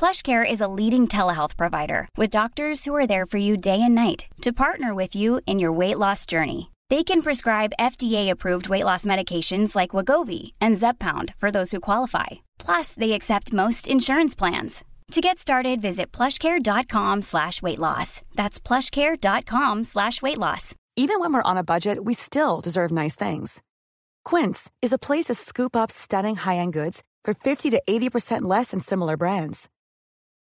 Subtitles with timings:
[0.00, 3.94] PlushCare is a leading telehealth provider with doctors who are there for you day and
[3.94, 6.70] night to partner with you in your weight loss journey.
[6.88, 12.28] They can prescribe FDA-approved weight loss medications like Wagovi and Zepbound for those who qualify.
[12.58, 14.84] Plus, they accept most insurance plans.
[15.10, 18.22] To get started, visit plushcare.com slash weight loss.
[18.34, 20.74] That's plushcare.com slash weight loss.
[20.96, 23.62] Even when we're on a budget, we still deserve nice things.
[24.24, 28.70] Quince is a place to scoop up stunning high-end goods for 50 to 80% less
[28.70, 29.68] than similar brands.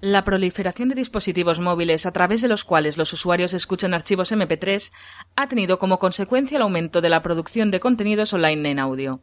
[0.00, 4.92] La proliferación de dispositivos móviles a través de los cuales los usuarios escuchan archivos MP3
[5.36, 9.20] ha tenido como consecuencia el aumento de la producción de contenidos online en audio.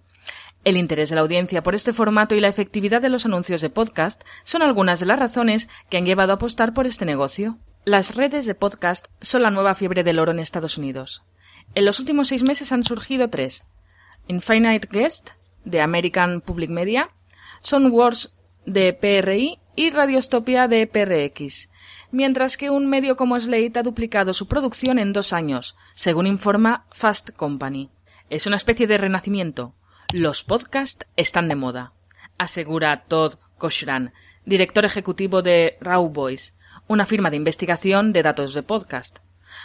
[0.63, 3.71] El interés de la audiencia por este formato y la efectividad de los anuncios de
[3.71, 7.57] podcast son algunas de las razones que han llevado a apostar por este negocio.
[7.83, 11.23] Las redes de podcast son la nueva fiebre del oro en Estados Unidos.
[11.73, 13.63] En los últimos seis meses han surgido tres.
[14.27, 15.31] Infinite Guest,
[15.65, 17.09] de American Public Media,
[17.61, 18.35] Soundwars
[18.67, 21.69] de PRI y Radiostopia de PRX,
[22.11, 26.87] mientras que un medio como Slate ha duplicado su producción en dos años, según informa
[26.91, 27.91] Fast Company.
[28.31, 29.73] Es una especie de renacimiento.
[30.11, 31.93] Los podcasts están de moda,
[32.39, 34.13] asegura Todd Koshran,
[34.45, 36.53] director ejecutivo de Raw Voice,
[36.87, 39.19] una firma de investigación de datos de podcast.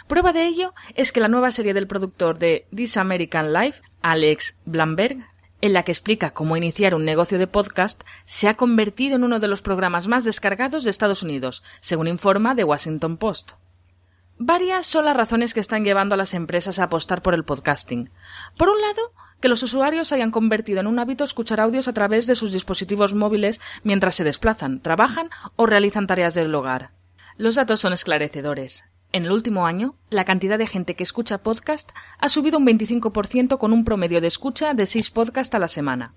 [0.07, 4.59] Prueba de ello es que la nueva serie del productor de This American Life, Alex
[4.65, 5.25] Blamberg,
[5.63, 9.39] en la que explica cómo iniciar un negocio de podcast, se ha convertido en uno
[9.39, 13.53] de los programas más descargados de Estados Unidos, según informa The Washington Post.
[14.37, 18.09] Varias son las razones que están llevando a las empresas a apostar por el podcasting.
[18.57, 22.27] Por un lado, que los usuarios hayan convertido en un hábito escuchar audios a través
[22.27, 26.91] de sus dispositivos móviles mientras se desplazan, trabajan o realizan tareas del hogar.
[27.37, 28.83] Los datos son esclarecedores.
[29.13, 33.59] En el último año, la cantidad de gente que escucha podcast ha subido un 25%
[33.59, 36.15] con un promedio de escucha de 6 podcasts a la semana.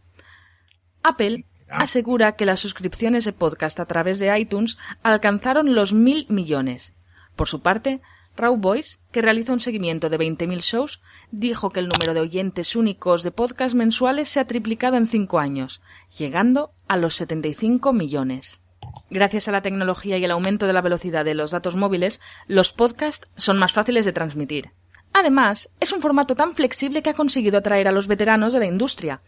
[1.02, 6.94] Apple asegura que las suscripciones de podcast a través de iTunes alcanzaron los mil millones.
[7.36, 8.00] Por su parte,
[8.34, 12.76] Raw Voice, que realiza un seguimiento de 20.000 shows, dijo que el número de oyentes
[12.76, 15.82] únicos de podcast mensuales se ha triplicado en cinco años,
[16.16, 18.62] llegando a los 75 millones.
[19.10, 22.72] Gracias a la tecnología y el aumento de la velocidad de los datos móviles, los
[22.72, 24.72] podcasts son más fáciles de transmitir.
[25.12, 28.66] Además, es un formato tan flexible que ha conseguido atraer a los veteranos de la
[28.66, 29.22] industria.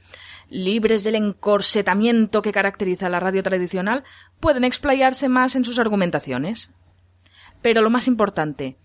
[0.51, 4.05] Libres del encorsetamiento que caracteriza a la radio tradicional,
[4.41, 6.73] pueden explayarse más en sus argumentaciones.
[7.63, 8.77] Pero lo más importante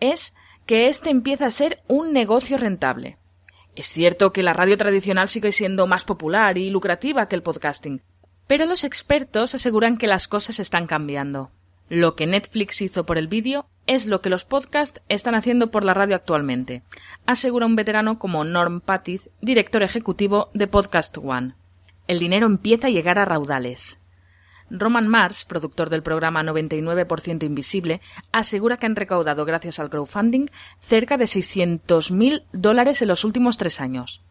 [0.00, 0.34] es
[0.66, 3.18] que este empieza a ser un negocio rentable.
[3.76, 8.02] Es cierto que la radio tradicional sigue siendo más popular y lucrativa que el podcasting,
[8.48, 11.52] pero los expertos aseguran que las cosas están cambiando.
[11.88, 15.84] Lo que Netflix hizo por el vídeo es lo que los podcasts están haciendo por
[15.84, 16.82] la radio actualmente,
[17.24, 21.54] asegura un veterano como Norm Patiz, director ejecutivo de Podcast One.
[22.06, 24.00] El dinero empieza a llegar a raudales.
[24.70, 28.00] Roman Mars, productor del programa 99% Invisible,
[28.32, 30.48] asegura que han recaudado gracias al crowdfunding
[30.80, 34.22] cerca de 600.000 dólares en los últimos tres años.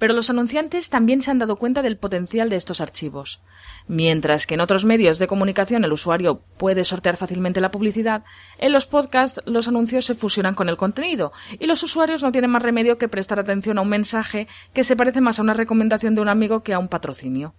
[0.00, 3.40] Pero los anunciantes también se han dado cuenta del potencial de estos archivos.
[3.86, 8.24] Mientras que en otros medios de comunicación el usuario puede sortear fácilmente la publicidad,
[8.58, 12.50] en los podcasts los anuncios se fusionan con el contenido y los usuarios no tienen
[12.50, 16.14] más remedio que prestar atención a un mensaje que se parece más a una recomendación
[16.14, 17.54] de un amigo que a un patrocinio.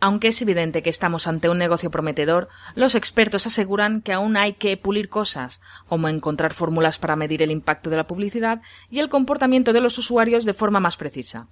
[0.00, 4.54] Aunque es evidente que estamos ante un negocio prometedor, los expertos aseguran que aún hay
[4.54, 9.10] que pulir cosas, como encontrar fórmulas para medir el impacto de la publicidad y el
[9.10, 11.48] comportamiento de los usuarios de forma más precisa.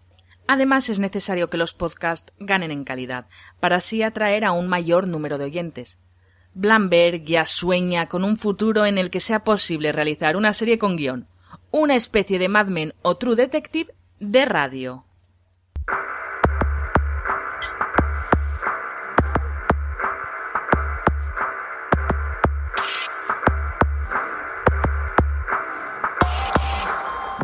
[0.47, 3.27] Además, es necesario que los podcasts ganen en calidad,
[3.61, 5.99] para así atraer a un mayor número de oyentes.
[6.55, 10.97] Blamberg ya sueña con un futuro en el que sea posible realizar una serie con
[10.97, 11.27] guion,
[11.71, 15.05] una especie de Mad Men o True Detective de radio.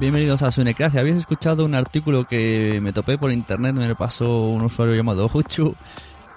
[0.01, 1.01] Bienvenidos a Sunecracia.
[1.01, 5.31] Habéis escuchado un artículo que me topé por internet, me lo pasó un usuario llamado
[5.31, 5.77] Huchu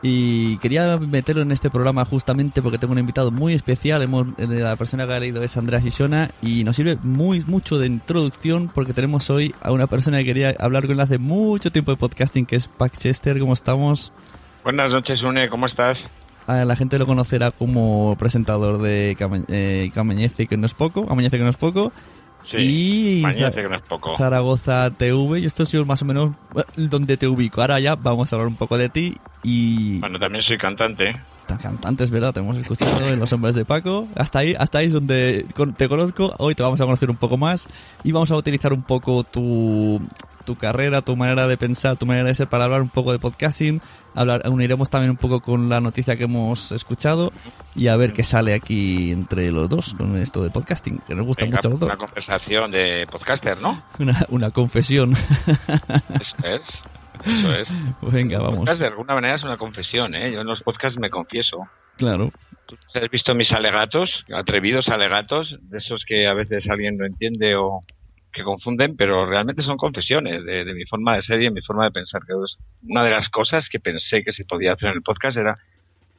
[0.02, 4.02] y quería meterlo en este programa justamente porque tengo un invitado muy especial.
[4.02, 7.80] Hemos, eh, la persona que ha leído es Andrea Sisona y nos sirve muy mucho
[7.80, 11.72] de introducción porque tenemos hoy a una persona que quería hablar con él hace mucho
[11.72, 13.40] tiempo de podcasting, que es Pac Chester.
[13.40, 14.12] ¿Cómo estamos?
[14.66, 15.48] Buenas noches, Une.
[15.48, 15.98] ¿Cómo estás?
[16.48, 19.16] A la gente lo conocerá como presentador de
[19.94, 21.94] Camañece, que no es poco, Amañece, que no es poco
[22.52, 24.18] y que no es poco.
[24.18, 27.62] Zaragoza TV, y esto ha sido más o menos eh, donde te ubico.
[27.62, 30.00] Ahora ya vamos a hablar un poco de ti y...
[30.00, 31.14] Bueno, también soy cantante.
[31.62, 34.08] Cantante, es verdad, te hemos escuchado en Los Hombres de Paco.
[34.16, 35.46] Hasta ahí, hasta ahí es donde
[35.78, 36.34] te conozco.
[36.40, 37.68] Hoy te vamos a conocer un poco más
[38.04, 40.02] y vamos a utilizar un poco tu,
[40.46, 43.20] tu carrera, tu manera de pensar, tu manera de ser para hablar un poco de
[43.20, 43.82] podcasting.
[44.16, 47.32] Hablar, uniremos también un poco con la noticia que hemos escuchado
[47.76, 51.26] y a ver qué sale aquí entre los dos con esto de podcasting, que nos
[51.26, 51.90] gusta mucho a los dos.
[51.90, 53.84] Una conversación de podcaster, ¿no?
[54.00, 55.14] Una, una confesión.
[55.14, 56.62] Eso es.
[57.26, 57.68] Eso es.
[58.02, 58.78] Venga, vamos.
[58.78, 60.32] de alguna manera es una confesión, ¿eh?
[60.32, 61.68] Yo en los podcasts me confieso.
[61.98, 62.32] Claro.
[62.66, 67.56] ¿Tú has visto mis alegatos, atrevidos alegatos, de esos que a veces alguien no entiende
[67.56, 67.84] o,
[68.34, 71.86] que confunden, pero realmente son confesiones de, mi forma de ser y de mi forma
[71.86, 72.22] de pensar.
[72.26, 72.34] Que
[72.90, 75.58] una de las cosas que pensé que se podía hacer en el podcast era,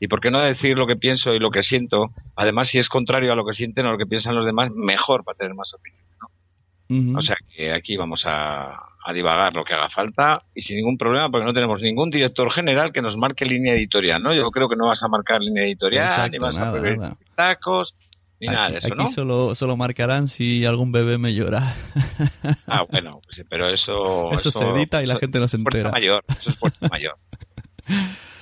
[0.01, 2.11] ¿y por qué no decir lo que pienso y lo que siento?
[2.37, 5.25] Además, si es contrario a lo que sienten o lo que piensan los demás, mejor
[5.25, 6.05] para tener más opinión.
[7.17, 8.79] O sea que aquí vamos a,
[9.13, 12.91] divagar lo que haga falta y sin ningún problema porque no tenemos ningún director general
[12.91, 14.33] que nos marque línea editorial, ¿no?
[14.33, 16.99] Yo creo que no vas a marcar línea editorial, ni vas a poner
[17.35, 17.95] tacos,
[18.49, 21.75] aquí, solo, solo marcarán si algún bebé me llora.
[22.67, 24.31] Ah, bueno, pues pero eso...
[24.33, 25.91] Eso, se edita y la gente no se entera.
[25.91, 27.17] mayor, eso es fuerza mayor.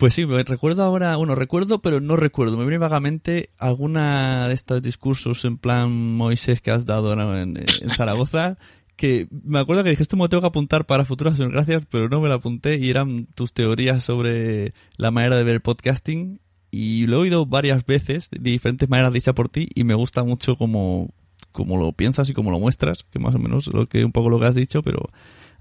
[0.00, 2.56] Pues sí, recuerdo ahora, bueno, recuerdo, pero no recuerdo.
[2.56, 7.58] Me viene vagamente alguna de estos discursos en plan Moisés que has dado en,
[7.98, 8.56] Zaragoza,
[8.96, 12.30] que me acuerdo que dijiste, me tengo que apuntar para futuras gracias, pero no me
[12.30, 17.16] la apunté y eran tus teorías sobre la manera de ver el podcasting y lo
[17.16, 21.08] he oído varias veces de diferentes maneras dicha por ti y me gusta mucho como,
[21.52, 24.30] como lo piensas y como lo muestras, que más o menos lo que un poco
[24.30, 25.10] lo que has dicho, pero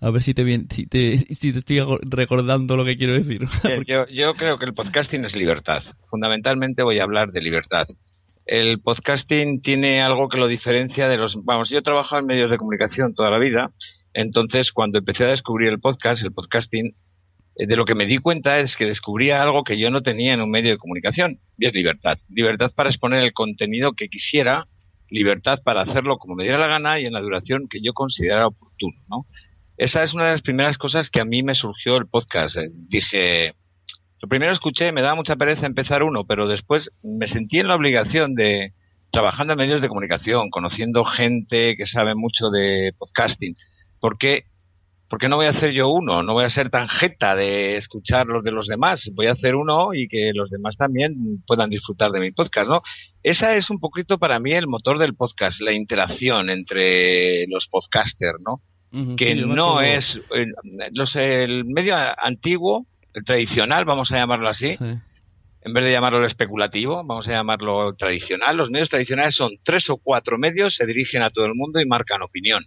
[0.02, 3.42] a ver si te, bien, si te, si te estoy recordando lo que quiero decir.
[3.88, 5.84] yo, yo creo que el podcasting es libertad.
[6.10, 7.88] Fundamentalmente voy a hablar de libertad.
[8.46, 11.36] El podcasting tiene algo que lo diferencia de los...
[11.44, 13.72] Vamos, yo he trabajado en medios de comunicación toda la vida,
[14.14, 16.94] entonces cuando empecé a descubrir el podcast, el podcasting, eh,
[17.68, 20.42] de lo que me di cuenta es que descubría algo que yo no tenía en
[20.42, 22.18] un medio de comunicación, y es libertad.
[22.30, 24.66] Libertad para exponer el contenido que quisiera,
[25.10, 28.48] libertad para hacerlo como me diera la gana y en la duración que yo considerara
[28.48, 29.26] oportuno, ¿no?
[29.78, 32.56] Esa es una de las primeras cosas que a mí me surgió el podcast.
[32.58, 33.54] Eh, dije,
[34.22, 37.76] lo primero escuché, me daba mucha pereza empezar uno, pero después me sentí en la
[37.76, 38.74] obligación de,
[39.12, 43.56] trabajando en medios de comunicación, conociendo gente que sabe mucho de podcasting,
[44.00, 44.44] porque
[45.10, 46.22] ¿por qué no voy a hacer yo uno?
[46.22, 49.02] No voy a ser tan jeta de escuchar los de los demás.
[49.14, 52.82] Voy a hacer uno y que los demás también puedan disfrutar de mi podcast, ¿no?
[53.24, 58.40] Esa es un poquito para mí el motor del podcast, la interacción entre los podcasters,
[58.46, 58.62] ¿no?
[59.18, 60.04] que no es
[60.36, 64.70] eh, el medio antiguo, el tradicional, vamos a llamarlo así.
[65.62, 68.58] En vez de llamarlo especulativo, vamos a llamarlo tradicional.
[68.58, 71.86] Los medios tradicionales son tres o cuatro medios, se dirigen a todo el mundo y
[71.86, 72.66] marcan opinión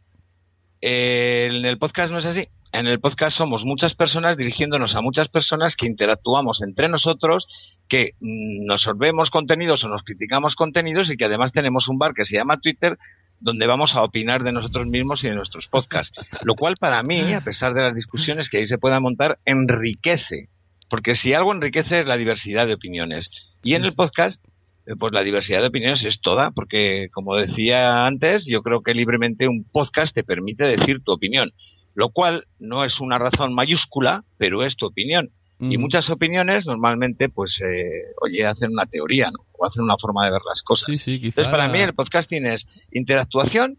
[0.83, 2.49] en el podcast no es así.
[2.73, 7.47] En el podcast somos muchas personas dirigiéndonos a muchas personas que interactuamos entre nosotros,
[7.89, 12.15] que mm, nos sorbemos contenidos o nos criticamos contenidos y que además tenemos un bar
[12.15, 12.99] que se llama Twitter
[13.39, 16.15] donde vamos a opinar de nosotros mismos y de nuestros podcasts.
[16.45, 20.49] Lo cual para mí, a pesar de las discusiones que ahí se puedan montar, enriquece.
[20.89, 23.29] Porque si algo enriquece es la diversidad de opiniones.
[23.63, 24.52] Y en el podcast eh,
[24.99, 29.49] pues la diversidad de opiniones es toda, porque como decía antes, yo creo que libremente
[29.49, 31.53] un podcast te permite decir tu opinión.
[31.95, 35.31] lo cual no es una razón mayúscula, pero es tu opinión.
[35.61, 39.45] Y muchas opiniones normalmente, pues, eh, oye, hacen una teoría, ¿no?
[39.53, 40.87] O hacen una forma de ver las cosas.
[40.87, 41.43] Sí, sí, quizá...
[41.43, 43.79] Entonces, para mí el podcasting es interactuación,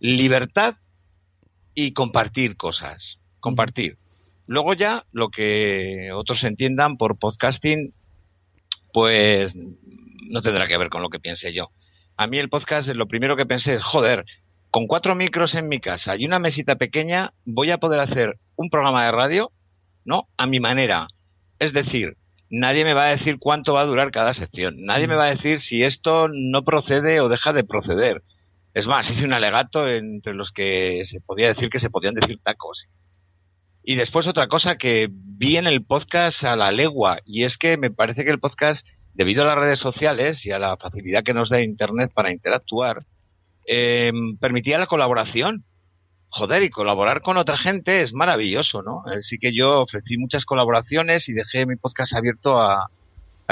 [0.00, 0.74] libertad
[1.76, 3.18] y compartir cosas.
[3.38, 3.98] Compartir.
[4.48, 7.94] Luego ya, lo que otros entiendan por podcasting,
[8.92, 9.52] pues
[10.28, 11.68] no tendrá que ver con lo que piense yo.
[12.16, 14.24] A mí el podcast, lo primero que pensé es, joder,
[14.70, 18.70] con cuatro micros en mi casa y una mesita pequeña, voy a poder hacer un
[18.70, 19.50] programa de radio,
[20.04, 20.28] ¿no?
[20.36, 21.08] A mi manera.
[21.58, 22.16] Es decir,
[22.50, 24.76] nadie me va a decir cuánto va a durar cada sección.
[24.84, 28.22] Nadie me va a decir si esto no procede o deja de proceder.
[28.74, 32.38] Es más, hice un alegato entre los que se podía decir que se podían decir
[32.42, 32.86] tacos.
[33.84, 37.76] Y después otra cosa que vi en el podcast a la legua, y es que
[37.76, 41.34] me parece que el podcast, debido a las redes sociales y a la facilidad que
[41.34, 43.04] nos da Internet para interactuar,
[43.66, 45.64] Em, permitía la colaboración.
[46.34, 49.02] Joder, y colaborar con otra gente es maravilloso, ¿no?
[49.04, 52.90] Así que yo ofrecí muchas colaboraciones y dejé mi podcast abierto a,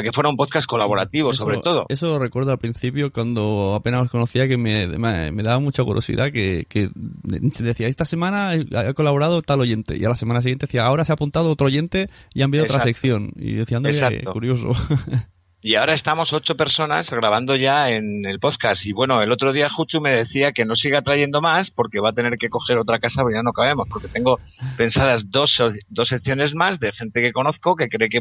[0.02, 1.84] que fuera un podcast colaborativo, sobre todo.
[1.90, 6.88] Eso recuerdo al principio, cuando apenas os conocía, que me, daba mucha curiosidad, que, que
[7.22, 11.12] decía, esta semana ha colaborado tal oyente, y a la semana siguiente decía, ahora se
[11.12, 13.32] ha apuntado otro oyente y ha enviado otra sección.
[13.36, 13.90] Y decía, anda,
[14.32, 14.70] curioso.
[15.62, 18.84] Y ahora estamos ocho personas grabando ya en el podcast.
[18.86, 22.10] Y bueno, el otro día Juchu me decía que no siga trayendo más porque va
[22.10, 23.86] a tener que coger otra casa porque ya no cabemos.
[23.90, 24.40] Porque tengo
[24.78, 25.54] pensadas dos,
[25.88, 28.20] dos secciones más de gente que conozco que, cree que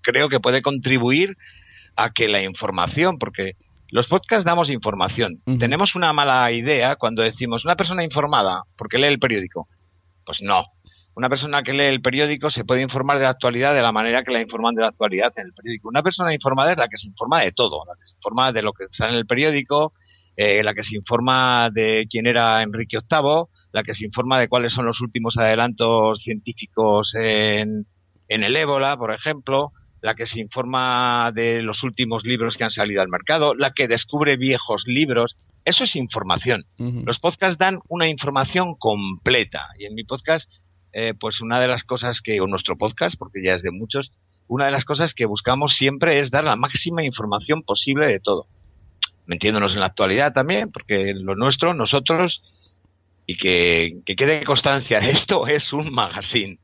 [0.00, 1.36] creo que puede contribuir
[1.96, 3.56] a que la información, porque
[3.90, 5.42] los podcasts damos información.
[5.58, 9.68] Tenemos una mala idea cuando decimos una persona informada porque lee el periódico.
[10.24, 10.64] Pues no,
[11.14, 14.22] una persona que lee el periódico se puede informar de la actualidad de la manera
[14.22, 15.88] que la informan de la actualidad en el periódico.
[15.88, 18.62] Una persona informada es la que se informa de todo, la que se informa de
[18.62, 19.92] lo que sale en el periódico,
[20.36, 24.48] eh, la que se informa de quién era Enrique VIII, la que se informa de
[24.48, 27.86] cuáles son los últimos adelantos científicos en,
[28.28, 33.02] el ébola, por ejemplo, la que se informa de los últimos libros que han salido
[33.02, 35.36] al mercado, la que descubre viejos libros.
[35.64, 36.64] Eso es información.
[37.04, 39.66] Los podcasts dan una información completa.
[39.78, 40.48] Y en mi podcast
[40.92, 44.10] eh, pues una de las cosas que, o nuestro podcast, porque ya es de muchos,
[44.48, 48.46] una de las cosas que buscamos siempre es dar la máxima información posible de todo.
[49.26, 52.42] Metiéndonos en la actualidad también, porque lo nuestro, nosotros,
[53.26, 56.58] y que, quede constancia, esto es un magazine.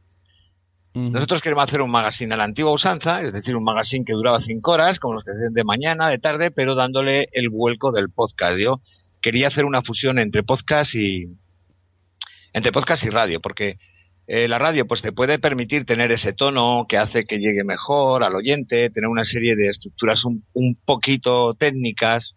[0.94, 4.40] Nosotros queremos hacer un magazine a la antigua usanza, es decir, un magazine que duraba
[4.42, 8.08] cinco horas, como los que hacen de mañana, de tarde, pero dándole el vuelco del
[8.08, 8.58] podcast.
[8.58, 8.80] Yo
[9.20, 11.26] quería hacer una fusión entre podcast y
[12.54, 13.76] entre podcast y radio, porque
[14.28, 18.24] eh, la radio pues te puede permitir tener ese tono que hace que llegue mejor
[18.24, 20.42] al oyente, tener una serie de estructuras un,
[20.84, 22.34] poquito técnicas,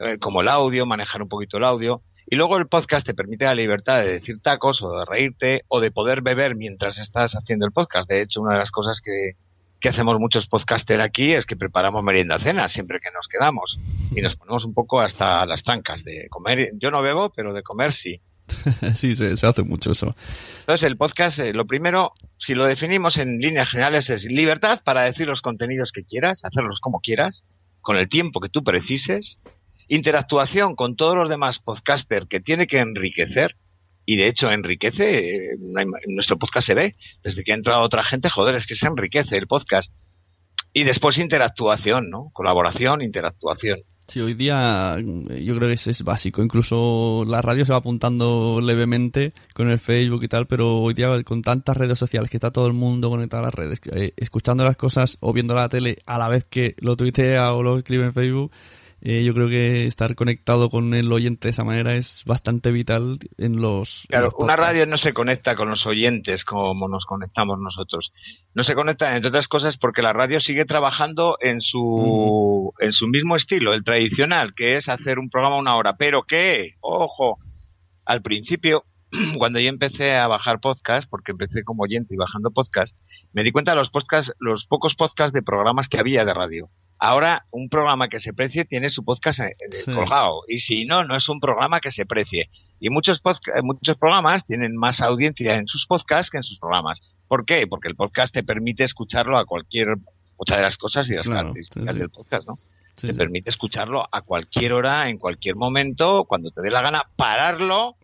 [0.00, 2.02] eh, como el audio, manejar un poquito el audio.
[2.26, 5.80] Y luego el podcast te permite la libertad de decir tacos o de reírte o
[5.80, 8.08] de poder beber mientras estás haciendo el podcast.
[8.08, 9.32] De hecho, una de las cosas que,
[9.80, 13.76] que hacemos muchos podcasters aquí es que preparamos merienda cena siempre que nos quedamos
[14.16, 16.70] y nos ponemos un poco hasta las trancas de comer.
[16.78, 18.20] Yo no bebo, pero de comer sí.
[18.94, 20.14] sí, se, hace mucho eso.
[20.60, 25.02] Entonces, el podcast, eh, lo primero, si lo definimos en líneas generales, es libertad para
[25.02, 27.44] decir los contenidos que quieras, hacerlos como quieras,
[27.80, 29.38] con el tiempo que tú precises,
[29.88, 33.56] interactuación con todos los demás podcasters que tiene que enriquecer,
[34.04, 35.56] y de hecho enriquece, eh,
[36.08, 39.36] nuestro podcast se ve, desde que ha entrado otra gente, joder, es que se enriquece
[39.36, 39.92] el podcast.
[40.72, 42.30] Y después interactuación, ¿no?
[42.32, 43.80] Colaboración, interactuación.
[44.12, 46.42] Sí, hoy día mm, yo creo que es, es, básico.
[46.42, 51.22] Incluso la radio se va apuntando levemente con el Facebook y tal, pero hoy día
[51.22, 54.64] con tantas redes sociales que está todo el mundo conectado a las redes, eh, escuchando
[54.64, 58.04] las cosas o viendo la tele a la vez que lo tuitea o lo escribe
[58.04, 58.52] en Facebook,
[59.04, 63.18] eh, yo creo que estar conectado con el oyente de esa manera es bastante vital
[63.36, 64.06] en los.
[64.08, 68.12] Claro, una radio no se conecta con los oyentes como nos conectamos nosotros.
[68.54, 73.08] No se conecta, entre otras cosas, porque la radio sigue trabajando en su, en su
[73.08, 75.96] mismo estilo, el tradicional, que es hacer un programa una hora.
[75.96, 77.38] Pero que, ojo,
[78.04, 78.84] al principio,
[79.38, 82.94] cuando yo empecé a bajar podcast, porque empecé como oyente y bajando podcast,
[83.32, 86.68] me di cuenta de los podcasts, los pocos podcasts de programas que había de radio.
[87.04, 89.40] Ahora, un programa que se precie tiene su podcast
[89.92, 90.42] colgado.
[90.46, 92.48] Y si no, no es un programa que se precie.
[92.78, 93.20] Y muchos,
[93.64, 97.00] muchos programas tienen más audiencia en sus podcasts que en sus programas.
[97.26, 97.66] ¿Por qué?
[97.66, 99.96] Porque el podcast te permite escucharlo a cualquier.
[100.38, 102.54] Muchas de las cosas y las características del podcast, ¿no?
[102.94, 107.96] te permite escucharlo a cualquier hora, en cualquier momento, cuando te dé la gana, pararlo.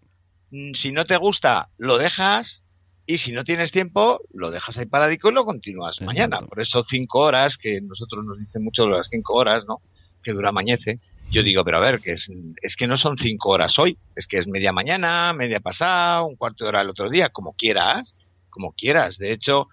[0.51, 2.65] Mm, si no te gusta, lo dejas
[3.11, 6.37] y si no tienes tiempo, lo dejas ahí paradico y lo continúas mañana.
[6.47, 9.79] Por eso cinco horas, que nosotros nos dicen mucho las cinco horas, ¿no?
[10.23, 11.01] Que dura mañece.
[11.31, 12.27] yo digo, pero a ver, que es,
[12.61, 16.37] es que no son cinco horas hoy, es que es media mañana, media pasada, un
[16.37, 18.13] cuarto de hora el otro día, como quieras,
[18.51, 19.17] como quieras.
[19.17, 19.69] De hecho,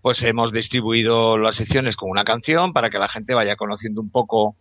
[0.00, 4.12] pues hemos distribuido las secciones con una canción para que la gente vaya conociendo un
[4.12, 4.54] poco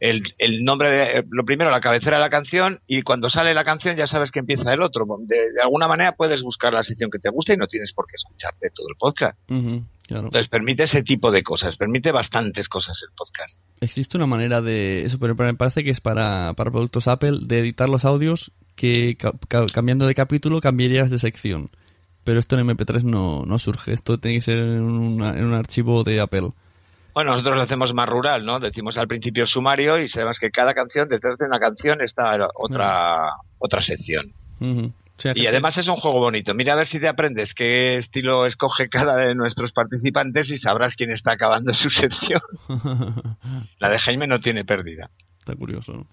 [0.00, 3.64] el, el nombre, de, lo primero, la cabecera de la canción y cuando sale la
[3.64, 5.06] canción ya sabes que empieza el otro.
[5.20, 8.06] De, de alguna manera puedes buscar la sección que te gusta y no tienes por
[8.06, 9.38] qué escucharte todo el podcast.
[10.06, 10.26] Claro.
[10.26, 13.58] Entonces permite ese tipo de cosas, permite bastantes cosas el podcast.
[13.80, 15.04] Existe una manera de.
[15.04, 19.16] Eso, pero me parece que es para, para productos Apple de editar los audios que
[19.16, 21.70] ca- ca- cambiando de capítulo cambiarías de sección.
[22.22, 23.92] Pero esto en MP3 no, no surge.
[23.92, 26.50] Esto tiene que ser en, una- en un archivo de Apple.
[27.16, 28.60] Bueno, nosotros lo hacemos más rural, ¿no?
[28.60, 33.30] Decimos al principio sumario y sabemos que cada canción, detrás de una canción está otra,
[33.58, 34.34] otra sección.
[34.60, 34.88] Ujú.
[34.88, 36.52] O sea, Y además es un juego bonito.
[36.52, 40.92] Mira a ver si te aprendes qué estilo escoge cada de nuestros participantes y sabrás
[40.94, 42.42] quién está acabando su sección.
[43.78, 45.08] La de Jaime no tiene pérdida.
[45.38, 46.06] Está curioso, ¿no?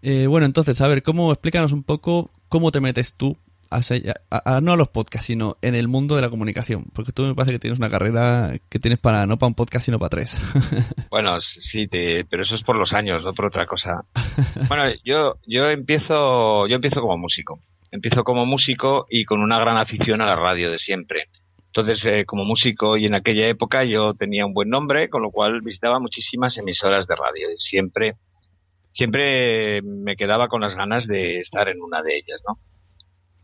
[0.00, 3.36] Eh, bueno, entonces, a ver, ¿cómo explícanos un poco cómo te metes tú,
[3.78, 6.84] a- a- no a los podcasts, sino en el mundo de la comunicación?
[6.94, 9.84] Porque tú me parece que tienes una carrera que tienes para no para un podcast,
[9.86, 10.40] sino para tres.
[11.10, 11.38] Bueno,
[11.70, 14.02] sí, te- pero eso es por los años, no por otra cosa.
[14.68, 17.60] Bueno, yo, yo empiezo, yo empiezo como músico.
[17.90, 21.28] Empiezo como músico y con una gran afición a la radio de siempre.
[21.66, 25.30] Entonces, eh, como músico y en aquella época yo tenía un buen nombre, con lo
[25.30, 28.14] cual visitaba muchísimas emisoras de radio y siempre,
[28.92, 32.58] siempre me quedaba con las ganas de estar en una de ellas, ¿no?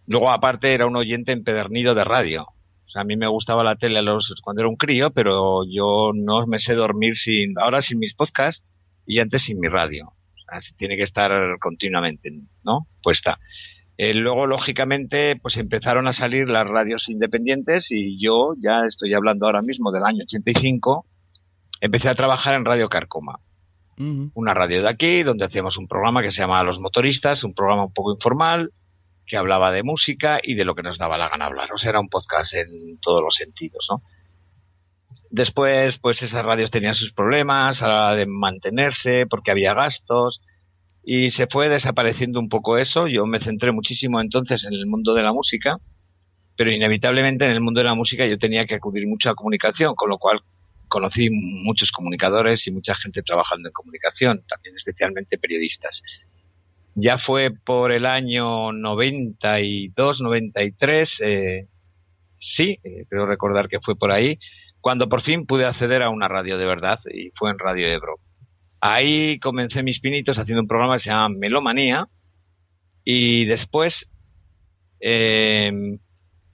[0.06, 2.42] Luego, aparte, era un oyente empedernido de radio.
[2.42, 5.62] O sea, a mí me gustaba la tele a los, cuando era un crío, pero
[5.64, 8.64] yo no me sé dormir sin, ahora sin mis podcasts
[9.06, 10.06] y antes sin mi radio.
[10.08, 11.30] O sea, tiene que estar
[11.60, 12.30] continuamente,
[12.64, 12.86] ¿no?
[13.02, 13.38] Puesta.
[13.96, 19.46] Eh, luego, lógicamente, pues empezaron a salir las radios independientes y yo, ya estoy hablando
[19.46, 21.04] ahora mismo del año 85,
[21.80, 23.38] empecé a trabajar en Radio Carcoma
[24.34, 27.84] una radio de aquí, donde hacíamos un programa que se llamaba Los Motoristas, un programa
[27.84, 28.70] un poco informal,
[29.30, 31.72] que hablaba de música y de lo que nos daba la gana hablar.
[31.72, 34.02] O sea, era un podcast en todos los sentidos, ¿no?
[35.30, 40.40] Después, pues esas radios tenían sus problemas a la hora de mantenerse, porque había gastos,
[41.04, 43.06] y se fue desapareciendo un poco eso.
[43.06, 45.78] Yo me centré muchísimo entonces en el mundo de la música,
[46.56, 49.94] pero inevitablemente en el mundo de la música yo tenía que acudir mucho a comunicación,
[49.94, 50.40] con lo cual
[50.88, 56.02] conocí muchos comunicadores y mucha gente trabajando en comunicación, también especialmente periodistas.
[56.94, 61.66] Ya fue por el año 92, 93, eh,
[62.38, 64.38] sí, eh, creo recordar que fue por ahí,
[64.80, 68.16] cuando por fin pude acceder a una radio de verdad y fue en Radio Ebro.
[68.80, 72.06] Ahí comencé mis pinitos haciendo un programa que se llama Melomanía
[73.04, 73.94] y después
[75.00, 75.70] eh,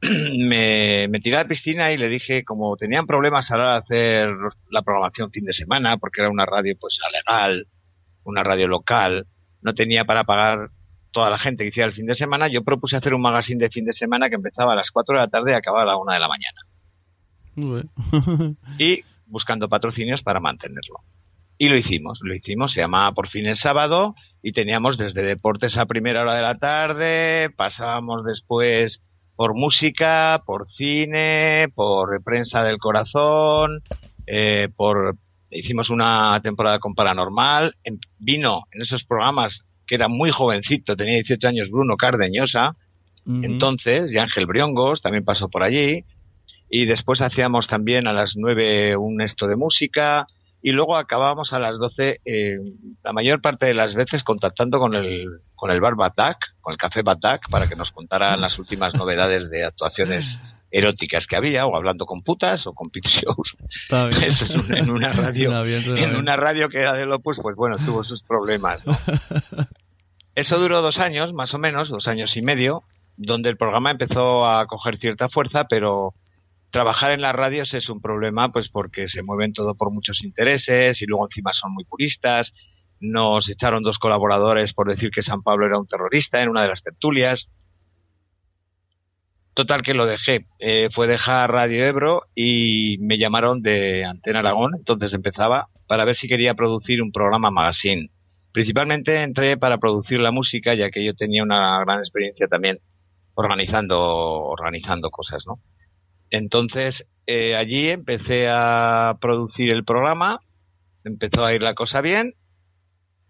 [0.00, 3.78] me, tiré a la piscina y le dije, como tenían problemas a la hora de
[3.78, 4.28] hacer
[4.70, 7.66] la programación fin de semana, porque era una radio pues legal,
[8.24, 9.26] una radio local,
[9.66, 10.70] no tenía para pagar
[11.10, 13.68] toda la gente que hiciera el fin de semana, yo propuse hacer un magazine de
[13.68, 15.96] fin de semana que empezaba a las 4 de la tarde y acababa a la
[15.96, 16.60] 1 de la mañana.
[18.78, 21.00] Y buscando patrocinios para mantenerlo.
[21.58, 25.76] Y lo hicimos, lo hicimos, se llamaba Por fin el sábado y teníamos desde deportes
[25.76, 29.00] a primera hora de la tarde, pasábamos después
[29.34, 33.82] por música, por cine, por prensa del corazón,
[34.26, 35.16] eh, por
[35.50, 41.14] hicimos una temporada con Paranormal, en- vino en esos programas que era muy jovencito, tenía
[41.14, 42.74] 18 años Bruno Cardeñosa,
[43.44, 46.04] entonces, y Ángel Briongos también pasó por allí.
[46.68, 50.26] Y después hacíamos también a las 9 un esto de música.
[50.62, 52.56] Y luego acabábamos a las 12, eh,
[53.04, 56.78] la mayor parte de las veces contactando con el, con el bar Batak, con el
[56.78, 60.24] café Batak, para que nos contaran las últimas novedades de actuaciones
[60.76, 63.56] eróticas que había, o hablando con putas, o con pit shows.
[63.84, 64.22] Está bien.
[64.30, 65.50] Eso es un- en una radio.
[65.50, 66.20] Suena bien, suena en bien.
[66.20, 68.84] una radio que era del Opus, pues bueno, tuvo sus problemas.
[68.86, 68.92] ¿no?
[70.34, 72.82] Eso duró dos años, más o menos, dos años y medio,
[73.16, 76.12] donde el programa empezó a coger cierta fuerza, pero
[76.70, 81.00] trabajar en las radios es un problema, pues porque se mueven todo por muchos intereses
[81.00, 82.52] y luego encima son muy puristas.
[83.00, 86.68] Nos echaron dos colaboradores por decir que San Pablo era un terrorista en una de
[86.68, 87.46] las tertulias.
[89.56, 90.44] Total que lo dejé.
[90.58, 96.14] Eh, fue dejar Radio Ebro y me llamaron de Antena Aragón, entonces empezaba, para ver
[96.14, 98.10] si quería producir un programa magazine.
[98.52, 102.80] Principalmente entré para producir la música, ya que yo tenía una gran experiencia también
[103.32, 105.58] organizando, organizando cosas, ¿no?
[106.28, 110.38] Entonces, eh, allí empecé a producir el programa,
[111.02, 112.34] empezó a ir la cosa bien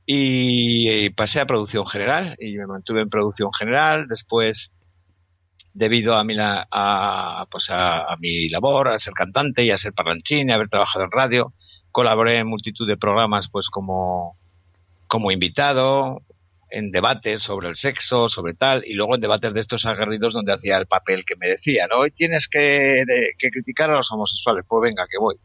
[0.07, 4.09] y, y pasé a producción general y me mantuve en producción general.
[4.09, 4.73] Después,
[5.77, 9.79] debido a mi, la- a, pues a, a mi labor, a ser cantante y a
[9.79, 11.53] ser parlanchín y a haber trabajado en radio,
[11.93, 14.37] colaboré en multitud de programas, pues como
[15.09, 16.23] como invitado,
[16.71, 20.53] en debates sobre el sexo, sobre tal, y luego en debates de estos aguerridos donde
[20.53, 21.99] hacía el papel que me decía, ¿no?
[22.01, 23.05] Hoy tienes que,
[23.39, 25.37] que criticar a los homosexuales, pues venga, que voy.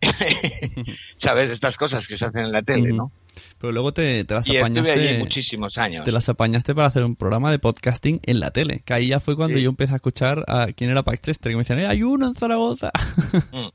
[1.18, 1.50] ¿Sabes?
[1.50, 3.12] Estas cosas que se hacen en la tele, ¿no?
[3.58, 4.90] Pero luego te, te las y apañaste.
[4.92, 6.04] Estuve allí muchísimos años.
[6.04, 8.82] Te las apañaste para hacer un programa de podcasting en la tele.
[8.84, 9.64] Que ahí ya fue cuando Sí.
[9.64, 11.50] yo empecé a escuchar a quién era Chester.
[11.52, 12.90] Que me decían, "Eh, hay uno en Zaragoza.
[13.52, 13.70] Mm.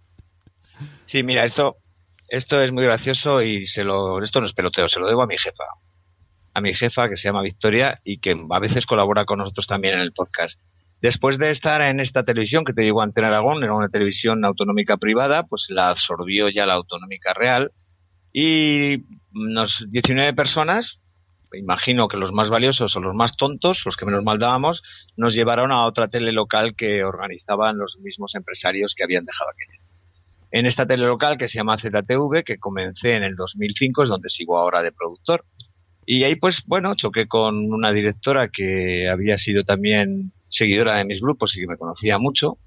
[1.08, 1.78] Sí, mira, esto,
[2.28, 5.28] esto es muy gracioso y se lo, esto no es peloteo, se lo debo a
[5.28, 5.63] mi jefa.
[6.54, 9.96] A mi jefa que se llama Victoria y que a veces colabora con nosotros también
[9.96, 10.60] en el podcast.
[11.02, 14.98] Después de estar en esta televisión que te digo Antena Aragón, era una televisión autonómica
[14.98, 17.72] privada, pues la absorbió ya la autonómica real
[18.39, 21.00] y unos 19 personas,
[21.54, 24.84] imagino que los más valiosos o los más tontos, los que menos mal dábamos,
[25.15, 29.84] nos llevaron a otra tele local que organizaban los mismos empresarios que habían dejado aquella.
[30.52, 34.30] En esta tele local que se llama ZTV, que comencé en el 2005, es donde
[34.30, 35.43] sigo ahora de productor.
[36.06, 41.21] Y ahí, pues, bueno, choqué con una directora que había sido también seguidora de mis
[41.21, 42.60] grupos y que me conocía mucho.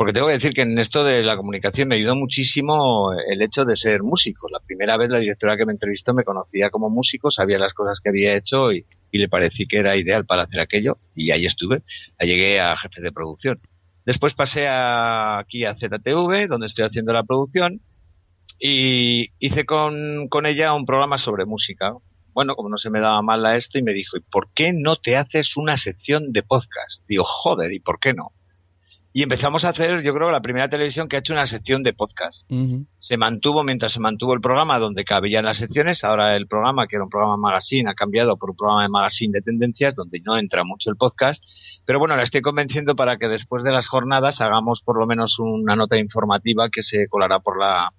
[0.00, 3.66] Porque tengo que decir que en esto de la comunicación me ayudó muchísimo el hecho
[3.66, 4.48] de ser músico.
[4.48, 8.00] La primera vez la directora que me entrevistó me conocía como músico, sabía las cosas
[8.02, 10.96] que había hecho y, le parecí que era ideal para hacer aquello.
[11.14, 11.82] Y ahí estuve.
[12.18, 13.60] Llegué a jefe de producción.
[14.06, 17.82] Después pasé aquí a ZTV, donde estoy haciendo la producción,
[18.58, 21.92] y hice con, con ella un programa sobre música.
[22.32, 24.72] Bueno, como no se me daba mal a esto, y me dijo, ¿y por qué
[24.72, 27.06] no te haces una sección de podcast?
[27.06, 28.32] Digo, joder, ¿y por qué no?
[29.12, 31.92] Y empezamos a hacer, yo creo, la primera televisión que ha hecho una sección de
[31.92, 32.48] podcast.
[33.00, 36.04] Se mantuvo mientras se mantuvo el programa donde cabían las secciones.
[36.04, 39.32] Ahora el programa, que era un programa magazine, ha cambiado por un programa de magazine
[39.32, 41.42] de tendencias donde no entra mucho el podcast.
[41.86, 45.40] Pero bueno, la estoy convenciendo para que después de las jornadas hagamos por lo menos
[45.40, 47.90] una nota informativa que se colará por la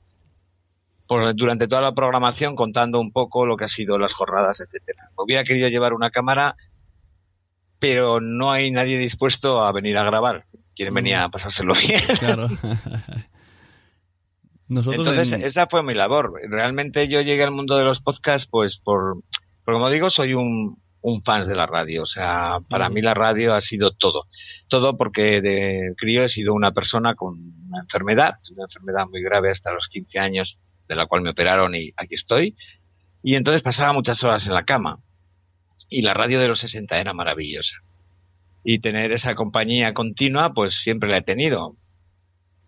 [1.07, 5.09] por, durante toda la programación contando un poco lo que ha sido las jornadas, etcétera.
[5.17, 6.55] Hubiera querido llevar una cámara,
[7.79, 10.45] pero no hay nadie dispuesto a venir a grabar.
[10.81, 12.01] Quieren venir a pasárselo bien.
[12.19, 12.47] Claro.
[14.67, 16.33] Nosotros Entonces, en- esa fue mi labor.
[16.49, 19.17] Realmente yo llegué al mundo de los podcasts, pues por,
[19.63, 22.01] por como digo, soy un, un fan de la radio.
[22.01, 24.23] O sea, para mí la radio ha sido todo.
[24.69, 27.35] Todo porque de crío he sido una persona con
[27.67, 31.75] una enfermedad, una enfermedad muy grave hasta los 15 años, de la cual me operaron
[31.75, 32.55] y aquí estoy.
[33.21, 34.97] Y entonces pasaba muchas horas en la cama.
[35.89, 37.75] Y la radio de los 60 era maravillosa.
[38.63, 41.75] Y tener esa compañía continua, pues siempre la he tenido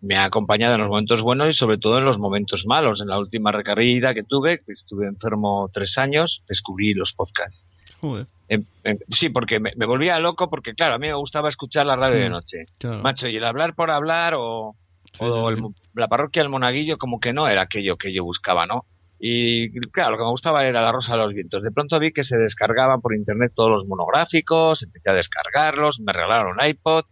[0.00, 3.00] me ha acompañado en los momentos buenos y sobre todo en los momentos malos.
[3.00, 7.64] En la última recaída que tuve, que estuve enfermo tres años, descubrí los podcasts.
[8.02, 11.48] Joder, Em- em- sí, porque me, me volvía loco porque, claro, a mí me gustaba
[11.48, 12.64] escuchar la radio de Mm, noche.
[12.78, 13.02] claro.
[13.02, 14.74] Macho, y el hablar por hablar o,
[15.14, 15.62] Sí, o sí, el sí.
[15.62, 18.84] mo- la parroquia del Monaguillo como que no era aquello que yo buscaba, ¿no?
[19.26, 21.62] Y claro, lo que me gustaba era la Rosa de los Vientos.
[21.62, 26.12] De pronto vi que se descargaban por internet todos los monográficos, empecé a descargarlos, me
[26.12, 27.06] regalaron un iPod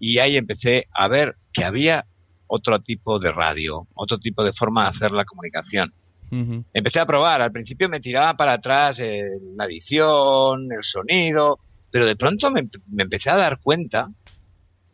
[0.00, 2.04] y ahí empecé a ver que había
[2.48, 5.92] otro tipo de radio, otro tipo de forma de hacer la comunicación.
[6.74, 9.22] Empecé a probar, al principio me tiraba para atrás eh,
[9.54, 11.60] la edición, el sonido,
[11.92, 14.08] pero de pronto me, me empecé a dar cuenta,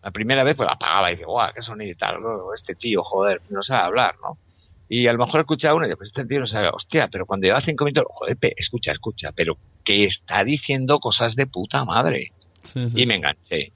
[0.02, 3.02] la primera vez pues apagaba y dije, guau, qué sonido y tal, luego, este tío,
[3.04, 4.36] joder, no sabe hablar, ¿no?
[4.88, 7.26] Y a lo mejor escuchaba uno y digo, pues este tío no sabe, hostia, pero
[7.26, 11.84] cuando lleva cinco minutos, joder, pe, escucha, escucha, pero que está diciendo cosas de puta
[11.84, 12.32] madre.
[12.62, 13.02] Sí, sí.
[13.02, 13.72] Y me enganché.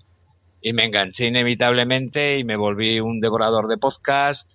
[0.63, 4.49] Y me enganché inevitablemente y me volví un devorador de podcast,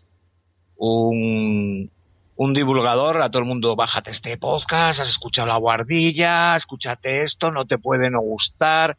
[0.78, 1.92] un,
[2.36, 3.22] un divulgador.
[3.22, 7.78] A todo el mundo, bájate este podcast, has escuchado La Guardilla, escúchate esto, no te
[7.78, 8.98] puede no gustar.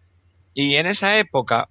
[0.55, 1.68] Y en esa época,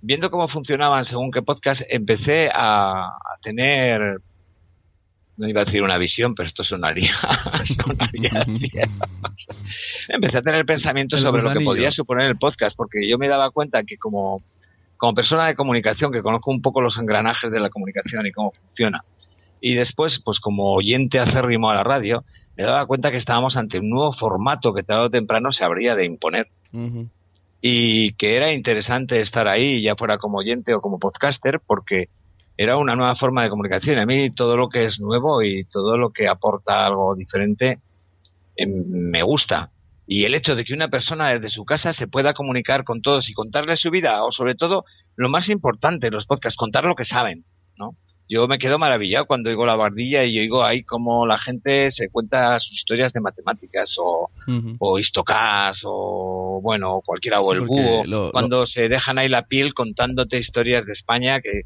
[0.00, 4.20] viendo cómo funcionaban según qué podcast, empecé a, a tener,
[5.36, 7.14] no iba a decir una visión, pero esto sonaría,
[7.84, 8.46] sonaría.
[10.08, 13.28] Empecé a tener pensamientos El sobre lo que podía suponer el podcast, porque yo me
[13.28, 14.42] daba cuenta que como,
[14.96, 18.52] como persona de comunicación, que conozco un poco los engranajes de la comunicación y cómo
[18.52, 19.02] funciona,
[19.60, 22.24] y después, pues como oyente acérrimo a la radio,
[22.56, 25.94] me daba cuenta que estábamos ante un nuevo formato que tarde o temprano se habría
[25.94, 26.48] de imponer.
[27.60, 32.08] Y que era interesante estar ahí, ya fuera como oyente o como podcaster, porque
[32.62, 33.98] era una nueva forma de comunicación.
[33.98, 37.78] A mí todo lo que es nuevo y todo lo que aporta algo diferente
[38.56, 39.70] em, me gusta.
[40.06, 43.28] Y el hecho de que una persona desde su casa se pueda comunicar con todos
[43.28, 44.84] y contarles su vida, o sobre todo,
[45.16, 47.44] lo más importante en los podcasts, contar lo que saben,
[47.76, 47.92] ¿no?
[48.28, 52.08] Yo me quedo maravillado cuando oigo la bardilla y oigo ahí cómo la gente se
[52.08, 54.76] cuenta sus historias de matemáticas o, Ujú.
[54.78, 59.28] o Istocas o bueno cualquiera o Sí, el búho lo- lo- cuando se dejan ahí
[59.28, 61.62] la piel contándote historias de España que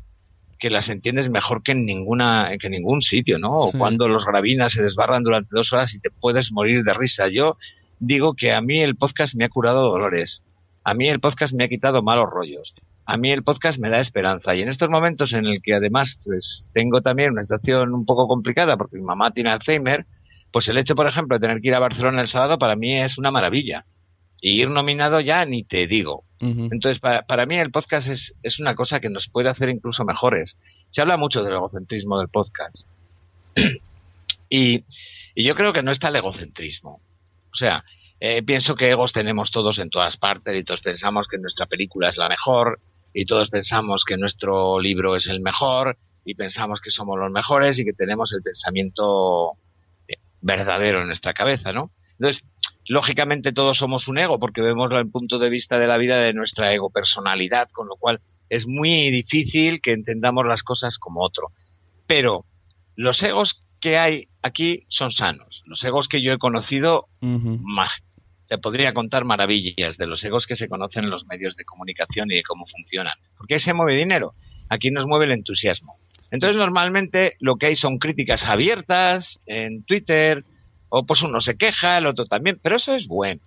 [0.58, 3.48] que las entiendes mejor que en ninguna que en ningún sitio, ¿no?
[3.48, 7.28] O cuando los gravinas se desbarran durante dos horas y te puedes morir de risa.
[7.28, 7.56] Yo
[7.98, 10.42] digo que a mí el podcast me ha curado dolores.
[10.84, 12.74] A mí el podcast me ha quitado malos rollos.
[13.04, 14.54] A mí el podcast me da esperanza.
[14.54, 18.26] Y en estos momentos en el que además pues, tengo también una situación un poco
[18.26, 20.06] complicada porque mi mamá tiene Alzheimer,
[20.52, 23.00] pues el hecho, por ejemplo, de tener que ir a Barcelona el sábado para mí
[23.00, 23.84] es una maravilla.
[24.40, 26.24] Y ir nominado ya ni te digo.
[26.38, 30.04] Entonces, para, para, mí el podcast es, es una cosa que nos puede hacer incluso
[30.04, 30.56] mejores.
[30.90, 32.76] Se habla mucho del egocentrismo del podcast.
[34.50, 34.84] y,
[35.34, 37.00] y yo creo que no está el egocentrismo.
[37.52, 37.84] O sea,
[38.20, 42.08] eh, pienso que egos tenemos todos en todas partes y todos pensamos que nuestra película
[42.08, 42.80] es la mejor
[43.12, 47.78] y todos pensamos que nuestro libro es el mejor y pensamos que somos los mejores
[47.78, 49.52] y que tenemos el pensamiento
[50.08, 51.90] eh, verdadero en nuestra cabeza, ¿no?
[52.18, 52.42] Entonces,
[52.88, 56.32] lógicamente todos somos un ego porque vemos el punto de vista de la vida de
[56.32, 61.48] nuestra ego personalidad, con lo cual es muy difícil que entendamos las cosas como otro.
[62.06, 62.44] Pero
[62.94, 65.62] los egos que hay aquí son sanos.
[65.66, 67.90] Los egos que yo he conocido, más.
[68.48, 72.30] Se podría contar maravillas de los egos que se conocen en los medios de comunicación
[72.30, 73.14] y de cómo funcionan.
[73.36, 74.34] Porque ahí se mueve dinero.
[74.68, 75.96] Aquí nos mueve el entusiasmo.
[76.30, 80.44] Entonces, normalmente lo que hay son críticas abiertas en Twitter,
[80.88, 83.40] o pues uno se queja, el otro también, pero eso es bueno.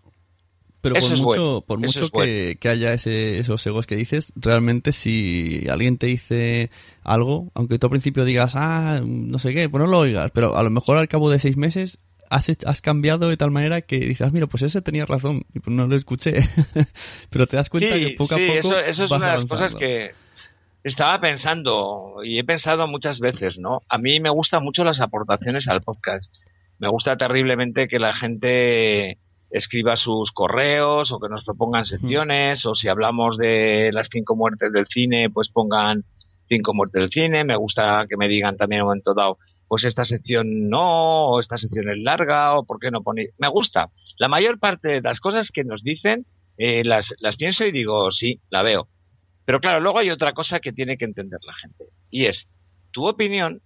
[0.82, 6.08] Pero por mucho, por mucho que, haya esos egos que dices, realmente si alguien te
[6.08, 6.70] dice
[7.04, 10.56] algo, aunque tú al principio digas, ah, no sé qué, pues no lo oigas, pero
[10.56, 12.00] a lo mejor al cabo de seis meses
[12.30, 15.60] has, has cambiado de tal manera que dices, ah, mira, pues ese tenía razón, y
[15.60, 16.36] pues no lo escuché.
[17.30, 18.60] pero te das cuenta que poco a poco.
[18.60, 20.12] Eso, eso es una de las cosas que
[20.86, 23.82] estaba pensando, y he pensado muchas veces, ¿no?
[23.90, 26.32] A mí me gustan mucho las aportaciones al podcast.
[26.80, 29.18] Me gusta terriblemente que la gente
[29.52, 34.72] escriba sus correos o que nos propongan secciones o si hablamos de las cinco muertes
[34.72, 36.04] del cine, pues pongan
[36.48, 37.44] cinco muertes del cine.
[37.44, 39.38] Me gusta que me digan también en un momento dado,
[39.68, 43.30] pues esta sección no, o esta sección es larga, o por qué no pone.
[43.38, 43.90] Me gusta.
[44.18, 46.26] La mayor parte de las cosas que nos dicen
[46.58, 48.88] eh, las, las pienso y digo, sí, la veo.
[49.46, 52.48] Pero claro, luego hay otra cosa que tiene que entender la gente y es
[52.92, 53.62] tu opinión.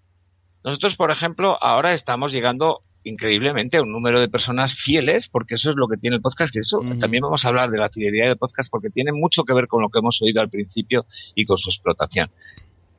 [0.64, 5.76] Nosotros, por ejemplo, ahora estamos llegando increíblemente un número de personas fieles, porque eso es
[5.76, 8.38] lo que tiene el podcast, y eso también vamos a hablar de la fidelidad del
[8.38, 11.58] podcast, porque tiene mucho que ver con lo que hemos oído al principio y con
[11.58, 12.30] su explotación.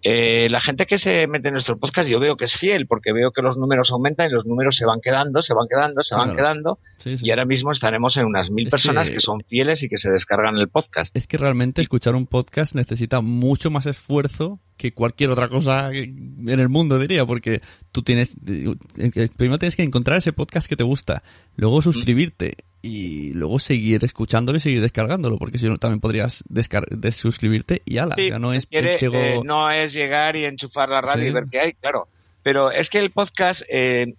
[0.07, 3.15] Eh, la gente que se mete en nuestro podcast yo veo que es fiel porque
[3.15, 6.15] veo que los números aumentan y los números se van quedando, se van quedando, se
[6.15, 6.79] van quedando.
[7.05, 9.21] Y ahora mismo estaremos en unas mil personas que...
[9.21, 11.17] son fieles y que se descargan el podcast.
[11.17, 16.61] Es que realmente escuchar un podcast necesita mucho más esfuerzo que cualquier otra cosa en
[16.61, 20.85] el mundo, diría, porque tú tienes, eh, primero tienes que encontrar ese podcast que te
[20.85, 21.23] gusta,
[21.57, 27.81] luego suscribirte y luego seguir escuchándolo y seguir descargándolo, porque si no también podrías desuscribirte
[27.87, 31.61] y ala, no es eh, no es llegar y enchufar la radio y ver qué
[31.61, 32.09] hay, claro.
[32.43, 34.15] Pero es que el podcast eh,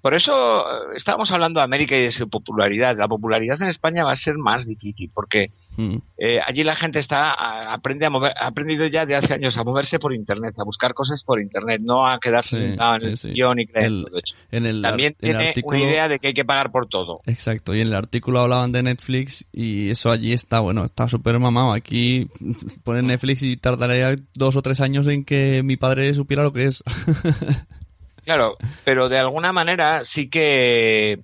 [0.00, 2.96] por eso eh, estábamos hablando de América y de su popularidad.
[2.96, 5.96] La popularidad en España va a ser más difícil porque mm.
[6.18, 9.64] eh, allí la gente está aprende a mover, ha aprendido ya de hace años a
[9.64, 13.66] moverse por internet, a buscar cosas por internet, no a quedarse en el sillón y
[13.66, 14.34] creer todo hecho.
[14.82, 17.20] También tiene una idea de que hay que pagar por todo.
[17.26, 17.74] Exacto.
[17.74, 21.72] Y en el artículo hablaban de Netflix y eso allí está bueno, está súper mamado.
[21.72, 22.28] Aquí
[22.84, 26.64] ponen Netflix y tardaría dos o tres años en que mi padre supiera lo que
[26.64, 26.82] es.
[28.26, 31.20] Claro, pero de alguna manera sí que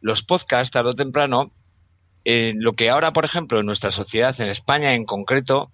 [0.00, 1.50] los podcasts, tarde o temprano,
[2.24, 5.72] eh, lo que ahora, por ejemplo, en nuestra sociedad, en España en concreto,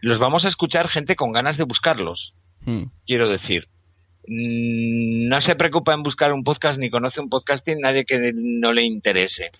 [0.00, 2.32] los vamos a escuchar gente con ganas de buscarlos.
[2.64, 2.84] Hmm.
[3.06, 3.68] Quiero decir,
[4.26, 8.72] mm, no se preocupa en buscar un podcast ni conoce un podcasting nadie que no
[8.72, 9.50] le interese.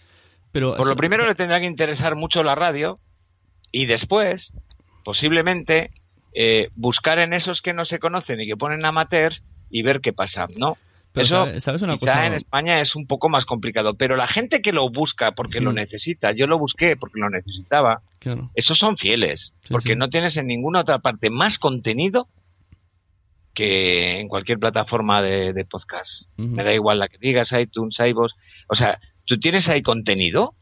[0.53, 2.99] Pero, por lo primero le tendrá que interesar mucho la radio
[3.73, 4.51] y después,
[5.05, 5.91] posiblemente,
[6.33, 10.13] eh, buscar en esos que no se conocen y que ponen amateurs y ver qué
[10.13, 10.77] pasa, ¿no?
[11.15, 12.27] Eso ¿sabes una cosa?
[12.27, 15.73] en España es un poco más complicado, pero la gente que lo busca porque lo
[15.73, 18.03] necesita, yo lo busqué porque lo necesitaba,
[18.55, 22.29] esos son fieles, porque no tienes en ninguna otra parte más contenido
[23.55, 26.09] que en cualquier plataforma de, podcast.
[26.37, 28.33] Me da igual la que digas, iTunes, iVoox,
[28.69, 30.55] o sea, tú tienes ahí contenido.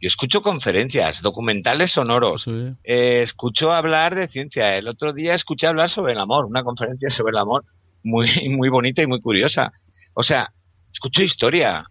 [0.00, 2.48] Yo escucho conferencias, documentales sonoros,
[2.82, 4.76] eh, escucho hablar de ciencia.
[4.76, 7.64] El otro día escuché hablar sobre el amor, una conferencia sobre el amor
[8.02, 9.72] muy, muy bonita y muy curiosa.
[10.14, 10.50] O sea,
[10.92, 11.84] escucho historia,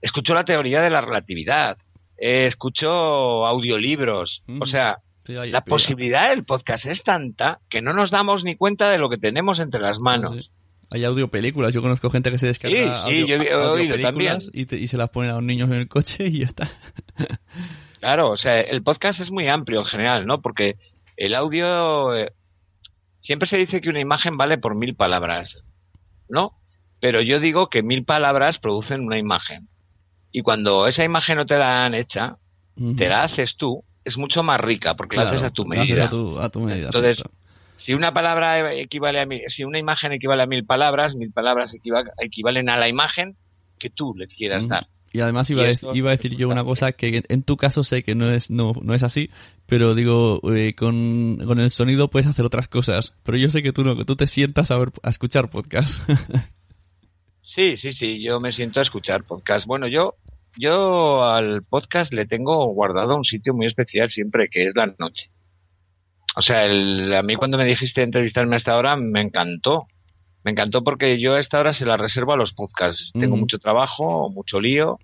[0.00, 1.76] escucho la teoría de la relatividad,
[2.18, 8.42] eh, escucho audiolibros, o sea, la posibilidad del podcast es tanta que no nos damos
[8.42, 10.50] ni cuenta de lo que tenemos entre las manos.
[10.92, 14.38] Hay audiopelículas, yo conozco gente que se descarga sí, yo he oído también.
[14.52, 16.68] Y, y, se las pone a los niños en el coche y ya está.
[18.00, 20.40] claro, o sea, el podcast es muy amplio en general, ¿no?
[20.40, 20.74] Porque
[21.16, 22.32] el audio, eh,
[23.20, 25.56] siempre se dice que una imagen vale por mil palabras,
[26.28, 26.52] ¿no?
[27.00, 29.68] Pero yo digo que mil palabras producen una imagen.
[30.32, 32.36] Y cuando esa imagen no te la han hecha,
[32.96, 36.06] te la haces tú, es mucho más rica porque la haces a tu medida.
[36.06, 37.22] A tu, a tu medida Entonces,
[37.78, 41.72] si una palabra equivale a mil, si una imagen equivale a mil palabras, mil palabras
[42.18, 43.36] equivalen a la imagen
[43.78, 44.86] que tú le quieras dar.
[45.12, 48.04] Y además iba, a, iba a decir yo una cosa que en tu caso sé
[48.04, 49.28] que no es, no, no es así,
[49.66, 53.16] pero digo, eh, con, con, el sonido puedes hacer otras cosas.
[53.24, 56.08] Pero yo sé que tú no, que tú te sientas a, ver, a escuchar podcast.
[57.42, 59.66] sí, sí, sí, yo me siento a escuchar podcast.
[59.66, 60.14] Bueno, yo,
[60.56, 65.30] yo al podcast le tengo guardado un sitio muy especial siempre, que es la noche.
[66.36, 69.88] O sea, el, a mí cuando me dijiste entrevistarme a esta hora me encantó.
[70.44, 73.10] Me encantó porque yo a esta hora se la reservo a los podcasts.
[73.12, 74.98] Tengo mucho trabajo, mucho lío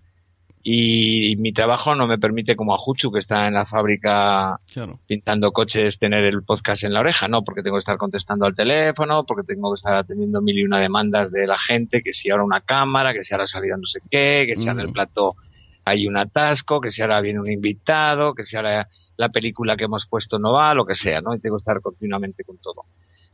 [0.68, 4.59] y mi trabajo no me permite como a Juchu que está en la fábrica
[5.07, 8.57] pintando coches tener el podcast en la oreja, no, porque tengo que estar contestando al
[8.57, 12.31] teléfono, porque tengo que estar atendiendo mil y una demandas de la gente, que si
[12.31, 14.92] ahora una cámara, que si ahora salida no sé qué, que si ahora en el
[14.92, 15.37] plato
[15.85, 19.85] hay un atasco, que si ahora viene un invitado, que si ahora la película que
[19.85, 21.33] hemos puesto no va, lo que sea, ¿no?
[21.33, 22.87] Y tengo que estar continuamente con todo.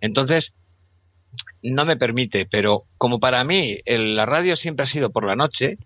[0.03, 0.53] Entonces,
[1.62, 5.79] no me permite, pero como para mí la radio siempre ha sido por la noche,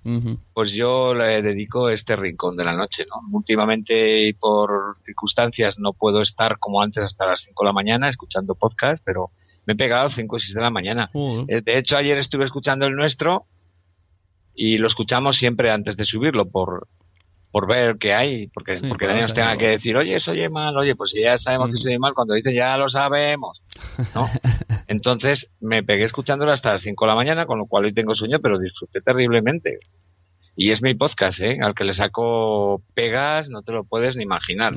[0.55, 3.37] pues yo le dedico este rincón de la noche, ¿no?
[3.37, 8.09] Últimamente y por circunstancias no puedo estar como antes hasta las 5 de la mañana
[8.09, 9.31] escuchando podcast, pero
[9.67, 11.11] me he pegado 5 o 6 de la mañana.
[11.49, 13.45] Eh, de hecho, ayer estuve escuchando el nuestro
[14.55, 16.89] y lo escuchamos siempre antes de subirlo por
[17.57, 20.77] por ver qué hay, porque, porque nadie nos tenga que decir, oye, eso oye mal,
[20.77, 23.63] oye, pues si ya sabemos que se oye mal, cuando dice ya lo sabemos,
[24.15, 24.27] ¿no?
[24.89, 28.15] Entonces me pegué escuchándolo hasta las 5 de la mañana, con lo cual hoy tengo
[28.15, 29.79] sueño, pero disfruté terriblemente.
[30.55, 31.57] Y es mi podcast, ¿eh?
[31.63, 34.75] Al que le saco pegas, no te lo puedes ni imaginar.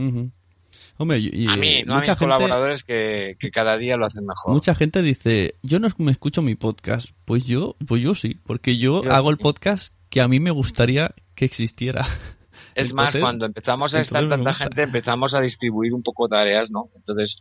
[0.96, 4.26] Hombre, y, a mí, no mucha a mis colaboradores que, que, cada día lo hacen
[4.26, 4.54] mejor.
[4.54, 7.10] Mucha gente dice, yo no me escucho mi podcast.
[7.26, 11.14] Pues yo, pues yo sí, porque yo hago el podcast que a mí me gustaría
[11.36, 12.08] que existiera.
[12.76, 16.90] Es más, cuando empezamos a estar tanta gente, empezamos a distribuir un poco tareas, ¿no?
[16.96, 17.38] Entonces,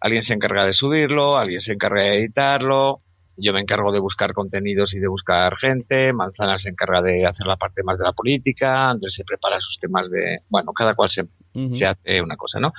[0.00, 3.00] alguien se encarga de subirlo, alguien se encarga de editarlo,
[3.36, 7.46] yo me encargo de buscar contenidos y de buscar gente, Manzana se encarga de hacer
[7.46, 11.10] la parte más de la política, Andrés se prepara sus temas de, bueno, cada cual
[11.10, 11.24] se,
[11.76, 12.72] se hace una cosa, ¿no?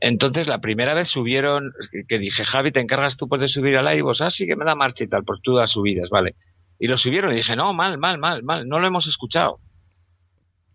[0.00, 1.72] Entonces, la primera vez subieron,
[2.08, 4.12] que dije, Javi, ¿te encargas tú pues, de subir a live?
[4.20, 6.36] Ah, sí, que me da marcha y tal, pues tú das subidas, vale.
[6.78, 9.58] Y lo subieron y dije, no, mal, mal, mal, mal, no lo hemos escuchado.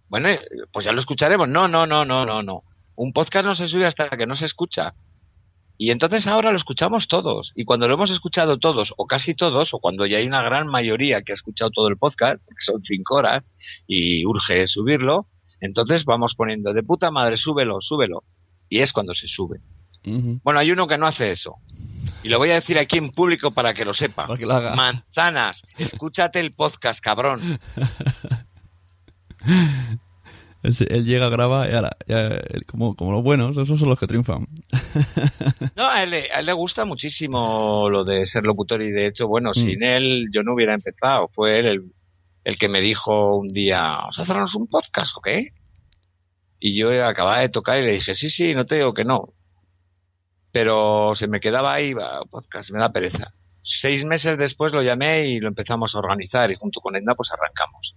[0.09, 0.29] Bueno,
[0.71, 1.49] pues ya lo escucharemos.
[1.49, 2.63] No, no, no, no, no, no.
[2.95, 4.93] Un podcast no se sube hasta que no se escucha.
[5.77, 7.51] Y entonces ahora lo escuchamos todos.
[7.55, 10.67] Y cuando lo hemos escuchado todos, o casi todos, o cuando ya hay una gran
[10.67, 13.43] mayoría que ha escuchado todo el podcast, que son cinco horas,
[13.87, 15.27] y urge subirlo,
[15.59, 18.23] entonces vamos poniendo de puta madre, súbelo, súbelo.
[18.69, 19.59] Y es cuando se sube.
[20.43, 21.55] Bueno, hay uno que no hace eso.
[22.23, 24.27] Y lo voy a decir aquí en público para que lo sepa.
[24.75, 27.39] Manzanas, escúchate el podcast, cabrón.
[30.63, 31.91] él, llega, graba y ahora,
[32.67, 34.47] como, como los buenos, esos son los que triunfan.
[35.75, 36.11] no, a él,
[36.43, 39.53] le gusta muchísimo lo de ser locutor y de hecho, bueno, mm.
[39.53, 41.27] sin él yo no hubiera empezado.
[41.29, 41.91] Fue él
[42.45, 45.49] el, que me dijo un día, ¿vamos a hacernos un podcast o qué?
[46.59, 49.33] Y yo acababa de tocar y le dije, sí, sí, no te digo que no.
[50.53, 51.93] Pero se me quedaba ahí,
[52.29, 53.33] podcast, me da pereza.
[53.81, 57.29] Seis meses después lo llamé y lo empezamos a organizar y junto con Edna pues
[57.31, 57.95] arrancamos.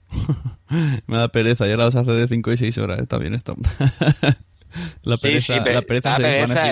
[1.07, 3.55] Me da pereza, ya las hace de 5 y 6 horas, está bien esto.
[5.03, 6.17] la pereza, la pereza,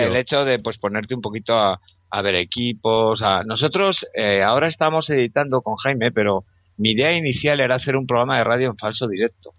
[0.03, 1.79] el hecho de pues ponerte un poquito a,
[2.21, 3.21] ver equipos.
[3.21, 3.43] A...
[3.43, 6.45] Nosotros eh, ahora estamos editando con Jaime, pero
[6.77, 9.51] mi idea inicial era hacer un programa de radio en falso directo.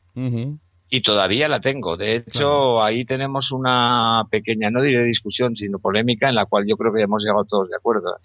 [0.88, 1.96] Y todavía la tengo.
[1.96, 6.76] De hecho, ahí tenemos una pequeña, no diré discusión, sino polémica, en la cual yo
[6.76, 8.16] creo que hemos llegado todos de acuerdo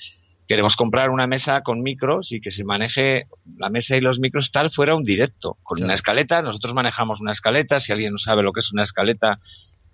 [0.52, 4.52] queremos comprar una mesa con micros y que se maneje la mesa y los micros
[4.52, 6.42] tal fuera un directo, con una escaleta.
[6.42, 7.80] Nosotros manejamos una escaleta.
[7.80, 9.38] Si alguien no sabe lo que es una escaleta,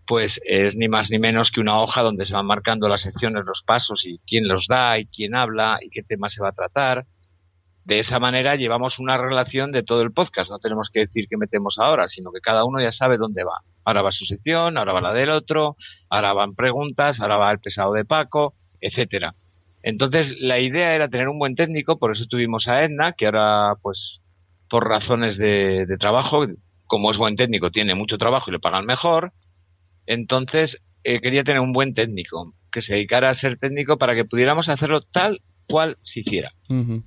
[0.07, 3.45] pues es ni más ni menos que una hoja donde se van marcando las secciones,
[3.45, 6.53] los pasos y quién los da y quién habla y qué tema se va a
[6.53, 7.05] tratar.
[7.85, 10.49] De esa manera llevamos una relación de todo el podcast.
[10.49, 13.59] No tenemos que decir qué metemos ahora, sino que cada uno ya sabe dónde va.
[13.85, 15.75] Ahora va su sección, ahora va la del otro,
[16.09, 19.35] ahora van preguntas, ahora va el pesado de Paco, etcétera.
[19.83, 23.75] Entonces, la idea era tener un buen técnico, por eso tuvimos a Edna, que ahora,
[23.81, 24.21] pues,
[24.69, 26.45] por razones de, trabajo,
[26.85, 29.31] como es buen técnico, tiene mucho trabajo y le pagan mejor.
[30.05, 34.25] Entonces, eh, quería tener un buen técnico, que se dedicara a ser técnico para que
[34.25, 36.51] pudiéramos hacerlo tal cual se hiciera.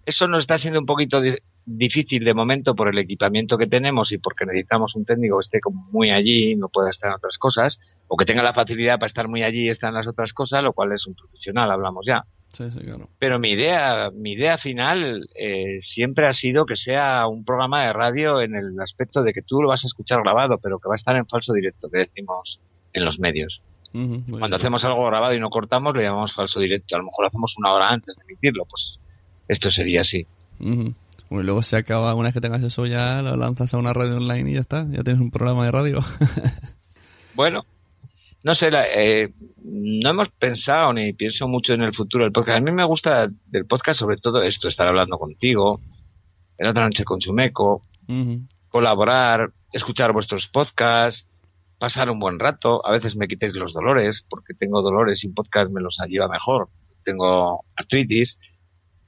[0.06, 1.20] Eso nos está siendo un poquito
[1.64, 5.60] difícil de momento por el equipamiento que tenemos y porque necesitamos un técnico que esté
[5.60, 9.08] como muy allí, no pueda estar en otras cosas, o que tenga la facilidad para
[9.08, 12.04] estar muy allí y estar en las otras cosas, lo cual es un profesional, hablamos
[12.06, 12.24] ya.
[12.50, 13.08] Sí, sí, claro.
[13.18, 17.92] Pero mi idea, mi idea final eh, siempre ha sido que sea un programa de
[17.92, 20.94] radio en el aspecto de que tú lo vas a escuchar grabado, pero que va
[20.94, 22.60] a estar en falso directo, que decimos
[22.92, 23.62] en los medios.
[23.92, 26.94] Cuando hacemos algo grabado y no cortamos, lo llamamos falso directo.
[26.94, 28.98] A lo mejor lo hacemos una hora antes de emitirlo, pues
[29.48, 30.26] esto sería así.
[30.58, 30.94] Bueno,
[31.30, 34.16] y luego se acaba, una vez que tengas eso ya lo lanzas a una radio
[34.16, 35.98] online y ya está, ya tienes un programa de radio.
[37.34, 37.64] bueno,
[38.42, 39.28] no sé, eh,
[39.62, 42.58] no hemos pensado ni pienso mucho en el futuro del podcast.
[42.58, 45.80] A mí me gusta del podcast sobre todo esto, estar hablando contigo,
[46.58, 47.82] en otra noche con Chumeco,
[48.68, 51.24] colaborar, escuchar vuestros podcasts,
[51.78, 52.86] pasar un buen rato.
[52.86, 56.28] A veces me quitéis los dolores, porque tengo dolores y un podcast me los lleva
[56.28, 56.68] mejor.
[57.04, 58.38] Tengo artritis,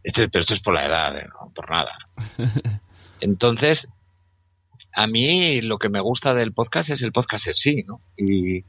[0.02, 1.26] pero esto es por la edad, ¿eh?
[1.28, 1.92] no por nada.
[3.20, 3.86] Entonces,
[4.94, 8.00] a mí lo que me gusta del podcast es el podcast en sí, ¿no?
[8.16, 8.64] Y,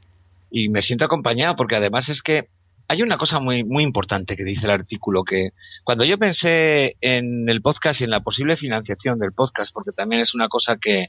[0.50, 2.48] y me siento acompañado porque además es que
[2.88, 5.50] hay una cosa muy, muy importante que dice el artículo, que
[5.84, 10.20] cuando yo pensé en el podcast y en la posible financiación del podcast, porque también
[10.20, 11.08] es una cosa que,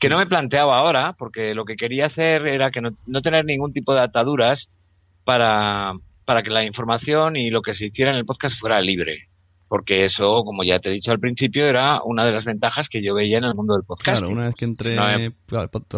[0.00, 3.44] que no me planteaba ahora, porque lo que quería hacer era que no, no tener
[3.44, 4.68] ningún tipo de ataduras
[5.24, 5.92] para,
[6.24, 9.28] para que la información y lo que se hiciera en el podcast fuera libre
[9.72, 13.02] porque eso, como ya te he dicho al principio, era una de las ventajas que
[13.02, 14.18] yo veía en el mundo del podcast.
[14.18, 14.98] Claro, una vez que entré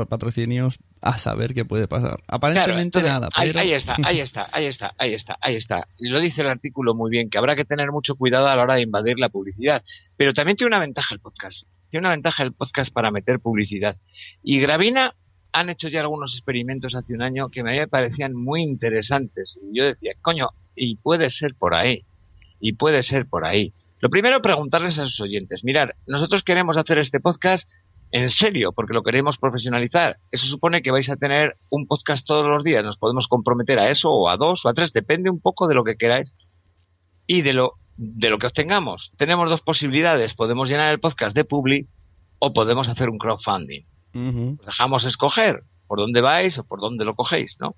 [0.09, 2.21] patrocinios, a saber qué puede pasar.
[2.29, 3.59] Aparentemente nada, pero...
[3.59, 5.89] Ahí, está, ahí está, ahí está, ahí está, ahí está.
[5.99, 8.63] Y lo dice el artículo muy bien, que habrá que tener mucho cuidado a la
[8.63, 9.83] hora de invadir la publicidad.
[10.17, 11.67] Pero también tiene una ventaja el podcast.
[11.91, 13.97] Tiene una ventaja el podcast para meter publicidad.
[14.45, 15.17] Y Gravina
[15.51, 19.59] han hecho ya algunos experimentos hace un año que me parecían muy interesantes.
[19.69, 22.05] Y yo decía, coño, y puede ser por ahí
[22.65, 23.75] y puede ser por ahí.
[24.01, 27.69] Lo primero, preguntarles a sus oyentes, mirar, nosotros queremos hacer este podcast
[28.11, 30.17] en serio, porque lo queremos profesionalizar.
[30.33, 32.83] Eso supone que vais a tener un podcast todos los días.
[32.83, 35.75] Nos podemos comprometer a eso, o a dos, o a tres, depende un poco de
[35.75, 36.33] lo que queráis
[37.27, 39.11] y de lo, de lo que obtengamos.
[39.19, 40.33] Tenemos dos posibilidades.
[40.33, 41.87] Podemos llenar el podcast de Publi
[42.39, 43.85] o podemos hacer un crowdfunding.
[44.65, 47.75] dejamos escoger por dónde vais o por dónde lo cogéis, ¿no?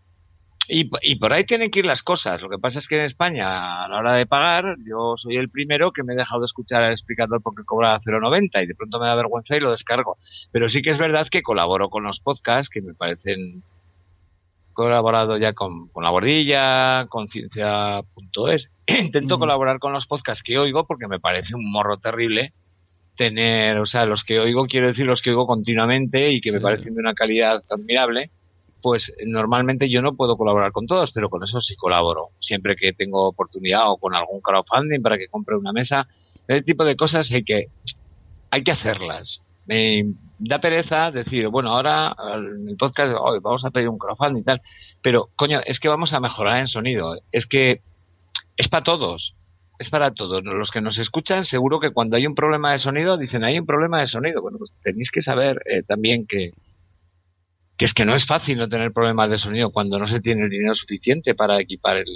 [0.68, 2.40] Y, y, por ahí tienen que ir las cosas.
[2.42, 5.48] Lo que pasa es que en España, a la hora de pagar, yo soy el
[5.48, 8.98] primero que me he dejado de escuchar al explicador porque cobra 0,90 y de pronto
[8.98, 10.16] me da vergüenza y lo descargo.
[10.50, 13.62] Pero sí que es verdad que colaboro con los podcasts que me parecen
[14.72, 18.68] colaborado ya con, con La Bordilla, con Ciencia.es.
[18.86, 22.52] Intento colaborar con los podcasts que oigo porque me parece un morro terrible
[23.16, 26.60] tener, o sea, los que oigo, quiero decir los que oigo continuamente y que me
[26.60, 28.30] parecen de una calidad admirable
[28.86, 32.28] pues normalmente yo no puedo colaborar con todos, pero con eso sí colaboro.
[32.38, 36.06] Siempre que tengo oportunidad o con algún crowdfunding para que compre una mesa,
[36.46, 37.66] ese tipo de cosas hay que,
[38.48, 39.40] hay que hacerlas.
[39.66, 40.04] Me
[40.38, 44.44] da pereza decir, bueno, ahora en el podcast hoy vamos a pedir un crowdfunding y
[44.44, 44.62] tal,
[45.02, 47.16] pero coño, es que vamos a mejorar en sonido.
[47.32, 47.80] Es que
[48.56, 49.34] es para todos.
[49.80, 50.44] Es para todos.
[50.44, 53.66] Los que nos escuchan, seguro que cuando hay un problema de sonido, dicen, hay un
[53.66, 54.42] problema de sonido.
[54.42, 56.52] Bueno, pues tenéis que saber eh, también que,
[57.76, 60.44] que es que no es fácil no tener problemas de sonido cuando no se tiene
[60.44, 62.06] el dinero suficiente para equipar el,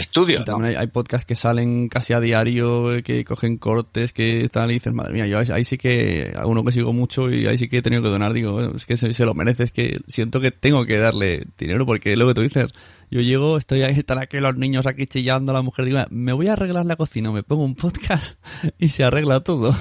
[0.00, 0.44] estudio.
[0.44, 4.92] también hay, podcasts que salen casi a diario, que cogen cortes, que tal, y dices,
[4.92, 7.78] madre mía, yo ahí sí que, a uno que sigo mucho y ahí sí que
[7.78, 10.50] he tenido que donar, digo, es que se, se lo merece, es que siento que
[10.50, 12.72] tengo que darle dinero porque lo que tú dices,
[13.10, 16.48] yo llego, estoy ahí, están aquí los niños aquí chillando, la mujer digo, me voy
[16.48, 18.38] a arreglar la cocina, me pongo un podcast
[18.78, 19.72] y se arregla todo.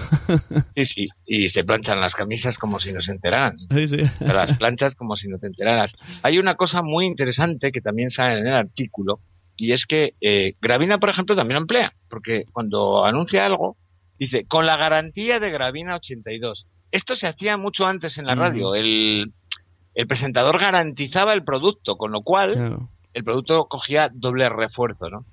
[0.75, 3.57] Sí, sí, y se planchan las camisas como si no se enteraran.
[3.71, 3.97] Sí, sí.
[4.19, 5.91] Las planchas como si no te enteraras.
[6.21, 9.19] Hay una cosa muy interesante que también sale en el artículo,
[9.55, 13.77] y es que eh, Gravina, por ejemplo, también lo emplea, porque cuando anuncia algo,
[14.17, 16.65] dice, con la garantía de Gravina 82.
[16.91, 18.75] Esto se hacía mucho antes en la radio.
[18.75, 19.33] El,
[19.95, 22.77] el presentador garantizaba el producto, con lo cual
[23.13, 25.25] el producto cogía doble refuerzo, ¿no?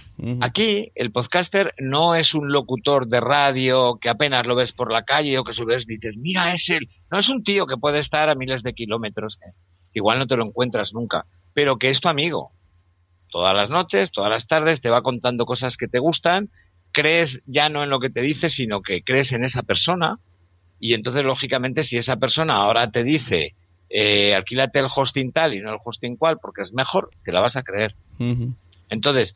[0.43, 5.05] Aquí el podcaster no es un locutor de radio que apenas lo ves por la
[5.05, 6.89] calle o que su vez dices, mira, es él.
[7.11, 10.37] No es un tío que puede estar a miles de kilómetros, que igual no te
[10.37, 12.51] lo encuentras nunca, pero que es tu amigo.
[13.31, 16.49] Todas las noches, todas las tardes te va contando cosas que te gustan,
[16.93, 20.19] crees ya no en lo que te dice, sino que crees en esa persona
[20.81, 23.55] y entonces lógicamente si esa persona ahora te dice
[23.91, 27.41] eh, alquílate el hosting tal y no el hosting cual porque es mejor, te la
[27.41, 27.95] vas a creer.
[28.89, 29.35] Entonces,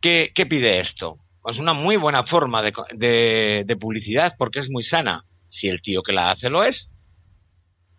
[0.00, 1.18] ¿qué, pide esto?
[1.42, 5.24] Pues una muy buena forma de, de, publicidad porque es muy sana.
[5.48, 6.88] Si el tío que la hace lo es,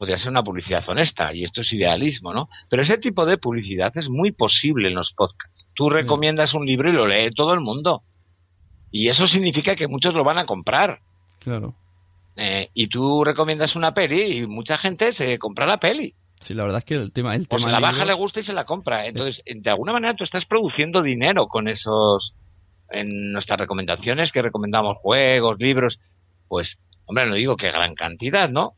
[0.03, 2.49] podría ser una publicidad honesta y esto es idealismo, ¿no?
[2.69, 5.65] Pero ese tipo de publicidad es muy posible en los podcasts.
[5.75, 8.03] Tú recomiendas un libro y lo lee todo el mundo.
[8.91, 10.99] Y eso significa que muchos lo van a comprar.
[11.39, 11.73] Claro.
[12.35, 16.13] Eh, y tú recomiendas una peli y mucha gente se compra la peli.
[16.41, 17.33] Sí, la verdad es que el tema...
[17.33, 19.07] El pues tema la baja le gusta y se la compra.
[19.07, 22.33] Entonces, de alguna manera tú estás produciendo dinero con esos
[22.89, 25.97] en nuestras recomendaciones, que recomendamos juegos, libros,
[26.49, 26.75] pues,
[27.05, 28.73] hombre, no digo que gran cantidad, ¿no?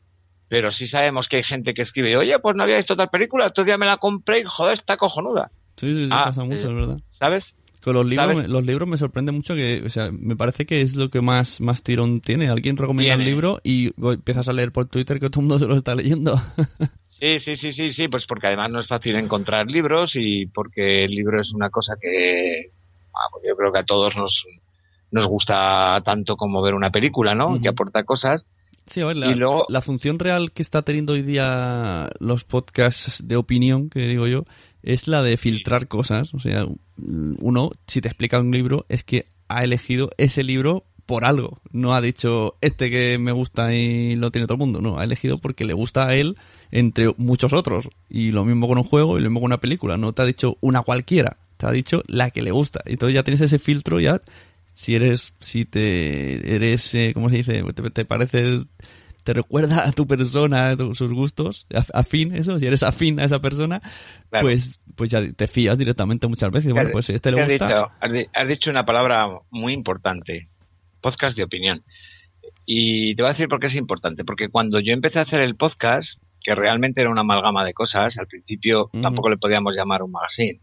[0.47, 3.47] Pero sí sabemos que hay gente que escribe, oye, pues no había visto tal película,
[3.47, 5.49] otro día me la compré y joder, está cojonuda.
[5.77, 6.97] Sí, sí, sí Ah, pasa mucho, eh, es verdad.
[7.17, 7.43] ¿Sabes?
[7.83, 8.47] Con los libros, ¿sabes?
[8.47, 11.21] me- los libros me sorprende mucho que, o sea, me parece que es lo que
[11.21, 12.47] más, más tirón tiene.
[12.49, 15.67] Alguien recomienda un libro y empiezas a leer por Twitter que todo el mundo se
[15.67, 16.35] lo está leyendo.
[17.17, 21.05] Sí, sí, sí, sí, sí, pues porque además no es fácil encontrar libros y porque
[21.05, 22.71] el libro es una cosa que
[23.13, 24.43] ah, pues yo creo que a todos nos,
[25.11, 27.61] nos gusta tanto como ver una película, ¿no?
[27.61, 28.45] Que aporta cosas.
[28.85, 32.43] Sí, a ver, la, Y luego- la función real que está teniendo hoy día los
[32.43, 34.45] podcasts de opinión, que digo yo,
[34.83, 36.33] es la de filtrar cosas.
[36.33, 36.67] O sea,
[36.97, 41.59] uno, si te explica un libro, es que ha elegido ese libro por algo.
[41.71, 44.81] No ha dicho este que me gusta y lo tiene todo el mundo.
[44.81, 46.37] No, ha elegido porque le gusta a él
[46.71, 47.89] entre muchos otros.
[48.09, 49.97] Y lo mismo con un juego y lo mismo con una película.
[49.97, 52.81] No te ha dicho una cualquiera, te ha dicho la que le gusta.
[52.85, 54.19] Entonces ya tienes ese filtro ya
[54.75, 57.63] si eres, si te eres, eh, ¿cómo se dice?
[57.73, 58.63] Te, te parece,
[59.23, 63.23] te recuerda a tu persona, a sus gustos, af- afín, eso, si eres afín a
[63.23, 63.79] esa persona,
[64.29, 64.45] Claro.
[64.45, 66.73] pues, pues ya te fías directamente muchas veces.
[66.73, 67.67] Bueno, pues este le gusta.
[67.67, 70.49] dicho, has, di- has dicho una palabra muy importante,
[70.99, 71.83] podcast de opinión.
[72.65, 74.25] Y te voy a decir por qué es importante.
[74.25, 76.09] Porque cuando yo empecé a hacer el podcast,
[76.41, 80.59] que realmente era una amalgama de cosas, al principio tampoco le podíamos llamar un magazine.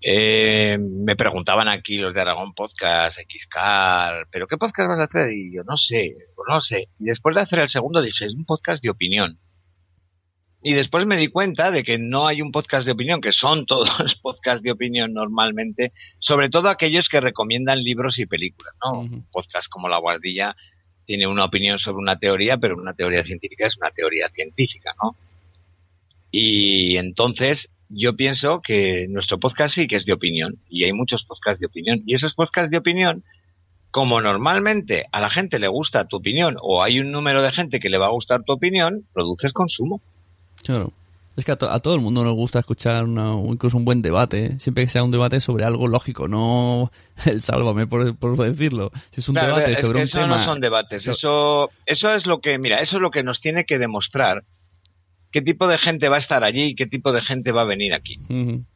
[0.00, 5.32] Eh, me preguntaban aquí los de Aragón Podcast, XCAR, ¿pero qué podcast vas a hacer?
[5.32, 6.88] Y yo no sé, pues no sé.
[6.98, 9.38] Y después de hacer el segundo dije, es un podcast de opinión.
[10.62, 13.66] Y después me di cuenta de que no hay un podcast de opinión, que son
[13.66, 13.88] todos
[14.22, 19.00] podcasts de opinión normalmente, sobre todo aquellos que recomiendan libros y películas, ¿no?
[19.00, 20.54] Un podcast como La Guardilla
[21.06, 25.16] tiene una opinión sobre una teoría, pero una teoría científica es una teoría científica, ¿no?
[26.30, 31.24] Y entonces yo pienso que nuestro podcast sí que es de opinión, y hay muchos
[31.24, 33.22] podcasts de opinión, y esos podcasts de opinión,
[33.90, 37.80] como normalmente a la gente le gusta tu opinión, o hay un número de gente
[37.80, 40.00] que le va a gustar tu opinión, produces consumo.
[40.64, 40.92] Claro.
[41.36, 44.02] Es que a, to- a todo el mundo nos gusta escuchar una, incluso un buen
[44.02, 44.50] debate, ¿eh?
[44.58, 46.90] siempre que sea un debate sobre algo lógico, no
[47.26, 48.90] el sálvame, por, por decirlo.
[49.12, 50.38] Si es un Claro, debate es sobre que un eso tema...
[50.38, 51.04] no son debates.
[51.04, 54.42] so- Eso, eso es lo que, mira, eso es lo que nos tiene que demostrar
[55.32, 57.66] qué tipo de gente va a estar allí y qué tipo de gente va a
[57.66, 58.16] venir aquí.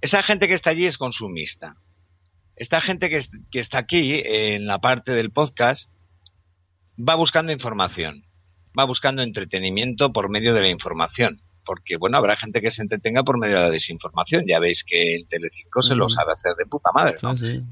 [0.01, 1.75] Esa gente que está allí es consumista.
[2.57, 5.89] Esta gente que, es- que está aquí en la parte del podcast
[6.99, 8.23] va buscando información,
[8.79, 11.41] va buscando entretenimiento por medio de la información.
[11.65, 14.45] Porque, bueno, habrá gente que se entretenga por medio de la desinformación.
[14.49, 17.37] Ya veis que el Telecinco se lo sabe hacer de puta madre, ¿no?
[17.37, 17.63] Sí, sí.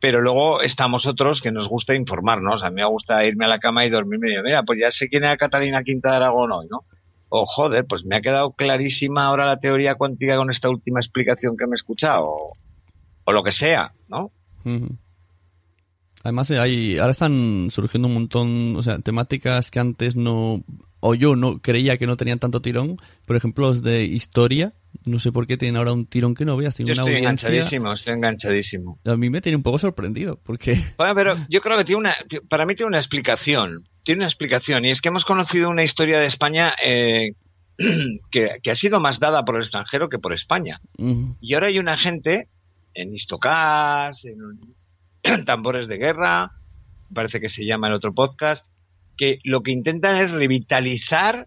[0.00, 2.62] pero luego estamos otros que nos gusta informarnos.
[2.62, 4.90] A mí me gusta irme a la cama y dormirme y digo, mira, pues ya
[4.90, 6.80] sé quién era Catalina Quinta de Aragón hoy, ¿no?
[7.38, 11.56] O joder, pues me ha quedado clarísima ahora la teoría cuántica con esta última explicación
[11.56, 12.26] que me he escuchado.
[13.24, 14.30] O, lo que sea, ¿no?
[16.22, 20.62] Además, eh, hay, ahora están surgiendo un montón, o sea, temáticas que antes no,
[21.00, 22.96] o yo no creía que no tenían tanto tirón.
[23.26, 24.72] Por ejemplo, los de historia,
[25.04, 27.30] no sé por qué tienen ahora un tirón que no veas, Yo tienen una audiencia.
[27.30, 28.98] enganchadísimo, estoy enganchadísimo.
[29.04, 32.16] A mí me tiene un poco sorprendido, porque Bueno, pero yo creo que tiene una,
[32.48, 36.18] para mí tiene una explicación, tiene una explicación, y es que hemos conocido una historia
[36.18, 37.32] de España eh,
[38.30, 40.80] que, que ha sido más dada por el extranjero que por España.
[41.40, 42.48] Y ahora hay una gente
[42.94, 46.50] en Histocast, en Tambores de Guerra,
[47.12, 48.64] parece que se llama el otro podcast,
[49.16, 51.46] que lo que intentan es revitalizar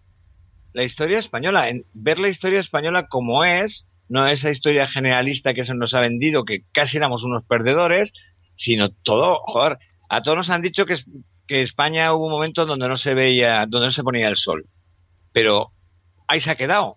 [0.72, 5.64] la historia española, en ver la historia española como es, no esa historia generalista que
[5.64, 8.12] se nos ha vendido, que casi éramos unos perdedores,
[8.56, 10.96] sino todo, joder, a todos nos han dicho que,
[11.46, 14.64] que España hubo un momento donde no se veía, donde no se ponía el sol.
[15.32, 15.68] Pero
[16.26, 16.96] ahí se ha quedado.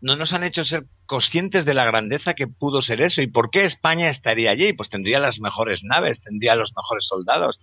[0.00, 3.50] No nos han hecho ser conscientes de la grandeza que pudo ser eso y por
[3.50, 4.72] qué España estaría allí.
[4.72, 7.58] Pues tendría las mejores naves, tendría los mejores soldados.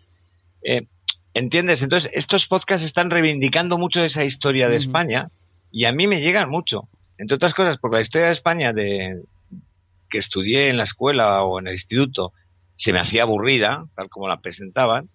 [0.64, 0.88] Eh,
[1.34, 1.82] ¿Entiendes?
[1.82, 4.78] Entonces, estos podcasts están reivindicando mucho esa historia de.
[4.78, 5.30] España
[5.72, 6.90] y a mí me llegan mucho.
[7.18, 9.22] Entre otras cosas, porque la historia de España de,
[10.10, 12.34] que estudié en la escuela o en el instituto
[12.78, 15.06] se me hacía aburrida, tal como la presentaban,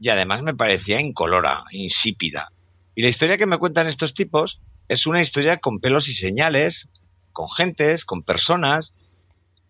[0.00, 2.48] y además me parecía incolora, insípida.
[2.94, 6.88] Y la historia que me cuentan estos tipos es una historia con pelos y señales,
[7.32, 8.92] con gentes, con personas,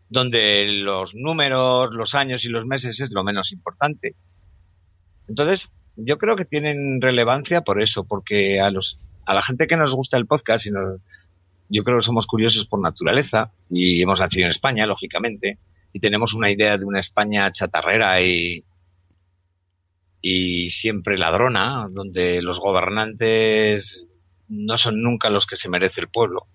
[0.08, 4.14] donde los números, los años y los meses es lo menos importante.
[5.28, 5.66] Entonces,
[5.96, 9.94] yo creo que tienen relevancia por eso, porque a los a la gente que nos
[9.94, 11.00] gusta el podcast y nos,
[11.70, 15.58] yo creo que somos curiosos por naturaleza y hemos nacido en España, lógicamente,
[15.94, 18.64] y tenemos una idea de una España chatarrera y
[20.26, 24.06] y siempre ladrona, donde los gobernantes
[24.48, 26.46] no son nunca los que se merece el pueblo.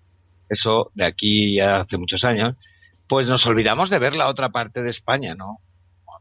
[0.48, 2.56] Eso de aquí hace muchos años,
[3.08, 5.58] pues nos olvidamos de ver la otra parte de España, ¿no?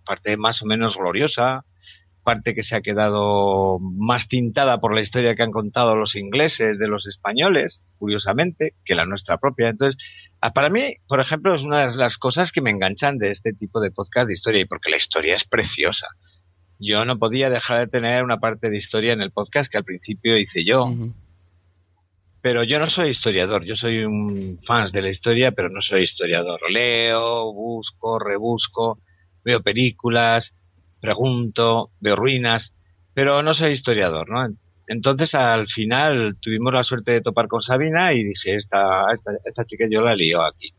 [0.05, 1.65] parte más o menos gloriosa,
[2.23, 6.77] parte que se ha quedado más tintada por la historia que han contado los ingleses
[6.77, 9.69] de los españoles, curiosamente, que la nuestra propia.
[9.69, 10.01] Entonces,
[10.53, 13.79] para mí, por ejemplo, es una de las cosas que me enganchan de este tipo
[13.79, 16.07] de podcast de historia, y porque la historia es preciosa.
[16.79, 19.83] Yo no podía dejar de tener una parte de historia en el podcast que al
[19.83, 20.85] principio hice yo.
[22.41, 26.03] Pero yo no soy historiador, yo soy un fan de la historia, pero no soy
[26.03, 26.61] historiador.
[26.71, 28.99] Leo, busco, rebusco,
[29.43, 30.49] veo películas,
[30.99, 32.71] pregunto, veo ruinas,
[33.13, 34.47] pero no soy historiador, ¿no?
[34.87, 39.05] Entonces al final tuvimos la suerte de topar con Sabina y dije, esta,
[39.45, 40.71] esta, chica yo la lío aquí.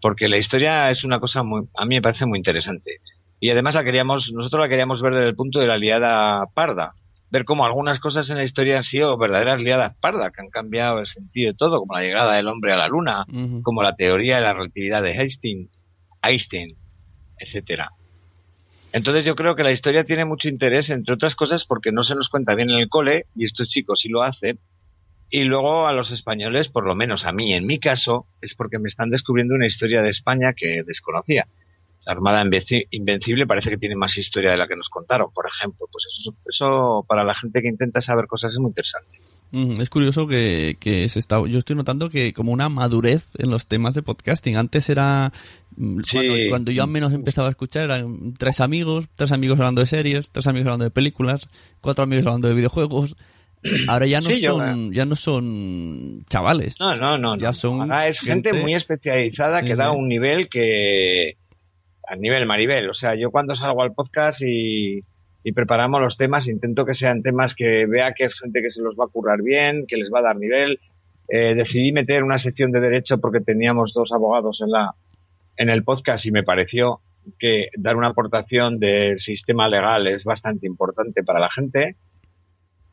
[0.00, 2.96] Porque la historia es una cosa muy, a mí me parece muy interesante.
[3.38, 6.94] Y además la queríamos, nosotros la queríamos ver desde el punto de la liada parda.
[7.30, 10.98] Ver cómo algunas cosas en la historia han sido verdaderas liadas pardas, que han cambiado
[10.98, 13.24] el sentido de todo, como la llegada del hombre a la luna,
[13.62, 15.68] como la teoría de la relatividad de Einstein,
[16.22, 16.74] Einstein,
[17.38, 17.90] etcétera.
[18.92, 22.14] Entonces yo creo que la historia tiene mucho interés, entre otras cosas, porque no se
[22.14, 24.58] nos cuenta bien en el cole, y estos chicos sí lo hacen,
[25.30, 28.78] y luego a los españoles, por lo menos a mí, en mi caso, es porque
[28.78, 31.46] me están descubriendo una historia de España que desconocía.
[32.06, 32.42] La Armada
[32.90, 35.86] Invencible parece que tiene más historia de la que nos contaron, por ejemplo.
[35.92, 39.18] Pues eso, eso para la gente que intenta saber cosas es muy interesante.
[39.82, 43.66] Es curioso que, que se está, yo estoy notando que como una madurez en los
[43.66, 44.56] temas de podcasting.
[44.56, 45.32] Antes era
[45.78, 49.86] mm, cuando, yo al menos empezaba a escuchar eran tres amigos, tres amigos hablando de
[49.86, 51.48] series, tres amigos hablando de películas,
[51.80, 53.16] cuatro amigos hablando de videojuegos.
[53.88, 56.76] Ahora ya no son, ya no son chavales.
[56.78, 57.36] No, no, no.
[57.36, 61.36] Ya son Ahora es gente, muy especializada que da un nivel que
[62.08, 62.88] a nivel Maribel.
[62.88, 65.02] O sea, yo cuando salgo al podcast y
[65.48, 66.46] y preparamos los temas.
[66.46, 69.42] Intento que sean temas que vea que es gente que se los va a currar
[69.42, 70.78] bien, que les va a dar nivel.
[71.28, 74.94] Eh, decidí meter una sección de derecho porque teníamos dos abogados en la
[75.58, 77.00] en el podcast y me pareció
[77.38, 81.96] que dar una aportación del sistema legal es bastante importante para la gente.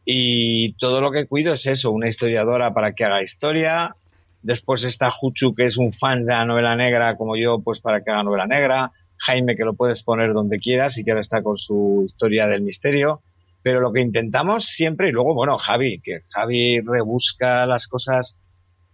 [0.03, 3.95] Y todo lo que cuido es eso, una historiadora para que haga historia.
[4.41, 8.01] Después está Juchu, que es un fan de la novela negra como yo, pues para
[8.01, 8.91] que haga novela negra.
[9.17, 12.61] Jaime, que lo puedes poner donde quieras y que ahora está con su historia del
[12.61, 13.21] misterio.
[13.63, 18.35] Pero lo que intentamos siempre, y luego, bueno, Javi, que Javi rebusca las cosas,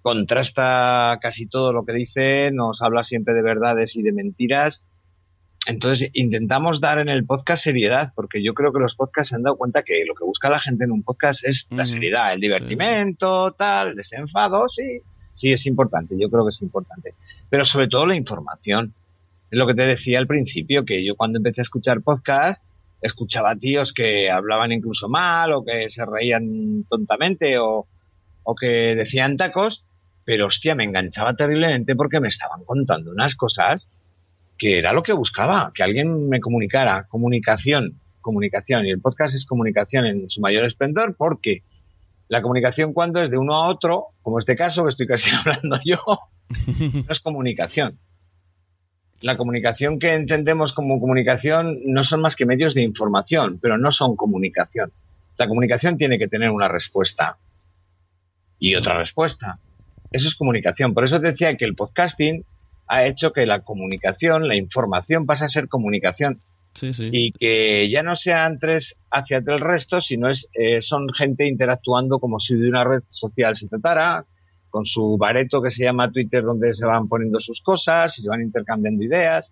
[0.01, 4.81] contrasta casi todo lo que dice, nos habla siempre de verdades y de mentiras.
[5.67, 9.43] Entonces, intentamos dar en el podcast seriedad, porque yo creo que los podcasts se han
[9.43, 12.39] dado cuenta que lo que busca la gente en un podcast es la seriedad, el
[12.39, 15.01] divertimento, tal, el desenfado, sí,
[15.35, 17.13] sí es importante, yo creo que es importante.
[17.49, 18.93] Pero sobre todo la información.
[19.51, 22.63] Es lo que te decía al principio, que yo cuando empecé a escuchar podcast,
[23.01, 27.85] escuchaba tíos que hablaban incluso mal o que se reían tontamente o,
[28.43, 29.83] o que decían tacos,
[30.25, 33.87] pero hostia, me enganchaba terriblemente porque me estaban contando unas cosas
[34.57, 39.45] que era lo que buscaba, que alguien me comunicara, comunicación, comunicación, y el podcast es
[39.45, 41.63] comunicación en su mayor esplendor porque
[42.27, 45.79] la comunicación cuando es de uno a otro, como este caso que estoy casi hablando
[45.83, 45.97] yo,
[47.07, 47.97] no es comunicación
[49.21, 53.91] la comunicación que entendemos como comunicación no son más que medios de información, pero no
[53.91, 54.91] son comunicación.
[55.37, 57.37] La comunicación tiene que tener una respuesta
[58.59, 59.59] y otra respuesta.
[60.11, 60.93] Eso es comunicación.
[60.93, 62.43] Por eso decía que el podcasting
[62.87, 66.37] ha hecho que la comunicación, la información pase a ser comunicación.
[67.11, 72.19] Y que ya no sean tres hacia el resto, sino es, eh, son gente interactuando
[72.19, 74.25] como si de una red social se tratara,
[74.69, 78.29] con su bareto que se llama Twitter, donde se van poniendo sus cosas y se
[78.29, 79.51] van intercambiando ideas,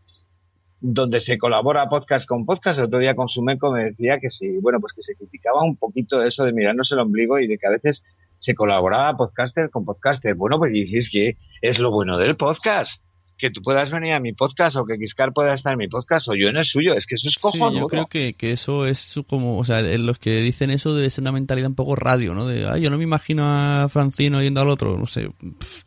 [0.80, 2.80] donde se colabora podcast con podcast.
[2.80, 5.76] El otro día con Sumeco me decía que sí, bueno, pues que se criticaba un
[5.76, 8.01] poquito eso de mirarnos el ombligo y de que a veces
[8.39, 10.35] se colaboraba podcaster con podcaster.
[10.35, 12.91] Bueno, pues y es que es lo bueno del podcast
[13.39, 16.27] que tú puedas venir a mi podcast o que Kiscar pueda estar en mi podcast
[16.27, 16.93] o yo en el suyo.
[16.93, 17.71] Es que eso es cojonudo.
[17.71, 21.09] Sí, yo creo que, que, eso es como, o sea, los que dicen eso debe
[21.09, 22.45] ser una mentalidad un poco radio, ¿no?
[22.45, 25.31] De, ay, yo no me imagino a Francino yendo al otro, no sé.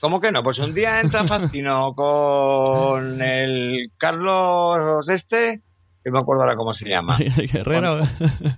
[0.00, 0.42] ¿Cómo que no?
[0.42, 5.60] Pues un día entra Francino con el Carlos este,
[6.02, 7.16] que me acuerdo ahora cómo se llama.
[7.54, 8.02] Herrera.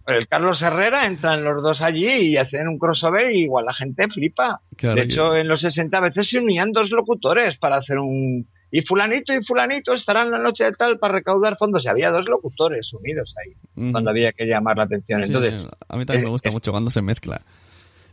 [0.07, 4.09] el Carlos Herrera entran los dos allí y hacen un crossover y igual la gente
[4.09, 4.61] flipa.
[4.81, 9.33] de hecho, en los 60 veces se unían dos locutores para hacer un y fulanito
[9.33, 11.85] y fulanito estarán la noche de tal para recaudar fondos.
[11.85, 13.55] Y había dos locutores unidos ahí,
[13.93, 15.23] cuando había que llamar la atención.
[15.23, 17.41] Entonces, a mí también me gusta mucho cuando se mezcla.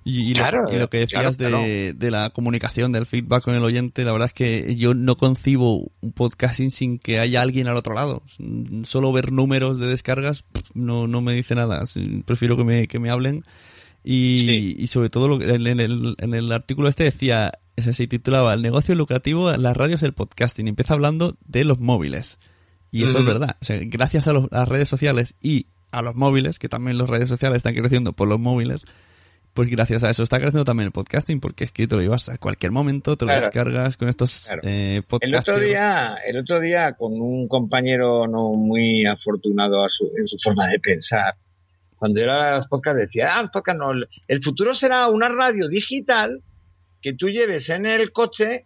[0.03, 4.33] Y, lo, que decías de, la comunicación, del feedback con el oyente, la verdad es
[4.33, 8.23] que yo no concibo un podcasting sin que haya alguien al otro lado.
[8.83, 10.43] Solo ver números de descargas
[10.73, 11.83] no, no me dice nada.
[12.25, 13.43] Prefiero que me, que me hablen.
[14.03, 18.95] Y, sobre todo lo, en, el, en el artículo este decía se titulaba El negocio
[18.95, 20.67] lucrativo, las radios, el podcasting.
[20.67, 22.39] Y empieza hablando de los móviles.
[22.91, 23.57] Y eso es verdad.
[23.61, 27.29] O sea, gracias a, las redes sociales y a los móviles, que también las redes
[27.29, 28.83] sociales están creciendo por los móviles,
[29.53, 32.29] pues gracias a eso está creciendo también el podcasting, porque es que te lo llevas
[32.29, 35.47] a cualquier momento, te lo descargas con estos eh, podcasts.
[35.47, 39.85] El otro, día, el otro día, con un compañero no muy afortunado
[40.17, 41.35] en su forma de pensar,
[41.97, 43.91] cuando yo era podcasts decía, ah, podcast no,
[44.27, 46.41] el futuro será una radio digital
[47.01, 48.65] que tú lleves en el coche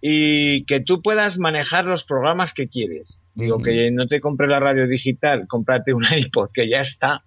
[0.00, 3.18] y que tú puedas manejar los programas que quieres.
[3.34, 7.18] Digo, que no te compres la radio digital, cómprate un iPod, que ya está,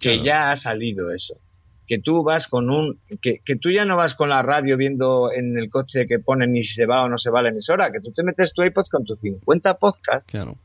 [0.00, 1.34] que ya ha salido eso
[1.92, 5.30] que tú vas con un, que, que, tú ya no vas con la radio viendo
[5.30, 7.92] en el coche que ponen ni si se va o no se va la emisora,
[7.92, 10.56] que tú te metes tu iPod con tus 50 podcasts claro.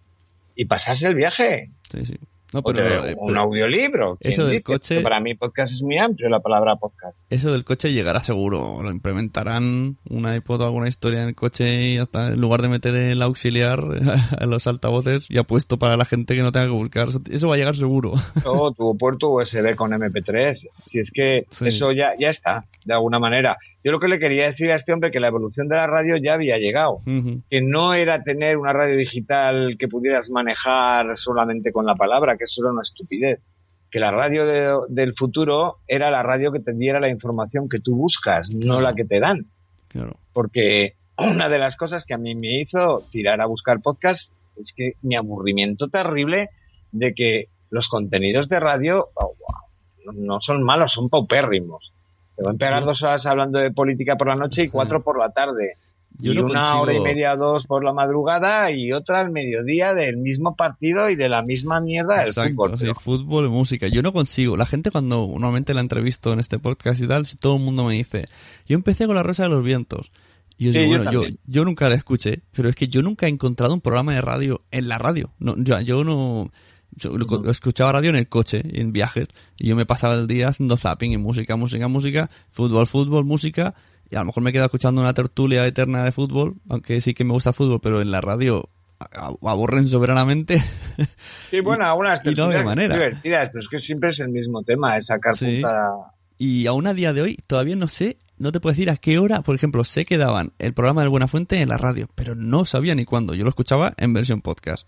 [0.55, 1.69] y pasas el viaje.
[1.91, 2.17] Sí, sí.
[2.53, 4.17] No, pero, eh, un audiolibro.
[4.21, 5.01] Eso del coche.
[5.01, 7.17] Para mí, podcast es muy amplio la palabra podcast.
[7.29, 8.81] Eso del coche llegará seguro.
[8.81, 12.69] Lo implementarán una iPod o alguna historia en el coche y hasta en lugar de
[12.69, 13.79] meter el auxiliar
[14.39, 17.09] en los altavoces, ya puesto para la gente que no tenga que buscar.
[17.29, 18.13] Eso va a llegar seguro.
[18.45, 20.69] O tu puerto USB con MP3.
[20.85, 23.57] Si es que eso ya, ya está, de alguna manera.
[23.87, 26.17] Yo lo que le quería decir a este hombre que la evolución de la radio
[26.17, 26.97] ya había llegado,
[27.49, 32.43] que no era tener una radio digital que pudieras manejar solamente con la palabra, que
[32.43, 33.39] eso era una estupidez,
[33.89, 37.95] que la radio del futuro era la radio que te diera la información que tú
[37.95, 39.45] buscas, no la que te dan.
[40.33, 44.73] Porque una de las cosas que a mí me hizo tirar a buscar podcast es
[44.75, 46.49] que mi aburrimiento terrible
[46.91, 49.33] de que los contenidos de radio oh,
[50.13, 51.93] no son malos, son paupérrimos
[52.37, 55.17] te van a pegar dos horas hablando de política por la noche y cuatro por
[55.17, 55.75] la tarde.
[56.19, 60.55] y una hora y media, dos por la madrugada y otra al mediodía del mismo
[60.55, 62.77] partido y de la misma mierda del fútbol.
[62.77, 63.87] Sí, fútbol música.
[63.87, 64.55] Yo no consigo.
[64.55, 67.85] La gente cuando normalmente la entrevisto en este podcast y tal, si todo el mundo
[67.85, 68.25] me dice,
[68.67, 70.11] yo empecé con la Rosa de los Vientos.
[70.59, 73.29] Y yo digo, bueno, yo, yo, nunca la escuché, pero es que yo nunca he
[73.29, 75.31] encontrado un programa de radio en la radio.
[75.39, 76.51] No, yo, yo no
[77.49, 79.27] escuchaba radio en el coche, en viajes,
[79.57, 83.75] y yo me pasaba el día haciendo zapping y música, música, música, fútbol, fútbol, música,
[84.09, 87.23] y a lo mejor me quedo escuchando una tertulia eterna de fútbol, aunque sí que
[87.23, 88.69] me gusta el fútbol, pero en la radio
[89.41, 90.61] aburren soberanamente.
[91.49, 95.33] Sí, bueno, algunas tertulias divertidas, pero es que siempre es el mismo tema, es sacar
[96.37, 99.19] Y aún a día de hoy todavía no sé, no te puedo decir a qué
[99.19, 102.35] hora, por ejemplo, sé que daban el programa de Buena Fuente en la radio, pero
[102.35, 103.33] no sabía ni cuándo.
[103.33, 104.87] Yo lo escuchaba en versión podcast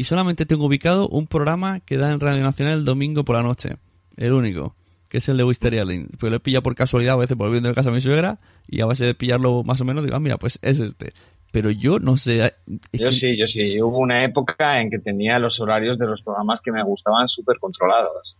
[0.00, 3.42] y solamente tengo ubicado un programa que da en Radio Nacional el domingo por la
[3.42, 3.76] noche.
[4.16, 4.74] El único.
[5.10, 6.06] Que es el de Wisteria Lane.
[6.18, 8.80] Pues lo he pillado por casualidad a veces volviendo de casa a mi suegra y
[8.80, 11.10] a base de pillarlo más o menos digo, ah, mira, pues es este.
[11.52, 12.54] Pero yo no sé.
[12.94, 13.78] Yo sí, yo sí.
[13.82, 17.58] Hubo una época en que tenía los horarios de los programas que me gustaban súper
[17.58, 18.38] controlados.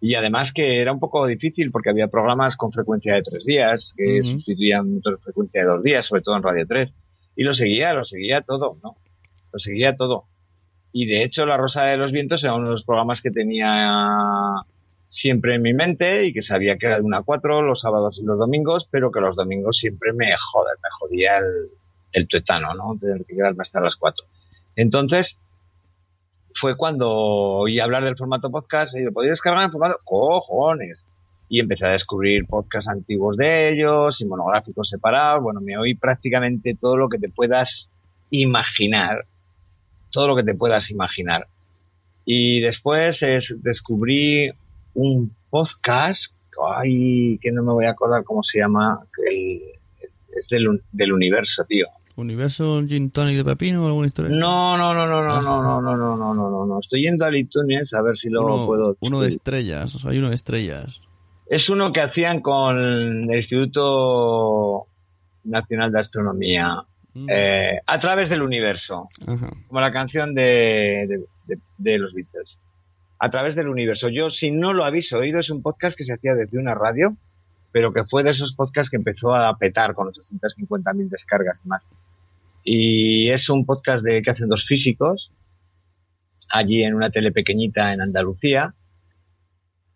[0.00, 3.92] Y además que era un poco difícil porque había programas con frecuencia de tres días
[3.94, 6.90] que sustituían otra frecuencia de dos días, sobre todo en Radio 3.
[7.36, 8.96] Y lo seguía, lo seguía todo, ¿no?
[9.52, 10.28] Lo seguía todo.
[10.96, 14.62] Y de hecho, La Rosa de los Vientos era uno de los programas que tenía
[15.08, 18.16] siempre en mi mente y que sabía que era de una a cuatro los sábados
[18.22, 21.70] y los domingos, pero que los domingos siempre me joder, me jodía el,
[22.12, 22.96] el tuetano, ¿no?
[23.00, 24.24] Tener que quedarme hasta las cuatro.
[24.76, 25.36] Entonces,
[26.60, 29.98] fue cuando oí hablar del formato podcast y yo ¿podía descargar en formato?
[30.04, 31.04] ¡Cojones!
[31.48, 35.42] Y empecé a descubrir podcasts antiguos de ellos y monográficos separados.
[35.42, 37.90] Bueno, me oí prácticamente todo lo que te puedas
[38.30, 39.24] imaginar
[40.14, 41.46] todo lo que te puedas imaginar.
[42.24, 44.50] Y después es, descubrí
[44.94, 46.32] un podcast,
[46.76, 51.64] ay, que no me voy a acordar cómo se llama, que es del, del universo,
[51.68, 51.86] tío.
[52.16, 54.30] ¿Universo Gin Tonic de Pepino o alguna historia?
[54.36, 56.80] No, no, no, no, no, no, no, no, no, no, no, no, no.
[56.80, 58.96] Estoy yendo al iTunes a ver si lo puedo.
[59.00, 61.02] Uno de estrellas, hay uno de estrellas.
[61.46, 64.86] Es uno que hacían con el Instituto
[65.42, 66.84] Nacional de Astronomía.
[67.14, 69.08] Eh, a través del universo,
[69.68, 71.24] como la canción de,
[71.78, 72.58] de, los Beatles.
[73.20, 74.08] A través del universo.
[74.08, 77.16] Yo, si no lo habéis oído, es un podcast que se hacía desde una radio,
[77.70, 81.82] pero que fue de esos podcasts que empezó a petar con 850.000 descargas y más.
[82.64, 85.30] Y es un podcast de que hacen dos físicos,
[86.50, 88.74] allí en una tele pequeñita en Andalucía,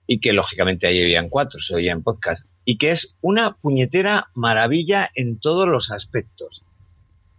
[0.06, 5.10] y que lógicamente ahí habían cuatro, se oían podcast, y que es una puñetera maravilla
[5.14, 6.62] en todos los aspectos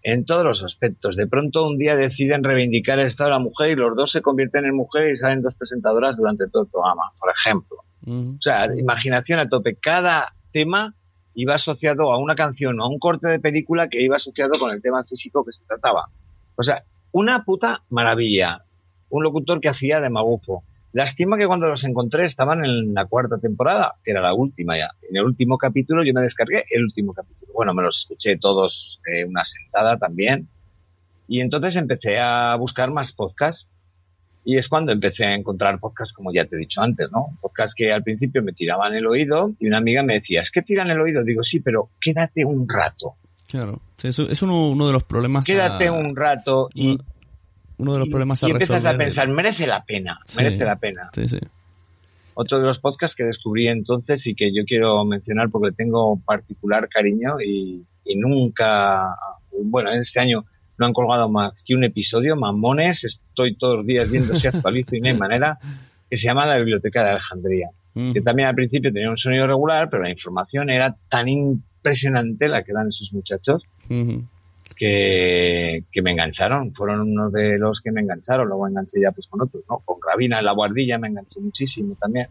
[0.04, 1.16] en todos los aspectos.
[1.16, 4.22] De pronto un día deciden reivindicar el estado de la mujer y los dos se
[4.22, 7.78] convierten en mujer y salen dos presentadoras durante todo el programa, por ejemplo.
[8.08, 9.76] O sea, imaginación a tope.
[9.76, 10.94] Cada tema
[11.36, 14.72] iba asociado a una canción o a un corte de película que iba asociado con
[14.72, 16.08] el tema físico que se trataba.
[16.56, 18.64] O sea, una puta maravilla.
[19.10, 20.64] Un locutor que hacía de magufo.
[20.92, 24.90] Lástima que cuando los encontré estaban en la cuarta temporada, que era la última ya.
[25.08, 27.54] En el último capítulo yo me descargué el último capítulo.
[27.54, 30.48] Bueno, me los escuché todos una sentada también.
[31.28, 33.68] Y entonces empecé a buscar más podcasts
[34.44, 37.38] y es cuando empecé a encontrar podcasts como ya te he dicho antes, ¿no?
[37.40, 40.64] Podcasts que al principio me tiraban el oído y una amiga me decía, es que
[40.64, 41.24] tiran el oído.
[41.24, 43.14] Digo, sí, pero quédate un rato.
[43.48, 45.46] Claro, es uno, de los problemas.
[45.46, 46.98] Quédate un rato y...
[47.80, 51.10] Uno, de los problemas a y empiezas a pensar, merece la pena, merece la pena.
[51.14, 51.40] Sí, sí.
[52.34, 56.88] Otro de los podcasts que descubrí entonces y que yo quiero mencionar porque tengo particular
[56.88, 59.16] cariño y, y nunca,
[59.64, 60.46] bueno, en este año
[60.78, 64.96] no han colgado más que un episodio, mamones, estoy todos los días viendo si actualizo
[64.96, 65.58] y no hay manera,
[66.10, 67.70] que se llama La Biblioteca de Alejandría.
[68.14, 72.64] Que también al principio tenía un sonido regular, pero la información era tan impresionante la
[72.64, 73.62] que dan esos muchachos
[74.80, 76.74] que, que, me engancharon.
[76.74, 78.48] Fueron uno de los que me engancharon.
[78.48, 79.78] Luego enganché ya pues con otros, ¿no?
[79.86, 82.28] Con Rabina en la guardilla me enganché muchísimo también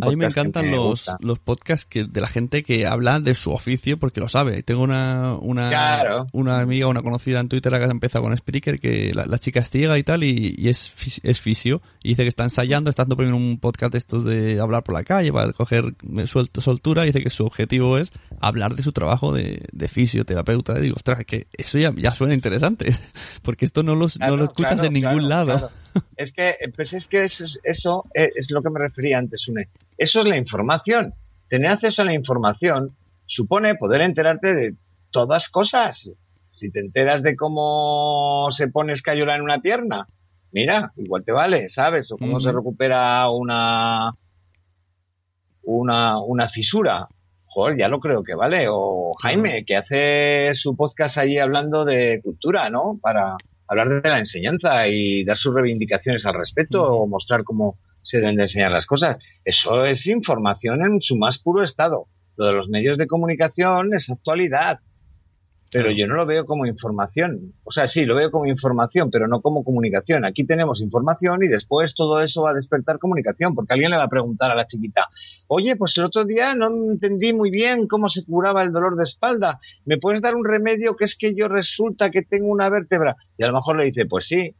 [0.00, 3.50] a mí me encantan los, los podcasts que, de la gente que habla de su
[3.50, 4.62] oficio porque lo sabe.
[4.62, 9.12] Tengo una, una, una amiga, una conocida en Twitter que ha empezado con Spreaker, que
[9.14, 11.82] la, chica es ciega y tal, y, es, es fisio.
[12.02, 14.94] Y dice que está ensayando, está dando primero un podcast de estos de hablar por
[14.94, 15.94] la calle para coger
[16.26, 17.04] suelto, soltura.
[17.04, 20.78] Y dice que su objetivo es hablar de su trabajo de, de fisioterapeuta.
[20.78, 22.94] Y digo, ostras, que eso ya, ya suena interesante,
[23.42, 25.70] porque esto no, los, no lo escuchas en ningún lado.
[26.16, 29.68] Es que, pues es que eso, eso es lo que me refería antes, Une
[29.98, 31.14] eso es la información.
[31.48, 32.90] Tener acceso a la información
[33.26, 34.74] supone poder enterarte de
[35.10, 35.98] todas cosas.
[36.52, 40.06] Si te enteras de cómo se pone escayola en una pierna,
[40.52, 42.10] mira, igual te vale, ¿sabes?
[42.12, 44.12] O cómo se recupera una,
[45.62, 47.06] una, una fisura.
[47.46, 48.66] Joder, ya lo creo que vale.
[48.68, 52.98] O Jaime, que hace su podcast allí hablando de cultura, ¿no?
[53.00, 53.36] Para
[53.68, 58.36] hablar de la enseñanza y dar sus reivindicaciones al respecto o mostrar cómo se deben
[58.36, 59.18] de enseñar las cosas.
[59.44, 62.06] Eso es información en su más puro estado.
[62.36, 64.80] Lo de los medios de comunicación es actualidad,
[65.74, 67.52] pero yo no lo veo como información.
[67.64, 70.24] O sea, sí, lo veo como información, pero no como comunicación.
[70.24, 74.04] Aquí tenemos información y después todo eso va a despertar comunicación, porque alguien le va
[74.04, 75.08] a preguntar a la chiquita,
[75.48, 79.02] oye, pues el otro día no entendí muy bien cómo se curaba el dolor de
[79.02, 79.58] espalda.
[79.84, 83.16] ¿Me puedes dar un remedio que es que yo resulta que tengo una vértebra?
[83.36, 84.54] Y a lo mejor le dice, pues sí,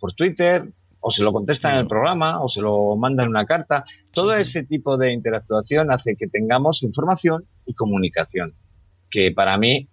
[0.00, 0.64] por Twitter,
[0.98, 3.84] o se lo contesta en el programa, o se lo manda en una carta.
[4.12, 8.54] Todo ese tipo de interactuación hace que tengamos información y comunicación,
[9.08, 9.88] que para mí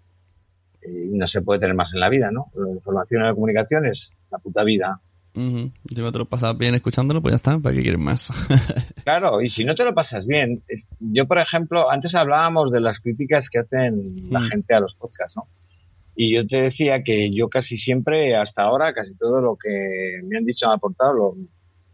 [0.85, 2.47] eh, no se puede tener más en la vida, ¿no?
[2.55, 4.99] La información y la comunicación es la puta vida.
[5.33, 8.31] Si no te lo pasas bien escuchándolo, pues ya está, ¿para qué quieres más?
[9.03, 10.63] claro, y si no te lo pasas bien,
[10.99, 15.35] yo por ejemplo, antes hablábamos de las críticas que hacen la gente a los podcasts,
[15.35, 15.47] ¿no?
[16.15, 20.37] Y yo te decía que yo casi siempre, hasta ahora, casi todo lo que me
[20.37, 21.35] han dicho, me ha aportado, lo,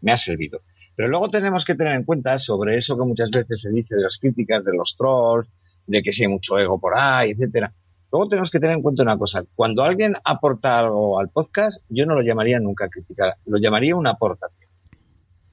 [0.00, 0.60] me ha servido.
[0.94, 4.02] Pero luego tenemos que tener en cuenta sobre eso que muchas veces se dice de
[4.02, 5.48] las críticas, de los trolls,
[5.86, 7.72] de que si hay mucho ego por ahí, etcétera.
[8.12, 9.42] Luego tenemos que tener en cuenta una cosa.
[9.54, 14.10] Cuando alguien aporta algo al podcast, yo no lo llamaría nunca criticar, lo llamaría una
[14.10, 14.70] aportación.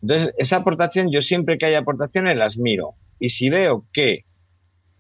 [0.01, 2.95] Entonces, esa aportación, yo siempre que hay aportaciones las miro.
[3.17, 4.25] Y si veo que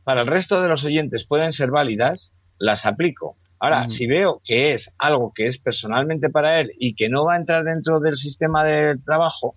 [0.05, 3.35] para el resto de los oyentes pueden ser válidas, las aplico.
[3.59, 7.33] Ahora, si veo que es algo que es personalmente para él y que no va
[7.33, 9.55] a entrar dentro del sistema de trabajo,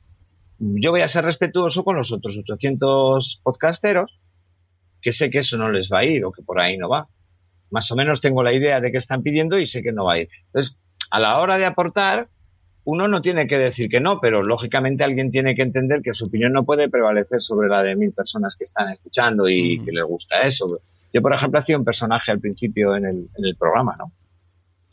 [0.59, 4.19] yo voy a ser respetuoso con los otros 800 podcasteros
[5.01, 7.07] que sé que eso no les va a ir o que por ahí no va.
[7.73, 10.15] Más o menos tengo la idea de que están pidiendo y sé que no va
[10.15, 10.29] a ir.
[10.47, 10.77] Entonces,
[11.11, 12.29] a la hora de aportar,
[12.85, 16.25] uno no tiene que decir que no, pero lógicamente alguien tiene que entender que su
[16.25, 20.05] opinión no puede prevalecer sobre la de mil personas que están escuchando y que les
[20.05, 20.81] gusta eso.
[21.13, 24.13] Yo, por ejemplo, hacía un personaje al principio en el, en el programa, ¿no?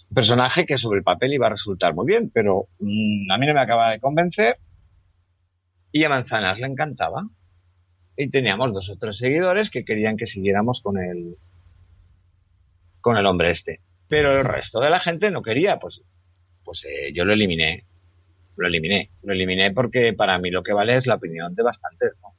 [0.10, 3.46] Un personaje que sobre el papel iba a resultar muy bien, pero mm, a mí
[3.46, 4.58] no me acaba de convencer
[5.92, 7.24] y a Manzanas le encantaba.
[8.16, 11.36] Y teníamos dos o tres seguidores que querían que siguiéramos con el,
[13.02, 13.80] con el hombre este.
[14.08, 16.02] Pero el resto de la gente no quería, pues,
[16.64, 17.86] pues eh, yo lo eliminé.
[18.58, 19.12] Lo eliminé.
[19.24, 22.30] Lo eliminé porque para mí lo que vale es la opinión de bastantes, ¿no?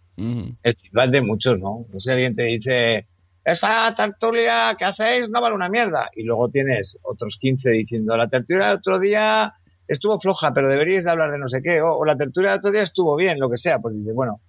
[0.62, 1.86] El feedback de muchos, ¿no?
[1.90, 3.06] No sé, alguien te dice,
[3.42, 6.10] esa tertulia que hacéis no vale una mierda.
[6.14, 9.54] Y luego tienes otros 15 diciendo, la tertulia del otro día
[9.88, 11.80] estuvo floja, pero deberíais de hablar de no sé qué.
[11.80, 13.78] O, la tertulia del otro día estuvo bien, lo que sea.
[13.78, 14.40] Pues dices, bueno,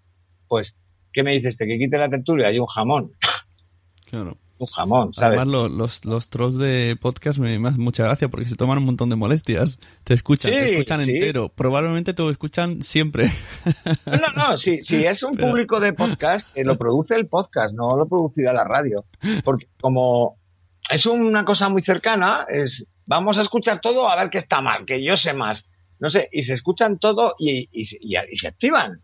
[0.49, 0.75] pues,
[1.13, 1.55] ¿qué me dices?
[1.55, 3.11] ¿Te que quite la tertulia y un jamón?
[4.09, 5.39] Claro un jamón, ¿sabes?
[5.39, 9.09] Además, los, los, trolls de podcast me, hacen mucha gracia porque se toman un montón
[9.09, 9.79] de molestias.
[10.03, 11.49] Te escuchan, te escuchan entero.
[11.49, 13.27] Probablemente te lo escuchan siempre.
[14.05, 14.57] No, no, no.
[14.57, 19.05] Si, es un público de podcast, lo produce el podcast, no lo producirá la radio.
[19.43, 20.37] Porque como
[20.89, 24.85] es una cosa muy cercana, es vamos a escuchar todo a ver qué está mal,
[24.85, 25.63] que yo sé más.
[25.99, 29.01] No sé, y se escuchan todo y, y se activan.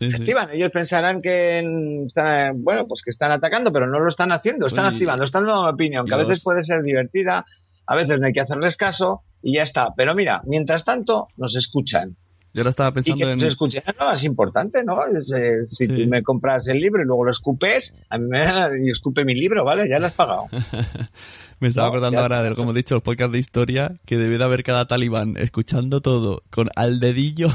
[0.00, 4.86] Ellos pensarán que están, bueno, pues que están atacando, pero no lo están haciendo, están
[4.86, 7.44] activando, están dando una opinión que a veces puede ser divertida
[7.84, 9.88] a veces no hay que hacerles caso y ya está.
[9.96, 12.16] Pero mira, mientras tanto, nos escuchan.
[12.54, 13.38] Yo ahora estaba pensando y que en...
[13.40, 15.04] nos escuchen, no, es importante, ¿no?
[15.06, 16.04] Es, eh, si Sí.
[16.04, 18.40] tú me compras el libro y luego lo escupes, a mí me
[18.86, 19.88] y escupe mi libro, ¿vale?
[19.88, 20.44] Ya lo has pagado.
[21.60, 24.36] Me estaba No, acordando ahora de, como he dicho, los podcasts de historia, que debe
[24.38, 27.48] de haber cada talibán escuchando todo con al dedillo,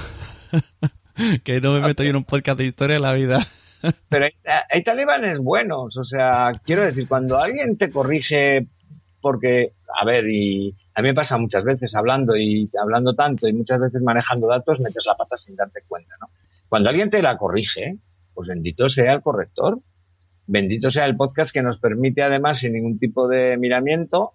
[1.44, 3.46] que no me meto yo en un podcast de historia en la vida.
[4.10, 4.32] Pero hay,
[4.70, 8.68] hay talibanes buenos, o sea, quiero decir, cuando alguien te corrige
[9.22, 13.54] porque, a ver, y a mí me pasa muchas veces hablando y hablando tanto y
[13.54, 16.28] muchas veces manejando datos, metes la pata sin darte cuenta, ¿no?
[16.70, 17.98] Cuando alguien te la corrige,
[18.34, 19.80] pues bendito sea el corrector,
[20.46, 24.34] bendito sea el podcast que nos permite además sin ningún tipo de miramiento,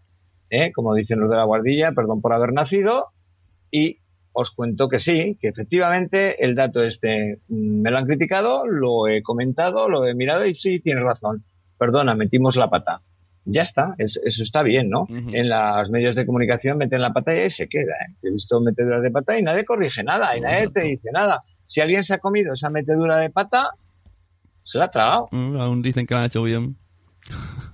[0.51, 0.73] ¿eh?
[0.73, 3.09] como dicen los de la guardilla, perdón por haber nacido,
[3.71, 3.99] y
[4.33, 9.09] os cuento que sí, que efectivamente el dato este mm, me lo han criticado, lo
[9.09, 11.43] he comentado, lo he mirado y sí, tienes razón.
[11.79, 13.01] Perdona, metimos la pata.
[13.45, 15.07] Ya está, es- eso está bien, ¿no?
[15.11, 17.93] En los medios de comunicación meten la pata y ahí se queda.
[18.09, 18.15] ¿eh?
[18.23, 20.81] He visto meteduras de pata y nadie corrige nada y nadie Exacto.
[20.81, 21.41] te dice nada.
[21.67, 23.71] Si alguien se ha comido esa metedura de pata,
[24.65, 25.29] se la ha tragado.
[25.33, 26.77] Mm, Aún dicen que lo han hecho bien.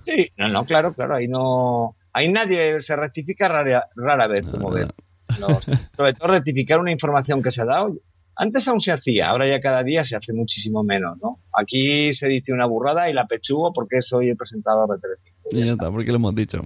[0.05, 4.69] Sí, no, no, claro, claro, ahí no, ahí nadie se rectifica rara, rara vez, como
[4.71, 4.85] Nada.
[4.85, 4.87] ves.
[4.87, 5.08] No,
[5.95, 7.93] sobre todo rectificar una información que se ha dado.
[8.35, 11.39] Antes aún se hacía, ahora ya cada día se hace muchísimo menos, ¿no?
[11.53, 15.49] Aquí se dice una burrada y la pechugo porque soy el presentador de Telecinco.
[15.51, 16.63] Y ya está, porque lo hemos dicho.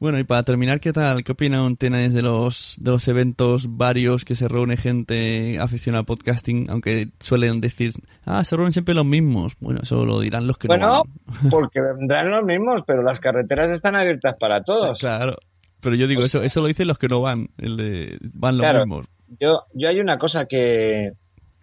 [0.00, 1.24] Bueno, y para terminar, ¿qué tal?
[1.24, 6.06] ¿Qué opinan tenéis de los, de los eventos varios que se reúne gente aficionada al
[6.06, 6.70] podcasting?
[6.70, 7.92] Aunque suelen decir,
[8.24, 9.56] ah, se reúnen siempre los mismos.
[9.58, 11.02] Bueno, eso lo dirán los que no Bueno,
[11.50, 14.98] porque vendrán los mismos, pero las carreteras están abiertas para todos.
[15.00, 15.36] Claro.
[15.80, 17.48] Pero yo digo, eso eso lo dicen los que no van.
[17.58, 18.78] El de, van los Claro.
[18.80, 19.06] mismos.
[19.40, 21.12] Yo, yo hay una cosa que,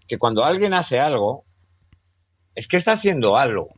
[0.08, 1.44] que cuando alguien hace algo,
[2.56, 3.70] es que está haciendo algo.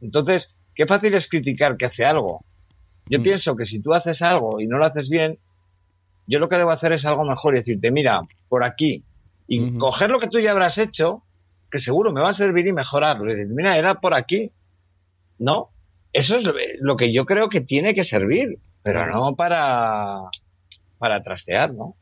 [0.00, 0.44] Entonces,
[0.74, 2.40] qué fácil es criticar que hace algo.
[3.08, 3.22] Yo Mm.
[3.22, 5.38] pienso que si tú haces algo y no lo haces bien,
[6.26, 9.04] yo lo que debo hacer es algo mejor y decirte, mira, por aquí.
[9.46, 11.22] Y coger lo que tú ya habrás hecho,
[11.70, 13.30] que seguro me va a servir y mejorarlo.
[13.30, 14.50] Y decir, mira, era por aquí.
[15.38, 15.68] No,
[16.12, 16.44] eso es
[16.80, 20.20] lo que yo creo que tiene que servir, pero no para,
[20.98, 21.94] para trastear, ¿no?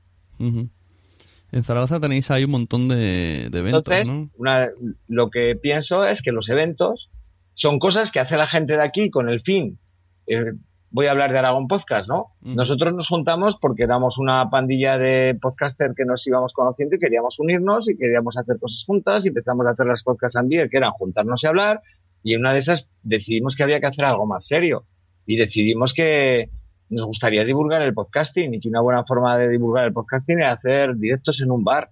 [1.53, 4.29] En Zaragoza tenéis ahí un montón de, de eventos, Entonces, ¿no?
[4.37, 4.69] una-
[5.09, 7.11] lo que pienso es que los eventos
[7.55, 9.79] son cosas que hace la gente de aquí con el fin.
[10.27, 10.53] eh,
[10.95, 12.27] voy a hablar de Aragón Podcast, ¿no?
[12.43, 17.39] Nosotros nos juntamos porque éramos una pandilla de podcaster que nos íbamos conociendo y queríamos
[17.39, 20.91] unirnos y queríamos hacer cosas juntas y empezamos a hacer las podcasts en que eran
[20.93, 21.81] juntarnos y hablar
[22.23, 24.85] y en una de esas decidimos que había que hacer algo más serio
[25.27, 26.51] y decidimos que
[26.93, 30.53] nos gustaría divulgar el podcasting y que una buena forma de divulgar el podcasting era
[30.53, 31.91] hacer directos en un bar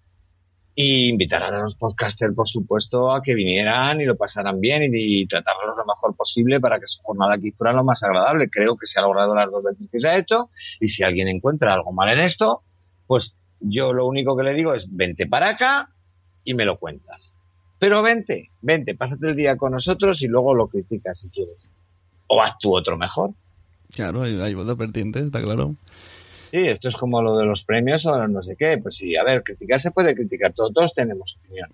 [0.75, 5.23] y invitar a los podcasters, por supuesto, a que vinieran y lo pasaran bien y,
[5.23, 8.51] y tratarlos lo mejor posible para que su jornada aquí fuera lo más agradable.
[8.51, 11.29] Creo que se ha logrado las dos veces que se ha hecho y si alguien
[11.29, 12.63] encuentra algo mal en esto,
[13.07, 15.89] pues yo lo único que le digo es vente para acá
[16.45, 17.21] y me lo cuentas.
[17.79, 21.57] Pero vente, vente, pásate el día con nosotros y luego lo criticas si quieres.
[22.27, 23.31] O haz tú otro mejor.
[23.95, 25.75] Claro, hay, hay dos vertientes, está claro.
[26.51, 28.79] Sí, esto es como lo de los premios o no sé qué.
[28.79, 31.71] Pues sí, a ver, criticar se puede criticar, todos, todos tenemos opinión.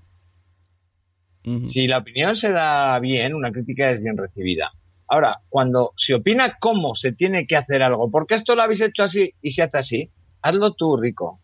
[1.72, 4.72] Si la opinión se da bien, una crítica es bien recibida.
[5.06, 9.04] Ahora, cuando se opina cómo se tiene que hacer algo, porque esto lo habéis hecho
[9.04, 10.10] así y se hace así,
[10.42, 11.38] hazlo tú, rico.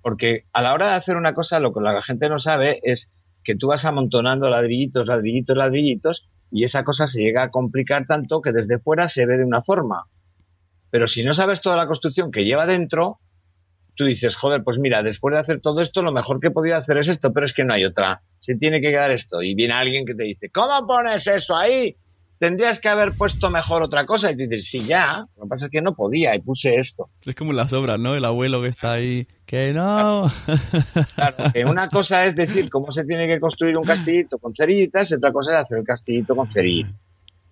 [0.00, 3.06] Porque a la hora de hacer una cosa, lo que la gente no sabe es
[3.44, 8.42] que tú vas amontonando ladrillitos, ladrillitos, ladrillitos, y esa cosa se llega a complicar tanto
[8.42, 10.04] que desde fuera se ve de una forma.
[10.90, 13.18] Pero si no sabes toda la construcción que lleva dentro,
[13.96, 16.76] tú dices, joder, pues mira, después de hacer todo esto, lo mejor que he podido
[16.76, 18.20] hacer es esto, pero es que no hay otra.
[18.40, 19.42] Se tiene que quedar esto.
[19.42, 21.96] Y viene alguien que te dice, ¿cómo pones eso ahí?
[22.42, 24.32] Tendrías que haber puesto mejor otra cosa.
[24.32, 25.24] Y dices, sí, ya.
[25.36, 27.08] Lo que pasa es que no podía y puse esto.
[27.24, 28.16] Es como las obras, ¿no?
[28.16, 30.26] El abuelo que está ahí, que no.
[31.14, 35.08] Claro, que una cosa es decir cómo se tiene que construir un castillito con cerillitas
[35.08, 36.94] y otra cosa es hacer el castillito con cerillitas.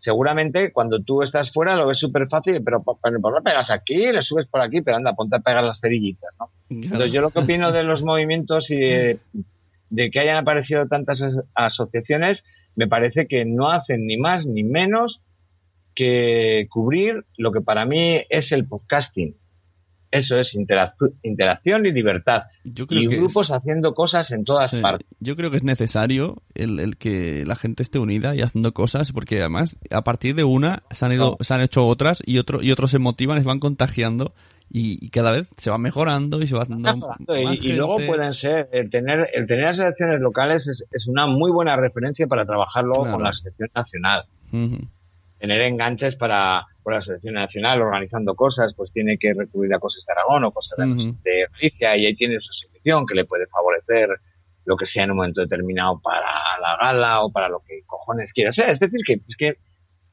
[0.01, 3.11] Seguramente cuando tú estás fuera lo ves súper fácil, pero ¿por qué
[3.45, 3.95] pegas aquí?
[4.11, 6.51] Le subes por aquí, pero anda, ponte a pegar las cerillitas, ¿no?
[6.68, 9.18] Entonces, yo lo que opino de los movimientos y de,
[9.91, 12.43] de que hayan aparecido tantas as- asociaciones,
[12.77, 15.21] me parece que no hacen ni más ni menos
[15.95, 19.37] que cubrir lo que para mí es el podcasting.
[20.12, 22.43] Eso es interac- interacción y libertad.
[22.64, 25.07] Yo creo Y que grupos es- haciendo cosas en todas Sí, partes.
[25.21, 29.12] Yo creo que es necesario el, el que la gente esté unida y haciendo cosas,
[29.12, 31.45] porque además a partir de una se han ido, No.
[31.45, 34.35] se han hecho otras y otro, y otros se motivan y se van contagiando
[34.73, 36.89] y, y cada vez se va mejorando y se va haciendo
[37.37, 41.51] y, luego pueden ser, el tener, el tener las elecciones locales es, es una muy
[41.51, 43.12] buena referencia para trabajarlo Claro.
[43.12, 44.25] con la selección nacional.
[45.39, 50.05] Tener enganches para por la selección nacional organizando cosas, pues tiene que recurrir a cosas
[50.07, 53.47] de Aragón o cosas de, de Galicia y ahí tiene su selección que le puede
[53.49, 54.09] favorecer
[54.64, 56.27] lo que sea en un momento determinado para
[56.61, 58.71] la gala o para lo que cojones quiera ser.
[58.71, 59.55] Es decir, que es que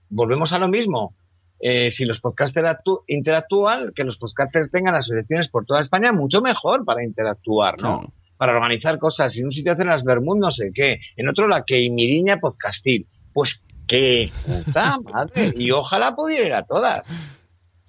[0.10, 1.14] volvemos a lo mismo.
[1.60, 6.86] Eh, si los podcasters interactúan, que los podcasters tengan asociaciones por toda España, mucho mejor
[6.86, 8.14] para interactuar, ¿no?
[8.38, 9.36] Para organizar cosas.
[9.36, 11.00] En un sitio hacen las Bermud, no sé qué.
[11.16, 13.08] En otro la que Miriña Podcastil.
[13.34, 15.54] Pues qué puta madre.
[15.56, 17.06] Y ojalá pudiera ir a todas.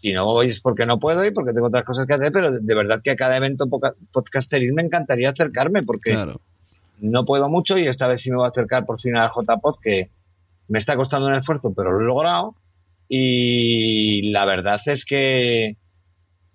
[0.00, 2.52] Si no voy es porque no puedo y porque tengo otras cosas que hacer, pero
[2.52, 3.66] de verdad que a cada evento
[4.12, 6.16] podcasteril me encantaría acercarme porque
[7.00, 9.32] no puedo mucho y esta vez sí me voy a acercar por fin a la
[9.34, 10.10] JPod que
[10.68, 12.54] me está costando un esfuerzo, pero lo he logrado.
[13.08, 15.76] Y la verdad es que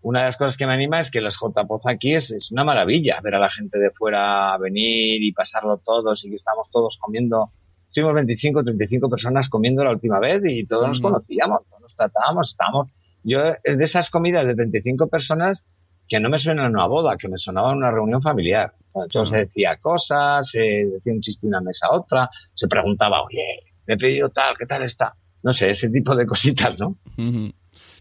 [0.01, 2.64] una de las cosas que me anima es que las JPod aquí es, es una
[2.64, 6.97] maravilla ver a la gente de fuera venir y pasarlo todos y que estamos todos
[6.99, 7.49] comiendo.
[7.88, 12.49] Estuvimos 25, 35 personas comiendo la última vez y todos nos conocíamos, todos nos tratábamos,
[12.51, 12.89] estábamos
[13.24, 15.64] yo es de esas comidas de 35 personas
[16.08, 18.74] que no me suenan a una boda, que me sonaba a una reunión familiar.
[18.93, 23.24] Entonces se decía cosas, se decía un chiste de una mesa a otra, se preguntaba,
[23.24, 25.14] oye, me he pedido tal, ¿qué tal está?
[25.43, 26.97] No sé, ese tipo de cositas, ¿no?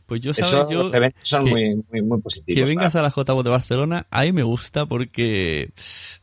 [0.06, 0.90] Pues yo sabes, yo
[1.22, 2.56] son muy, muy, muy, positivos.
[2.56, 5.70] Que vengas a la JBO de Barcelona, ahí me gusta porque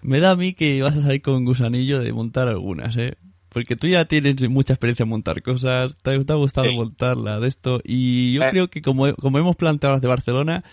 [0.02, 3.16] me da a mí que vas a salir con gusanillo de montar algunas, ¿eh?
[3.50, 7.82] Porque tú ya tienes mucha experiencia en montar cosas, te, ha gustado montarla de esto.
[7.84, 8.48] Y yo eh.
[8.52, 10.64] creo que como, como hemos planteado las de Barcelona,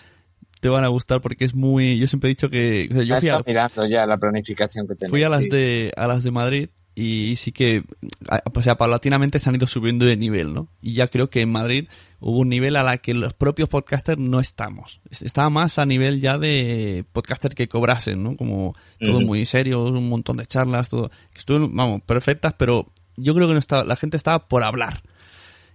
[0.61, 1.97] te van a gustar porque es muy.
[1.97, 2.87] Yo siempre he dicho que.
[2.87, 5.09] yo fui a, mirando ya la planificación que tenés.
[5.09, 6.69] Fui a las, de, a las de Madrid
[6.99, 7.83] y sí que,
[8.55, 10.67] o sea, paulatinamente se han ido subiendo de nivel, ¿no?
[10.81, 11.87] Y ya creo que en Madrid
[12.19, 14.99] hubo un nivel a la que los propios podcasters no estamos.
[15.11, 18.35] Estaba más a nivel ya de podcasters que cobrasen, ¿no?
[18.35, 21.11] Como todo muy serio, un montón de charlas, todo.
[21.35, 25.03] Estuvieron, vamos, perfectas, pero yo creo que no estaba, la gente estaba por hablar.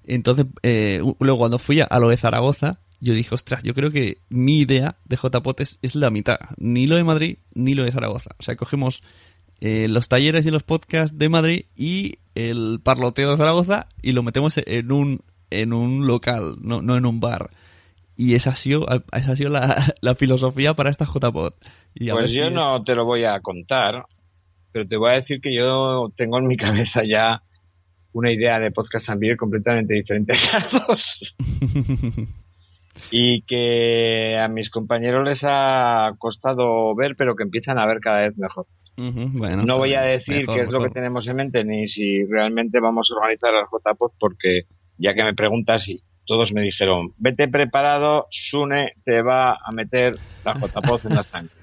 [0.03, 4.19] Entonces, eh, luego cuando fui a lo de Zaragoza, yo dije, ostras, yo creo que
[4.29, 6.39] mi idea de JPOT es, es la mitad.
[6.57, 8.31] Ni lo de Madrid, ni lo de Zaragoza.
[8.39, 9.05] O sea, cogemos
[9.65, 14.25] eh, los talleres y los podcasts de Madrid y el parloteo de Zaragoza y lo
[14.25, 17.51] metemos en un, en un local, no, no en un bar.
[18.17, 21.53] Y esa ha sido, esa ha sido la, la filosofía para esta JPod.
[21.95, 24.05] Y pues yo no te lo voy a contar,
[24.73, 27.41] pero te voy a decir que yo tengo en mi cabeza ya
[28.15, 31.01] una idea de podcast Ambir completamente diferente a dos.
[33.13, 38.23] y que a mis compañeros les ha costado ver, pero que empiezan a ver cada
[38.23, 38.67] vez mejor
[38.97, 43.11] no voy a decir qué es lo que tenemos en mente ni si realmente vamos
[43.11, 44.63] a organizar el JPOD porque
[44.99, 50.15] ya que me preguntas y todos me dijeron, vete preparado, Sune te va a meter
[50.45, 51.55] la JPOD en la sangre.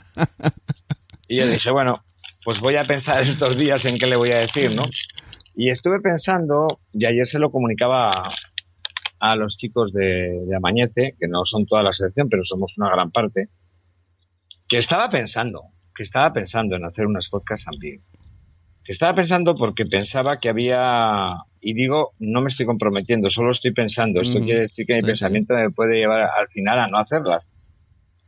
[1.27, 2.03] y yo dije, bueno,
[2.43, 4.83] pues voy a pensar estos días en qué le voy a decir, ¿no?
[5.55, 8.31] Y estuve pensando, y ayer se lo comunicaba
[9.19, 12.89] a los chicos de, de Amañece, que no son toda la selección, pero somos una
[12.89, 13.49] gran parte,
[14.67, 15.63] que estaba pensando,
[15.99, 17.99] que estaba pensando en hacer unas podcasts también.
[18.85, 23.73] Que estaba pensando porque pensaba que había, y digo, no me estoy comprometiendo, solo estoy
[23.73, 24.21] pensando.
[24.21, 27.49] Esto quiere decir que mi pensamiento me puede llevar al final a no hacerlas.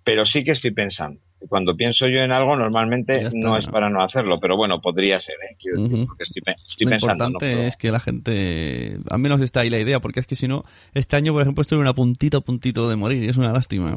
[0.03, 4.03] Pero sí que estoy pensando cuando pienso yo en algo, normalmente no es para no
[4.03, 5.57] hacerlo, pero bueno, podría ser, ¿eh?
[6.07, 6.43] porque estoy,
[6.79, 10.35] Lo importante es que la gente, al menos está ahí la idea, porque es que
[10.35, 10.63] si no,
[10.93, 13.51] este año, por ejemplo, estoy en una puntita a puntito de morir, y es una
[13.51, 13.95] lástima.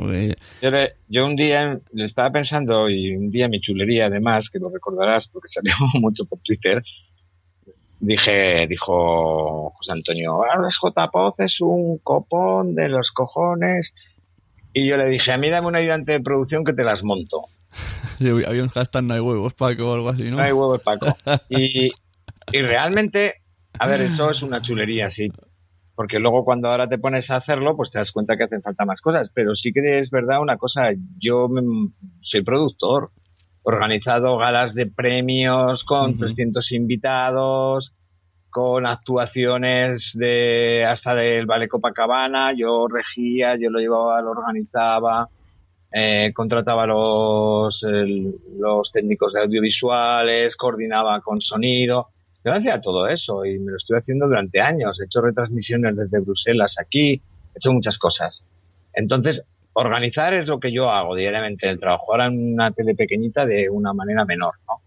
[1.09, 5.29] Yo, un día le estaba pensando, y un día mi chulería, además, que lo recordarás
[5.29, 6.83] porque salió mucho por Twitter,
[8.01, 13.93] dije, dijo José Antonio, ahora es JPOZ, es un copón de los cojones
[14.75, 17.43] y yo le dije, a mí dame un ayudante de producción que te las monto.
[18.47, 20.37] había un hashtag no hay huevos Paco o algo así, ¿no?
[20.37, 21.17] No hay huevos Paco.
[21.49, 21.91] Y,
[22.53, 23.37] y realmente,
[23.79, 25.31] a ver, eso es una chulería, sí.
[25.95, 28.85] Porque luego cuando ahora te pones a hacerlo, pues te das cuenta que hacen falta
[28.85, 29.31] más cosas.
[29.33, 31.49] Pero sí que es verdad una cosa, yo
[32.21, 33.11] soy productor,
[33.63, 37.93] organizado galas de premios con 300 invitados,
[38.55, 45.29] con actuaciones de hasta del Vale Copacabana, yo regía, yo lo llevaba, lo organizaba,
[45.93, 47.85] eh, contrataba los,
[48.57, 52.11] los técnicos de audiovisuales, coordinaba con sonido.
[52.45, 55.01] Yo hacía todo eso y me lo estoy haciendo durante años.
[55.01, 58.41] He hecho retransmisiones desde Bruselas aquí, he hecho muchas cosas.
[58.93, 62.13] Entonces, organizar es lo que yo hago diariamente el trabajo.
[62.13, 64.84] Ahora en una tele pequeñita de una manera menor, ¿no?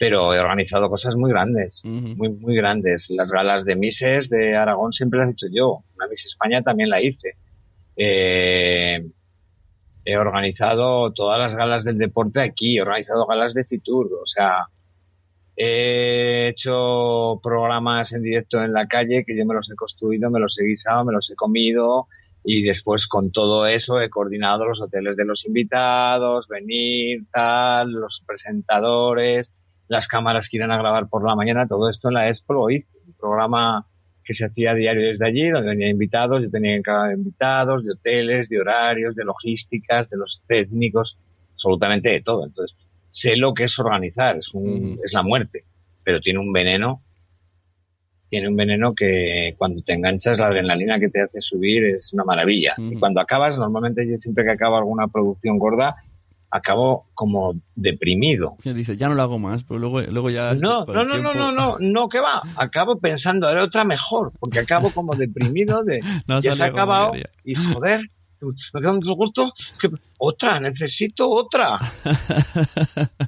[0.00, 3.04] Pero he organizado cosas muy grandes, muy, muy grandes.
[3.10, 5.80] Las galas de Mises de Aragón siempre las he hecho yo.
[5.94, 7.34] Una Miss España también la hice.
[7.98, 8.98] Eh,
[10.06, 14.68] he organizado todas las galas del deporte aquí, he organizado galas de Fitur, o sea,
[15.54, 20.40] He hecho programas en directo en la calle que yo me los he construido, me
[20.40, 22.06] los he guisado, me los he comido
[22.42, 28.22] y después con todo eso he coordinado los hoteles de los invitados, venir, tal, los
[28.26, 29.50] presentadores,
[29.90, 32.70] las cámaras que irán a grabar por la mañana, todo esto en la Expo lo
[32.70, 33.84] hice, un programa
[34.24, 38.48] que se hacía diario desde allí, donde venía invitados, yo tenía cada invitados, de hoteles,
[38.48, 41.18] de horarios, de logísticas, de los técnicos,
[41.54, 42.46] absolutamente de todo.
[42.46, 42.76] Entonces,
[43.10, 45.64] sé lo que es organizar, es, un, es la muerte,
[46.04, 47.02] pero tiene un veneno,
[48.28, 52.22] tiene un veneno que cuando te enganchas la adrenalina que te hace subir es una
[52.22, 52.74] maravilla.
[52.78, 55.96] Y cuando acabas, normalmente yo siempre que acabo alguna producción gorda,
[56.50, 58.56] acabo como deprimido.
[58.64, 60.54] Dice, ya no lo hago más, pero luego, luego ya...
[60.54, 62.42] No, no, no, no, no, no, no, que va.
[62.56, 66.00] Acabo pensando, haré otra mejor, porque acabo como deprimido de...
[66.42, 67.12] ya se ha acabado
[67.44, 68.02] y joder,
[68.72, 71.76] me queda un gusto, que otra, necesito otra.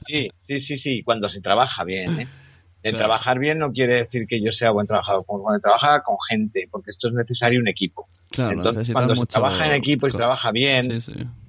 [0.07, 2.29] Sí, sí, sí, sí, cuando se trabaja bien, ¿eh?
[2.83, 6.69] El trabajar bien no quiere decir que yo sea buen trabajador, cuando trabaja con gente,
[6.71, 8.09] porque esto es necesario un equipo.
[8.37, 10.91] Entonces, cuando se trabaja en equipo y se trabaja bien,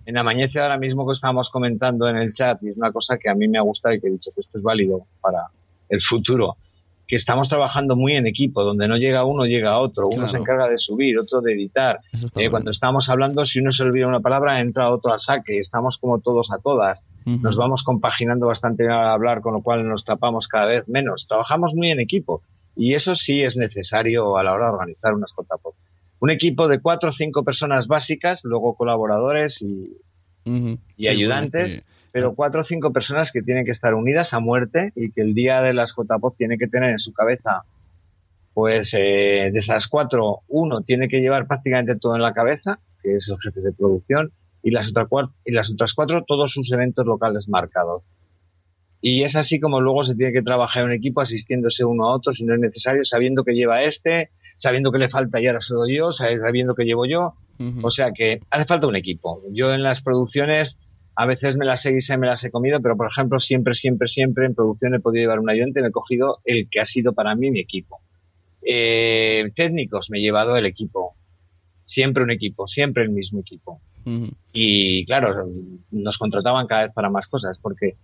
[0.05, 3.30] en Amañece ahora mismo que estábamos comentando en el chat, y es una cosa que
[3.30, 5.47] a mí me ha gustado y que he dicho que esto es válido para
[5.89, 6.57] el futuro,
[7.07, 10.07] que estamos trabajando muy en equipo, donde no llega uno, llega otro.
[10.07, 11.99] Uno se encarga de subir, otro de editar.
[12.35, 15.59] Eh, cuando estamos hablando, si uno se olvida una palabra, entra otro a saque.
[15.59, 17.01] Estamos como todos a todas.
[17.25, 21.25] Nos vamos compaginando bastante al hablar, con lo cual nos tapamos cada vez menos.
[21.27, 22.41] Trabajamos muy en equipo
[22.75, 25.73] y eso sí es necesario a la hora de organizar unas JPOD.
[26.23, 29.97] Un equipo de cuatro o cinco personas básicas, luego colaboradores y,
[30.95, 31.83] y ayudantes
[32.13, 35.33] pero cuatro o cinco personas que tienen que estar unidas a muerte y que el
[35.33, 37.63] día de las JPOD tiene que tener en su cabeza,
[38.53, 43.15] pues eh, de esas cuatro, uno tiene que llevar prácticamente todo en la cabeza, que
[43.15, 44.31] es el jefe de producción,
[44.61, 48.03] y las, otras cuatro, y las otras cuatro todos sus eventos locales marcados.
[49.01, 52.15] Y es así como luego se tiene que trabajar en un equipo asistiéndose uno a
[52.15, 54.29] otro si no es necesario, sabiendo que lleva este,
[54.64, 57.34] sabiendo que le falta y ahora solo yo, sabiendo que llevo yo.
[57.81, 59.41] O sea que hace falta un equipo.
[59.52, 60.77] Yo en las producciones
[61.15, 63.76] a veces me las he guisado y me las he comido, pero por ejemplo, siempre,
[63.76, 66.85] siempre, siempre en producción he podido llevar un ayudante, me he cogido el que ha
[66.85, 67.99] sido para mí mi equipo.
[68.65, 71.14] Eh, técnicos, me he llevado el equipo.
[71.85, 73.81] Siempre un equipo, siempre el mismo equipo.
[74.53, 75.45] Y claro,
[75.91, 77.95] nos contrataban cada vez para más cosas, porque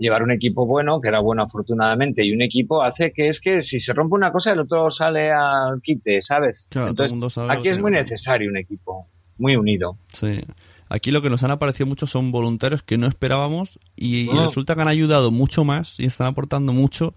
[0.00, 3.62] llevar un equipo bueno, que era bueno afortunadamente, y un equipo hace que es que
[3.62, 6.66] si se rompe una cosa, el otro sale al quite, ¿sabes?
[6.74, 9.06] Entonces, aquí es muy necesario un equipo
[9.36, 9.96] muy unido.
[10.12, 10.40] Sí.
[10.88, 14.44] Aquí lo que nos han aparecido muchos son voluntarios que no esperábamos y ah.
[14.46, 17.14] resulta que han ayudado mucho más y están aportando mucho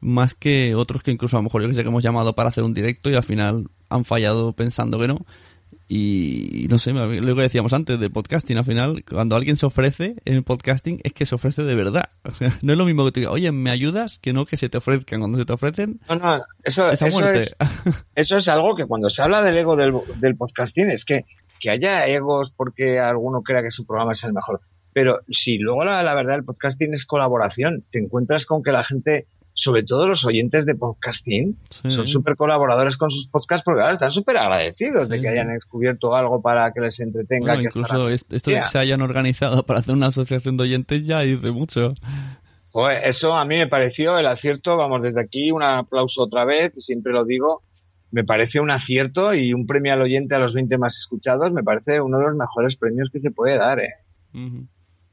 [0.00, 2.48] más que otros que incluso a lo mejor yo que sé que hemos llamado para
[2.48, 5.24] hacer un directo y al final han fallado pensando que no.
[5.88, 10.16] Y, no sé, lo que decíamos antes de podcasting, al final, cuando alguien se ofrece
[10.24, 12.10] en el podcasting, es que se ofrece de verdad.
[12.24, 14.18] O sea, no es lo mismo que te diga, oye, ¿me ayudas?
[14.20, 15.18] Que no que se te ofrezcan.
[15.20, 17.54] Cuando se te ofrecen, no, no, eso, esa muerte.
[17.84, 21.24] Es, eso es algo que cuando se habla del ego del, del podcasting, es que
[21.62, 24.60] que haya egos porque alguno crea que su programa es el mejor.
[24.92, 29.26] Pero si luego la, verdad el podcasting es colaboración, te encuentras con que la gente,
[29.62, 34.10] sobre todo los oyentes de podcasting, son súper colaboradores con sus podcasts porque ahora están
[34.10, 37.60] súper agradecidos de que hayan descubierto algo para que les entretenga.
[37.62, 41.52] incluso esto de que se hayan organizado para hacer una asociación de oyentes ya dice
[41.52, 41.94] mucho.
[43.04, 47.12] Eso a mí me pareció el acierto, vamos, desde aquí un aplauso otra vez, siempre
[47.12, 47.62] lo digo,
[48.10, 51.62] me parece un acierto y un premio al oyente a los 20 más escuchados me
[51.62, 53.78] parece uno de los mejores premios que se puede dar.
[53.78, 53.94] ¿eh?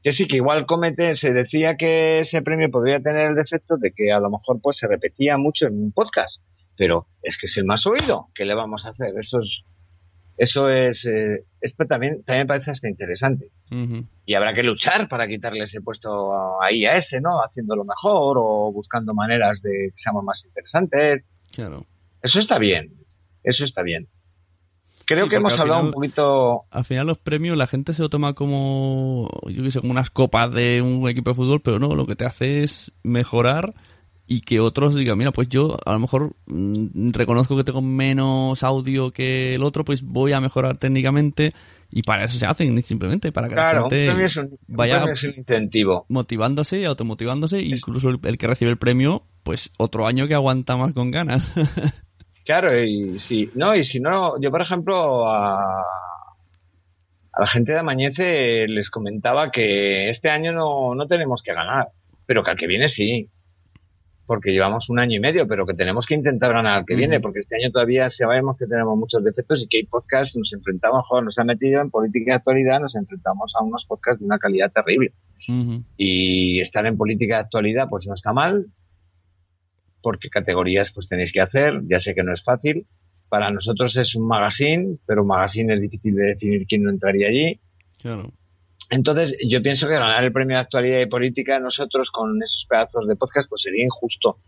[0.02, 3.92] Que sí, que igual comete, se decía que ese premio podría tener el defecto de
[3.92, 6.40] que a lo mejor pues se repetía mucho en un podcast,
[6.76, 9.12] pero es que es el más oído, ¿qué le vamos a hacer?
[9.18, 9.62] Eso es,
[10.38, 13.50] eso es, eh, esto también, también parece hasta interesante.
[14.24, 17.42] Y habrá que luchar para quitarle ese puesto ahí a ese, ¿no?
[17.42, 21.24] Haciéndolo mejor o buscando maneras de que seamos más interesantes.
[21.52, 21.84] Claro.
[22.22, 22.90] Eso está bien,
[23.44, 24.08] eso está bien.
[25.10, 26.62] Creo que hemos hablado un poquito.
[26.70, 30.08] Al final los premios la gente se lo toma como, yo qué sé, como unas
[30.08, 33.74] copas de un equipo de fútbol, pero no, lo que te hace es mejorar
[34.28, 38.62] y que otros digan, mira, pues yo a lo mejor mm, reconozco que tengo menos
[38.62, 41.50] audio que el otro, pues voy a mejorar técnicamente
[41.90, 44.28] y para eso se hacen simplemente, para que la gente
[44.68, 45.06] vaya
[46.08, 50.92] motivándose y automotivándose, incluso el, que recibe el premio, pues otro año que aguanta más
[50.92, 51.50] con ganas.
[52.50, 55.84] Claro, y si no, y si no, yo por ejemplo a,
[57.38, 61.90] la gente de Amañece les comentaba que este año no, no tenemos que ganar,
[62.26, 63.28] pero que al que viene sí,
[64.26, 67.20] porque llevamos un año y medio, pero que tenemos que intentar ganar al que viene,
[67.20, 71.06] porque este año todavía sabemos que tenemos muchos defectos y que hay podcasts, nos enfrentamos,
[71.06, 74.40] joder, nos ha metido en política de actualidad, nos enfrentamos a unos podcasts de una
[74.40, 75.12] calidad terrible.
[75.96, 78.66] Y estar en política de actualidad, pues no está mal,
[80.02, 82.86] porque categorías pues tenéis que hacer, ya sé que no es fácil.
[83.28, 87.28] Para nosotros es un magazine, pero un magazine es difícil de definir quién no entraría
[87.28, 87.60] allí.
[88.00, 88.32] Claro.
[88.90, 93.06] Entonces, yo pienso que ganar el premio de actualidad y política nosotros con esos pedazos
[93.06, 94.38] de podcast pues sería injusto.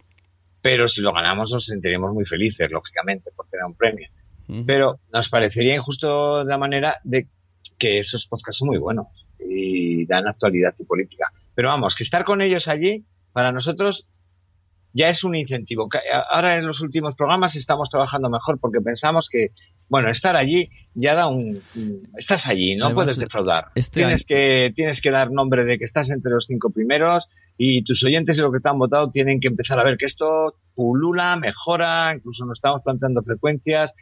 [0.61, 4.09] Pero si lo ganamos nos sentiríamos muy felices, lógicamente, porque era un premio.
[4.67, 7.27] Pero nos parecería injusto la manera de
[7.79, 9.07] que esos podcasts son muy buenos
[9.39, 11.31] y dan actualidad y política.
[11.55, 14.05] Pero vamos, que estar con ellos allí, para nosotros
[14.93, 15.89] ya es un incentivo.
[16.31, 19.49] Ahora en los últimos programas estamos trabajando mejor porque pensamos que,
[19.89, 21.61] bueno, estar allí ya da un...
[21.77, 23.67] un- Estás allí, no Además, puedes defraudar.
[23.75, 27.25] este tienes, año- que, tienes que dar nombre de que estás entre los cinco primeros
[27.59, 30.07] y tus oyentes y los que te han votado tienen que empezar a ver que
[30.07, 33.93] esto pulula, mejora, incluso nos estamos planteando frecuencias,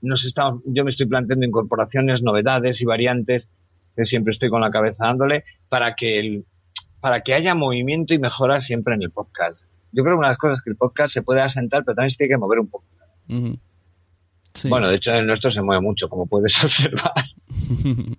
[0.00, 3.48] nos estamos, yo me estoy planteando incorporaciones, novedades y variantes,
[3.96, 6.44] que siempre estoy con la cabeza dándole, para que el,
[7.00, 9.62] para que haya movimiento y mejora siempre en el podcast.
[9.94, 11.94] Yo creo que una de las cosas es que el podcast se puede asentar, pero
[11.94, 12.84] también se tiene que mover un poco.
[14.54, 14.68] Sí.
[14.68, 17.24] Bueno, de hecho el nuestro se mueve mucho, como puedes observar.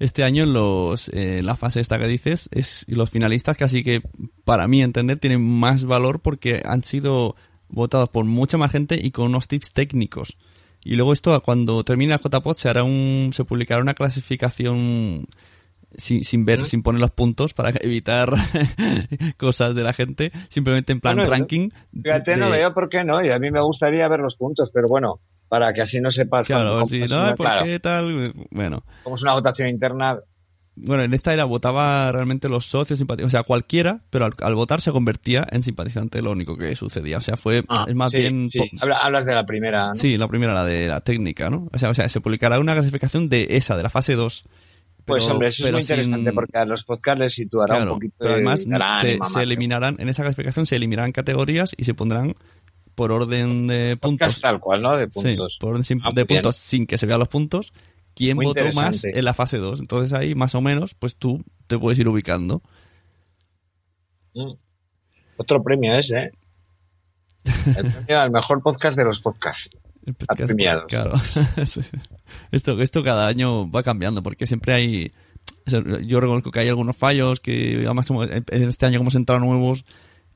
[0.00, 4.00] Este año los, eh, la fase esta que dices es los finalistas casi que
[4.46, 7.36] para mí entender tienen más valor porque han sido
[7.68, 10.38] votados por mucha más gente y con unos tips técnicos.
[10.82, 15.26] Y luego esto cuando termine el JPOD se hará un se publicará una clasificación
[15.96, 18.30] sin, sin ver, sin poner los puntos para evitar
[19.36, 21.70] cosas de la gente, simplemente en plan Bueno, ranking.
[22.02, 24.70] Fíjate, no de- veo por qué no, y a mí me gustaría ver los puntos,
[24.72, 27.64] pero bueno, para que así no Claro, cuánto- sí, cómo es no, una- ¿por claro,
[27.64, 28.32] qué tal?
[28.50, 30.18] Bueno, como es una votación interna,
[30.76, 34.54] Bueno, en esta era votaba realmente los socios simpatizantes, o sea, cualquiera, pero al, al
[34.54, 37.18] votar se convertía en simpatizante, lo único que sucedía.
[37.18, 38.48] O sea, fue, Ah, es más sí, bien...
[38.50, 38.60] sí.
[38.80, 39.94] hablas de la primera, ¿no?
[39.94, 41.68] Sí, la primera, la de la técnica, ¿no?
[41.72, 44.44] O sea, o sea se publicará una clasificación de esa, de la fase 2.
[45.10, 48.14] Pues hombre, eso es muy interesante porque a los podcasts les situará Claro, un poquito
[48.18, 52.34] pero además se, eliminarán, en esa clasificación se eliminarán categorías y se pondrán
[52.94, 54.40] por orden de Podcast puntos.
[54.40, 54.96] tal cual, ¿no?
[54.96, 55.56] De Sí, puntos.
[55.60, 57.72] por orden sin- Ah, de puntos sin que se vean los puntos.
[58.14, 59.80] ¿Quién Muy votó más en la fase 2?
[59.80, 62.60] Entonces ahí, más o menos, pues tú te puedes ir ubicando.
[64.34, 64.52] Mm.
[65.36, 66.30] Otro premio ese, ¿eh?
[67.78, 69.70] El premio al mejor podcast de los podcasts.
[70.10, 70.86] El podcast, premiado.
[70.86, 71.12] Claro.
[72.52, 75.12] Esto, esto cada año va cambiando porque siempre hay...
[76.06, 79.40] Yo reconozco que hay algunos fallos que además como en este año como hemos entrado
[79.40, 79.84] nuevos,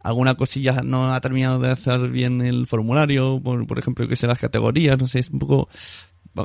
[0.01, 4.27] alguna cosilla no ha terminado de hacer bien el formulario, por, por ejemplo, que sé,
[4.27, 5.69] las categorías, no sé, es un poco...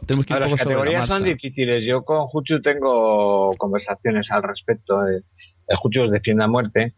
[0.06, 1.84] Tenemos que ir Ahora, un poco las sobre la categorías son difíciles.
[1.88, 5.02] Yo con Juchu tengo conversaciones al respecto.
[5.02, 5.24] de-
[5.68, 6.94] El Juchu os defiende a muerte.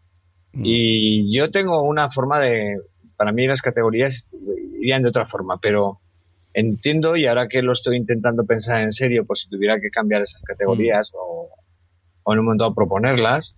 [0.52, 0.62] Mm.
[0.66, 2.76] Y yo tengo una forma de...
[3.16, 4.12] Para mí las categorías
[4.78, 6.00] irían de otra forma, pero
[6.54, 10.22] entiendo y ahora que lo estoy intentando pensar en serio, pues si tuviera que cambiar
[10.22, 11.16] esas categorías Mm.
[11.18, 11.48] o,
[12.24, 13.54] o en un momento proponerlas,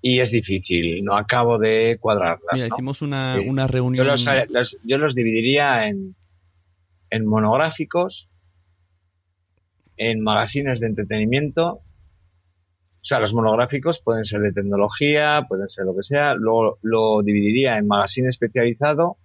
[0.00, 2.40] y es difícil, no acabo de cuadrarlas.
[2.52, 2.74] Mira, ¿no?
[2.74, 3.48] hicimos una, Sí.
[3.48, 4.06] una Yo reunión...
[4.06, 6.16] los, los- yo los dividiría en,
[7.10, 8.28] en monográficos,
[9.96, 11.74] en magazines de entretenimiento.
[11.74, 16.34] O sea, los monográficos pueden ser de tecnología, pueden ser lo que sea.
[16.34, 19.16] Luego lo dividiría en magazine especializado,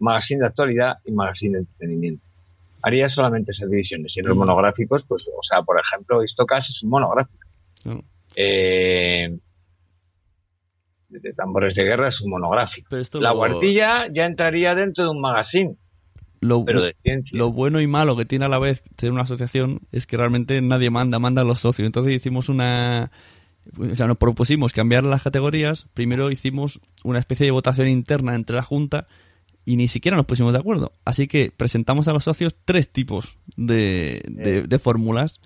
[0.00, 2.25] magazine de actualidad y magazine de entretenimiento.
[2.86, 4.12] Haría solamente esas divisiones.
[4.16, 4.40] Y en los Mm.
[4.40, 7.44] monográficos, pues, o sea, por ejemplo, Istocas es un monográfico.
[7.84, 8.02] No,
[8.36, 9.28] Eh,
[11.08, 12.94] de tambores de guerra es un monográfico.
[13.20, 15.76] La lo- guardilla ya entraría dentro de un magazine,
[16.40, 17.36] lo, pero de ciencia.
[17.38, 20.60] Lo bueno y malo que tiene a la vez ser una asociación es que realmente
[20.60, 21.86] nadie manda, mandan los socios.
[21.86, 23.10] Entonces hicimos una...
[23.80, 25.88] O sea, nos propusimos cambiar las categorías.
[25.94, 29.06] Primero hicimos una especie de votación interna entre la Junta
[29.66, 30.92] y ni siquiera nos pusimos de acuerdo.
[31.04, 35.40] Así que presentamos a los socios tres tipos de, de- de fórmulas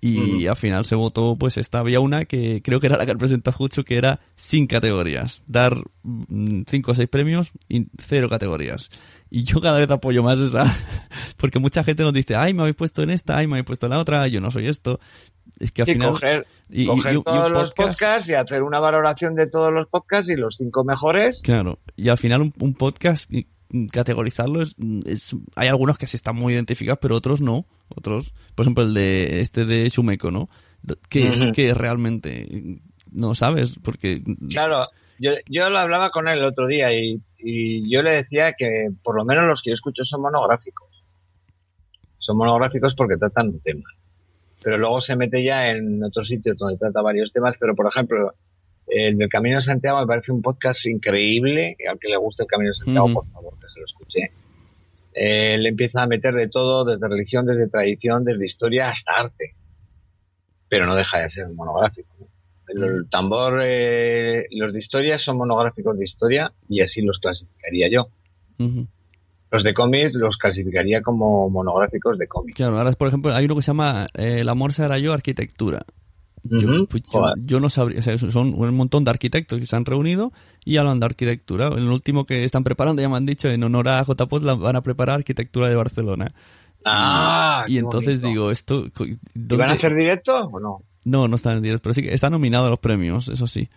[0.00, 0.50] y Ujú.
[0.50, 3.52] al final se votó, pues esta había una que creo que era la que presentó
[3.52, 5.42] Jucho, que era sin categorías.
[5.46, 8.88] Dar mm, cinco o seis premios y cero categorías.
[9.30, 10.64] Y yo cada vez apoyo más esa,
[11.38, 13.86] porque mucha gente nos dice, ay, me habéis puesto en esta, ay, me habéis puesto
[13.86, 15.00] en la otra, yo no soy esto.
[15.58, 16.10] Es que al Sí, final...
[16.12, 19.34] coger, y- y- coger y y un todos los podcast- podcasts y hacer una valoración
[19.36, 21.40] de todos los podcasts y los cinco mejores.
[21.44, 23.46] Claro, y al final un, un podcast y- y
[23.90, 24.74] categorizarlo es,
[25.06, 27.66] es- hay algunos que sí están muy identificados, pero otros no.
[27.94, 30.48] Otros, por ejemplo, el de este de Shumeko, ¿no?
[31.08, 32.80] Que es que realmente
[33.12, 34.88] no sabes, porque Claro,
[35.18, 38.88] yo, yo lo hablaba con él el otro día y, y yo le decía que
[39.02, 40.88] por lo menos los que yo escucho son monográficos.
[42.18, 43.84] Son monográficos porque tratan un tema.
[44.62, 48.32] Pero luego se mete ya en otros sitios donde trata varios temas, pero por ejemplo,
[48.86, 52.48] el del Camino de Santiago me parece un podcast increíble, al que le guste el
[52.48, 53.14] Camino de Santiago, Ujú.
[53.14, 54.18] por favor, que se lo escuche.
[55.14, 59.54] Eh, Él empieza a meter de todo, desde religión, desde tradición, desde historia hasta arte.
[60.68, 62.08] Pero no deja de ser monográfico.
[62.18, 62.26] ¿no?
[62.68, 67.88] El, el tambor, eh, los de historia son monográficos de historia y así los clasificaría
[67.90, 68.08] yo.
[69.50, 72.56] Los de cómics los clasificaría como monográficos de cómics.
[72.56, 75.82] Claro, ahora, por ejemplo, hay uno que se llama eh, El amor será yo, arquitectura.
[76.44, 77.02] Yo, pues,
[77.44, 80.32] yo- no sabría, o sea, son un montón de arquitectos que se han reunido
[80.64, 81.68] y hablan de arquitectura.
[81.68, 84.74] El último que están preparando, ya me han dicho, en honor a JPOT, la van
[84.76, 86.32] a preparar arquitectura de Barcelona.
[86.84, 88.28] Ah, y entonces bonito.
[88.28, 88.86] digo, esto...
[88.92, 90.82] co- ¿Y ¿dónde- van a hacer directo o no?
[91.04, 93.68] No, no están en directo, pero sí que está nominado a los premios, eso sí.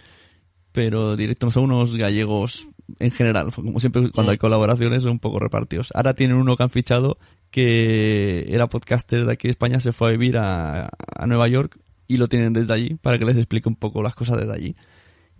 [0.71, 2.67] Pero directo no son unos gallegos
[2.99, 5.91] en general, como siempre cuando hay colaboraciones son un poco repartidos.
[5.95, 7.17] Ahora tienen uno que han fichado
[7.51, 11.79] que era podcaster de aquí de España, se fue a vivir a, a Nueva York
[12.07, 14.75] y lo tienen desde allí para que les explique un poco las cosas desde allí.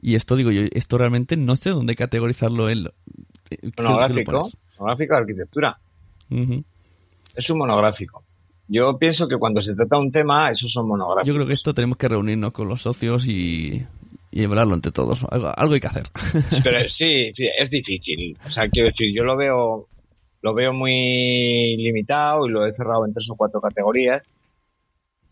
[0.02, 2.92] Y esto digo yo, esto realmente no sé dónde categorizarlo él.
[3.78, 4.50] Monográfico.
[4.80, 5.80] Monográfico de arquitectura.
[7.36, 8.24] Es un monográfico.
[8.68, 11.28] Yo pienso que cuando se trata de un tema, esos son monográficos.
[11.28, 13.86] Yo creo que esto tenemos que reunirnos con los socios y,
[14.32, 15.24] y hablarlo entre todos.
[15.30, 16.08] Algo, algo hay que hacer.
[16.64, 18.38] Pero sí, sí, es difícil.
[18.46, 19.88] O sea, quiero decir, yo lo veo,
[20.42, 24.24] lo veo muy limitado y lo he cerrado en tres o cuatro categorías.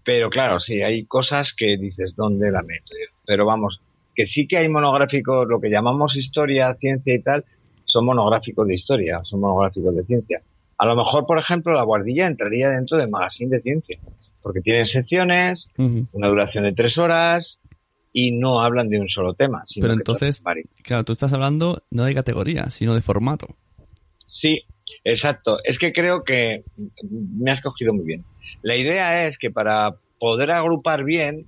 [0.06, 2.92] Pero claro, sí, hay cosas que dices, ¿dónde la meto?
[3.26, 3.80] Pero vamos,
[4.16, 7.46] que sí que hay monográficos, lo que llamamos historia, ciencia y tal,
[7.86, 10.42] son monográficos de historia, son monográficos de ciencia.
[10.78, 14.00] A lo mejor, por ejemplo, la guardilla entraría dentro del magazine de ciencia,
[14.42, 17.60] porque tienen secciones, una duración de tres horas
[18.12, 19.64] y no hablan de un solo tema.
[19.66, 20.44] Sino Pero entonces,
[20.84, 23.56] claro, tú estás hablando no de categoría, sino de formato.
[24.28, 24.64] Sí,
[25.04, 25.60] exacto.
[25.64, 26.64] Es que creo que
[27.10, 28.24] me has cogido muy bien.
[28.62, 31.46] La idea es que para poder agrupar bien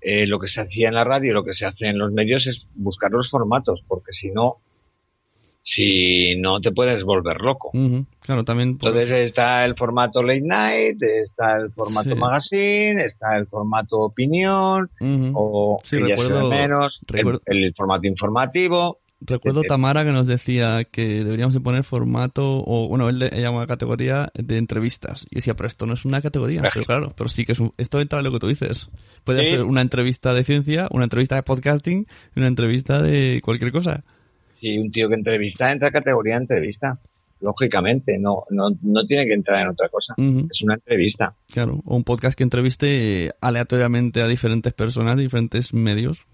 [0.00, 2.12] eh, lo que se hacía en la radio y lo que se hace en los
[2.12, 4.56] medios es buscar los formatos, porque si no,
[5.62, 7.72] si no te puedes volver loco.
[8.20, 8.78] Claro, también.
[8.78, 12.14] por- Entonces está el formato late night, está el formato Sí.
[12.14, 14.88] magazine, está el formato opinión,
[15.34, 17.00] o Sí, recuerdo- menos,
[17.46, 18.98] el, formato informativo.
[19.20, 19.74] Recuerdo etcétera.
[19.74, 24.28] Tamara que nos decía que deberíamos de poner formato, o bueno, él, le- llama categoría
[24.34, 25.26] de entrevistas.
[25.30, 26.62] Y decía, pero esto no es una categoría.
[26.72, 28.90] Pero claro, pero sí que es un- esto entra en lo que tú dices.
[29.24, 29.50] Puede Sí.
[29.52, 32.06] ser una entrevista de ciencia, una entrevista de podcasting,
[32.36, 34.04] una entrevista de cualquier cosa.
[34.60, 36.98] Si un tío que entrevista entra a categoría de entrevista,
[37.40, 40.14] lógicamente, no, no, no tiene que entrar en otra cosa.
[40.18, 41.34] Es una entrevista.
[41.52, 46.26] Claro, o un podcast que entreviste aleatoriamente a diferentes personas, diferentes medios.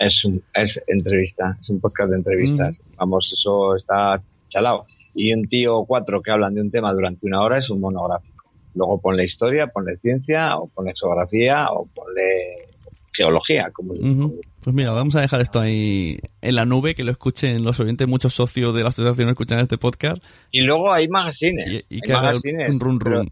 [0.00, 2.80] Es, un, es entrevista, es un podcast de entrevistas.
[2.96, 4.86] Vamos, eso está chalado.
[5.14, 7.80] Y un tío o cuatro que hablan de un tema durante una hora es un
[7.80, 8.50] monográfico.
[8.74, 12.68] Luego ponle historia, ponle ciencia, o ponle geografía, o ponle
[13.12, 13.70] geología.
[13.72, 13.92] Como.
[14.62, 18.08] Pues mira, vamos a dejar esto ahí en la nube, que lo escuchen los oyentes,
[18.08, 20.24] muchos socios de la asociación escuchan este podcast.
[20.50, 21.70] Y luego hay magazines.
[21.70, 23.30] Y, y hay que haga el magazines, run, run,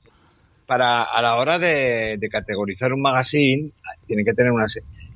[0.67, 3.71] para a la hora de, de categorizar un magazine
[4.07, 4.67] tiene que tener una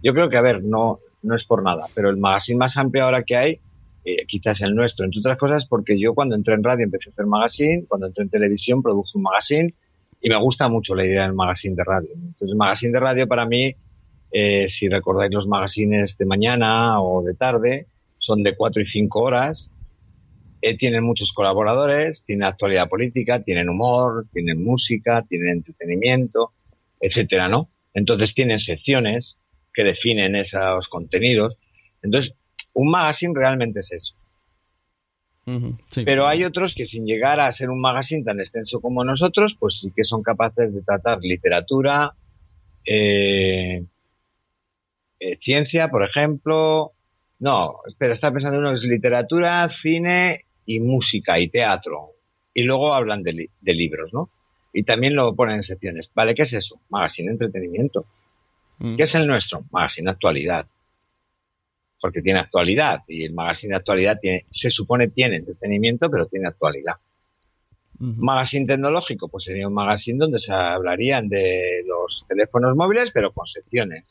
[0.02, 3.04] yo creo que a ver no no es por nada pero el magazine más amplio
[3.04, 3.58] ahora que hay
[4.04, 7.12] eh, quizás el nuestro entre otras cosas porque yo cuando entré en radio empecé a
[7.12, 9.74] hacer magazine cuando entré en televisión produje un magazine
[10.20, 13.28] y me gusta mucho la idea del magazine de radio entonces el magazine de radio
[13.28, 13.74] para mí
[14.32, 17.86] eh, si recordáis los magazines de mañana o de tarde
[18.18, 19.68] son de cuatro y cinco horas
[20.64, 26.52] eh, tienen muchos colaboradores, tienen actualidad política, tienen humor, tienen música, tienen entretenimiento,
[27.00, 27.68] etcétera, ¿no?
[27.94, 29.36] Entonces tienen secciones
[29.72, 31.56] que definen esos contenidos.
[32.02, 32.34] Entonces,
[32.74, 34.14] un magazine realmente es eso.
[35.90, 36.04] Sí.
[36.04, 39.78] Pero hay otros que sin llegar a ser un magazine tan extenso como nosotros, pues
[39.80, 42.12] sí que son capaces de tratar literatura,
[42.84, 43.84] eh,
[45.18, 46.92] eh, ciencia, por ejemplo.
[47.40, 52.10] No, espera, está pensando uno que es literatura, cine y música y teatro.
[52.54, 54.30] Y luego hablan de, li- de libros, ¿no?
[54.72, 56.08] Y también lo ponen en secciones.
[56.14, 56.80] Vale, ¿qué es eso?
[56.88, 58.06] Magazine entretenimiento.
[58.82, 58.96] Mm.
[58.96, 59.64] ¿Qué es el nuestro?
[59.70, 60.66] Magazine actualidad.
[62.00, 66.48] Porque tiene actualidad y el magazine de actualidad tiene, se supone tiene entretenimiento, pero tiene
[66.48, 66.96] actualidad.
[67.98, 73.46] Magazine tecnológico, pues sería un magazine donde se hablarían de los teléfonos móviles, pero con
[73.46, 74.04] secciones.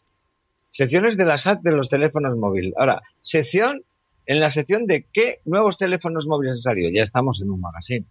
[0.71, 2.73] Secciones de las apps de los teléfonos móviles.
[2.77, 3.81] Ahora, sección,
[4.25, 8.05] en la sección de qué nuevos teléfonos móviles han salido, ya estamos en un magazine.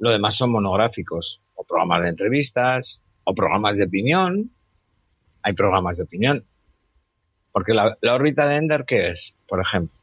[0.00, 4.50] Lo demás son monográficos, o programas de entrevistas, o programas de opinión.
[5.42, 6.44] Hay programas de opinión.
[7.52, 9.32] Porque la, la órbita de Ender, ¿qué es?
[9.48, 9.94] Por ejemplo.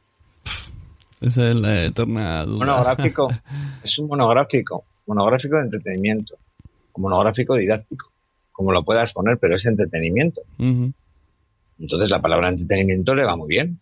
[1.20, 2.64] Esa es la eterna duda.
[2.64, 3.28] monográfico.
[3.84, 4.84] es un monográfico.
[5.06, 6.36] Monográfico de entretenimiento.
[6.92, 8.10] O monográfico didáctico.
[8.52, 10.42] Como lo puedas poner, pero es entretenimiento.
[10.58, 13.80] Entonces la palabra entretenimiento le va muy bien.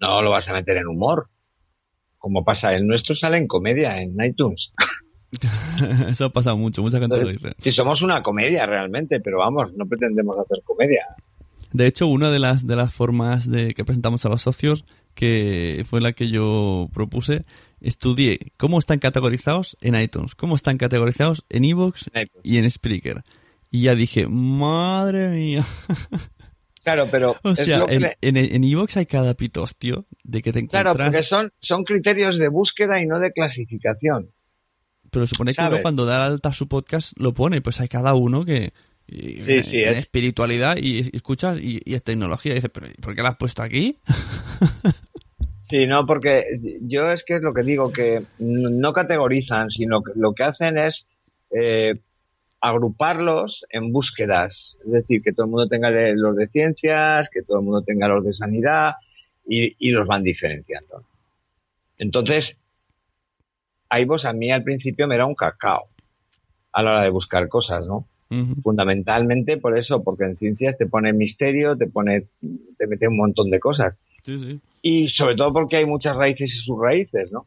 [0.00, 1.28] No lo vas a meter en humor.
[2.18, 4.72] Como pasa, el nuestro sale en comedia en iTunes.
[6.10, 7.52] Eso ha pasado mucho, mucha gente lo dice.
[7.58, 11.06] Si somos una comedia realmente, pero vamos, no pretendemos hacer comedia.
[11.72, 14.84] De hecho, una de las, de las formas de que presentamos a los socios
[15.14, 17.44] que fue la que yo propuse,
[17.80, 22.10] estudié cómo están categorizados en iTunes, cómo están categorizados en Evox
[22.42, 23.22] y en Spreaker.
[23.70, 25.64] Y ya dije, madre mía.
[26.82, 27.36] Claro, pero...
[27.42, 30.96] O sea, en, en, Evox hay cada pitos, tío, de que te encuentras...
[30.96, 34.30] Claro, porque son, son criterios de búsqueda y no de clasificación.
[35.10, 38.44] Pero supone que uno cuando da alta su podcast lo pone, pues hay cada uno
[38.44, 38.72] que...
[39.08, 39.98] Sí, sí, es.
[39.98, 42.52] espiritualidad y, escuchas y, es tecnología.
[42.52, 43.98] Y dices, ¿pero por qué la has puesto aquí?
[45.70, 46.46] Sí, no, porque
[46.80, 50.76] yo es que es lo que digo, que no categorizan, sino que lo que hacen
[50.76, 51.06] es
[51.52, 51.94] eh,
[52.60, 54.76] agruparlos en búsquedas.
[54.84, 58.08] Es decir, que todo el mundo tenga los de ciencias, que todo el mundo tenga
[58.08, 58.94] los de sanidad
[59.46, 61.04] y, los van diferenciando.
[61.98, 62.56] Entonces,
[64.04, 65.88] vos a mí al principio me era un cacao
[66.72, 68.06] a la hora de buscar cosas, ¿no?
[68.62, 72.26] Fundamentalmente por eso, porque en ciencias te pone misterio, te pone,
[72.78, 73.96] te mete un montón de cosas.
[74.82, 77.46] Y sobre todo porque hay muchas raíces y subraíces, ¿no?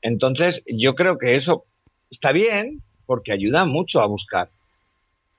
[0.00, 1.64] Entonces, yo creo que eso
[2.10, 4.48] está bien, porque ayuda mucho a buscar.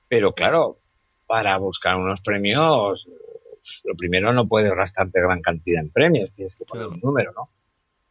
[0.10, 0.78] Pero claro,
[1.26, 3.08] para buscar unos premios,
[3.84, 7.50] lo primero no puedes gastarte gran cantidad en premios, tienes que poner un número, ¿no?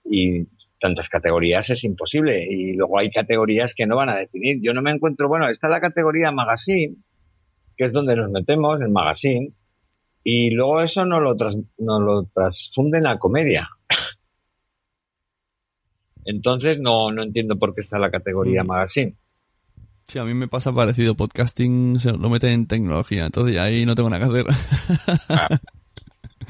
[0.04, 0.46] Y
[0.82, 2.44] tantas categorías es imposible.
[2.44, 4.58] Y luego hay categorías que no van a definir.
[4.60, 6.96] Yo no me encuentro, bueno, está la categoría magazine,
[7.76, 9.52] que es donde nos metemos, el magazine,
[10.24, 13.68] y luego eso no lo, tras, no lo transfunden a comedia.
[16.24, 18.66] Entonces no, no entiendo por qué está la categoría mm.
[18.66, 19.14] magazine.
[20.08, 21.14] Sí, a mí me pasa parecido.
[21.14, 24.46] Podcasting se lo meten en tecnología, entonces ahí no tengo que hacer.
[25.28, 25.60] Ah.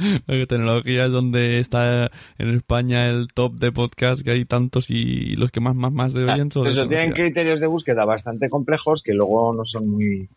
[0.48, 5.50] Tecnología es donde está en España el top de podcast, que hay tantos y los
[5.50, 6.66] que más, más, más deberían son.
[6.66, 10.28] Eso tienen criterios de búsqueda bastante complejos que luego no son muy,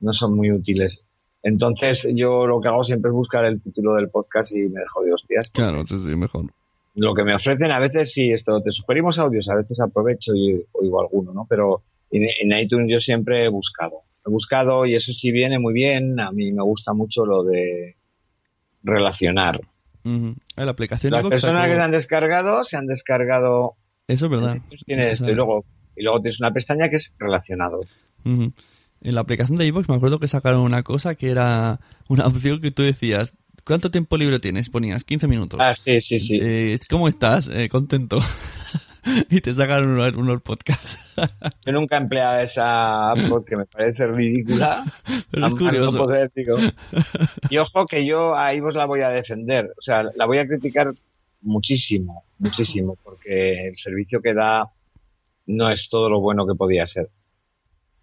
[0.00, 1.00] no son muy útiles.
[1.42, 5.02] Entonces, yo lo que hago siempre es buscar el título del podcast y me dejo
[5.02, 5.48] de hostias.
[5.52, 6.46] Claro, sí, sí, mejor.
[6.94, 10.62] Lo que me ofrecen a veces, sí, esto, te sugerimos audios, a veces aprovecho y
[10.72, 11.46] oigo alguno, ¿no?
[11.48, 14.02] Pero en, iTunes yo siempre he buscado.
[14.26, 16.20] He buscado y eso sí viene muy bien.
[16.20, 17.96] A mí me gusta mucho lo de
[18.82, 19.60] relacionar.
[20.04, 23.74] La aplicación Las personas que se han descargado se han descargado.
[24.08, 24.58] Eso es verdad.
[24.86, 25.64] Tienes y luego
[25.96, 27.80] y luego tienes una pestaña que es relacionado.
[28.24, 28.54] En
[29.02, 32.70] la aplicación de iVoox me acuerdo que sacaron una cosa que era una opción que
[32.70, 34.68] tú decías, ¿cuánto tiempo libre tienes?
[34.70, 35.60] Ponías 15 minutos.
[35.60, 36.38] Ah, sí, sí, sí.
[36.40, 37.48] Eh, ¿Cómo estás?
[37.48, 38.18] Eh, contento.
[39.30, 40.98] y te sacaron unos, podcasts.
[41.66, 44.84] Yo nunca he empleado esa app porque me parece ridícula.
[45.30, 46.08] Pero es curioso.
[47.48, 49.72] y ojo que yo ahí vos la voy a defender.
[49.78, 50.88] O sea, la voy a criticar
[51.42, 54.64] muchísimo, muchísimo, porque el servicio que da
[55.46, 57.08] no es todo lo bueno que podía ser.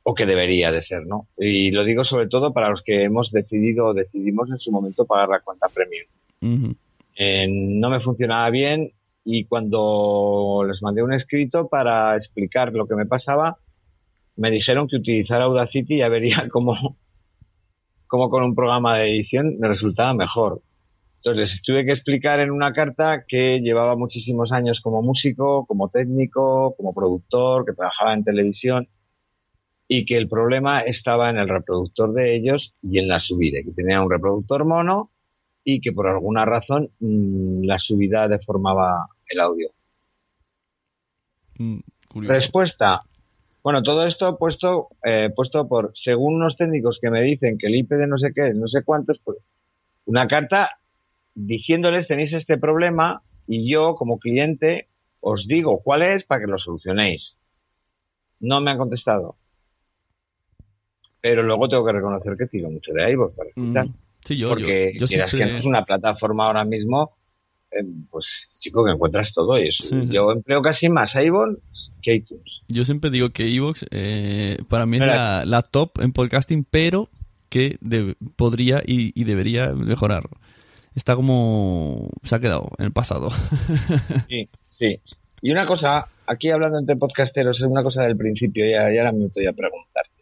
[0.09, 1.27] O que debería de ser, ¿no?
[1.38, 5.05] Y lo digo sobre todo para los que hemos decidido o decidimos en su momento
[5.05, 6.75] pagar la cuenta premium.
[7.17, 8.93] Eh, no me funcionaba bien
[9.25, 13.57] y cuando les mandé un escrito para explicar lo que me pasaba,
[14.38, 16.95] me dijeron que utilizara Audacity y ya vería cómo,
[18.07, 20.61] cómo con un programa de edición me resultaba mejor.
[21.17, 25.89] Entonces les tuve que explicar en una carta que llevaba muchísimos años como músico, como
[25.89, 28.88] técnico, como productor, que trabajaba en televisión
[29.88, 33.72] y que el problema estaba en el reproductor de ellos y en la subida, que
[33.72, 35.09] tenía un reproductor mono
[35.64, 39.69] y que por alguna razón mm, la subida deformaba el audio.
[41.57, 41.80] Mm,
[42.15, 43.01] Respuesta.
[43.64, 47.76] Bueno, todo esto puesto, eh, puesto por, según unos técnicos que me dicen que el
[47.76, 49.38] IP de no sé qué, no sé cuántos, pues
[50.05, 50.72] una carta
[51.35, 54.88] diciéndoles tenéis este problema y yo como cliente
[55.19, 57.35] os digo cuál es para que lo solucionéis.
[58.39, 59.35] No me han contestado.
[61.22, 63.88] Pero luego tengo que reconocer que tiro mucho de iVoox para escuchar.
[63.88, 67.18] Mm, sí, yo, porque yo, que es una plataforma ahora mismo
[67.72, 68.26] eh, pues
[68.60, 69.95] chico, que encuentras todo eso.
[70.06, 71.57] Yo empleo casi más iVoox
[72.02, 72.61] que iTunes.
[72.68, 77.10] Yo siempre digo que iVoox eh, para mí es la, top en podcasting, pero
[77.49, 77.77] que
[78.35, 80.23] podría y, debería mejorar.
[80.95, 82.10] Está como...
[82.23, 83.30] se ha quedado en el pasado.
[84.30, 84.49] sí,
[84.80, 84.99] sí.
[85.41, 89.11] Y una cosa, aquí hablando entre podcasteros, es una cosa del principio, ya, ya ahora
[89.11, 90.16] me estoy a preguntarte.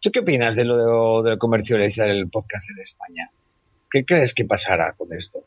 [0.00, 3.30] ¿Tú qué opinas de lo de, de comercializar el podcast en España?
[3.90, 5.40] ¿Qué crees que pasará con esto?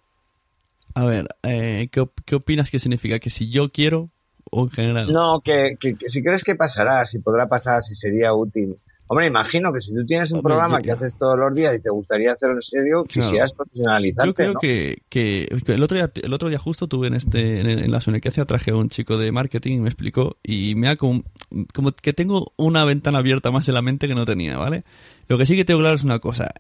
[0.96, 3.20] A ver, eh, ¿qué, opinas que significa?
[3.20, 4.10] ¿Que si yo quiero
[4.52, 5.12] o en general?
[5.12, 5.76] No, que,
[6.08, 8.78] si crees que pasará, si podrá pasar, si sería útil.
[9.14, 11.92] Hombre, imagino que si tú tienes un programa que haces todos los días y te
[11.92, 16.50] gustaría hacerlo en serio, quisieras profesionalizarte, Yo creo que, que, el, otro día, el otro
[16.50, 19.78] día justo tuve en este en, la la hacía traje a un chico de marketing
[19.78, 21.22] y me explicó y me ha como,
[21.76, 24.84] como que tengo una ventana abierta más en la mente que no tenía, ¿vale?
[25.28, 26.52] Lo que sí que tengo claro es una cosa.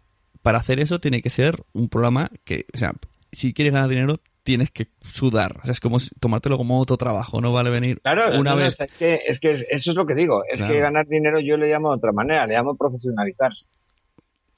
[0.43, 2.93] Para hacer eso tiene que ser un programa que, o sea,
[3.31, 5.57] si quieres ganar dinero, tienes que sudar.
[5.61, 8.63] O sea, es como tomártelo como otro trabajo, no vale venir Claro, una no, no,
[8.63, 8.75] vez.
[8.79, 10.43] es que, es que eso es lo que digo.
[10.51, 10.73] Es Claro.
[10.73, 13.65] que ganar dinero yo le llamo de otra manera, le llamo profesionalizarse.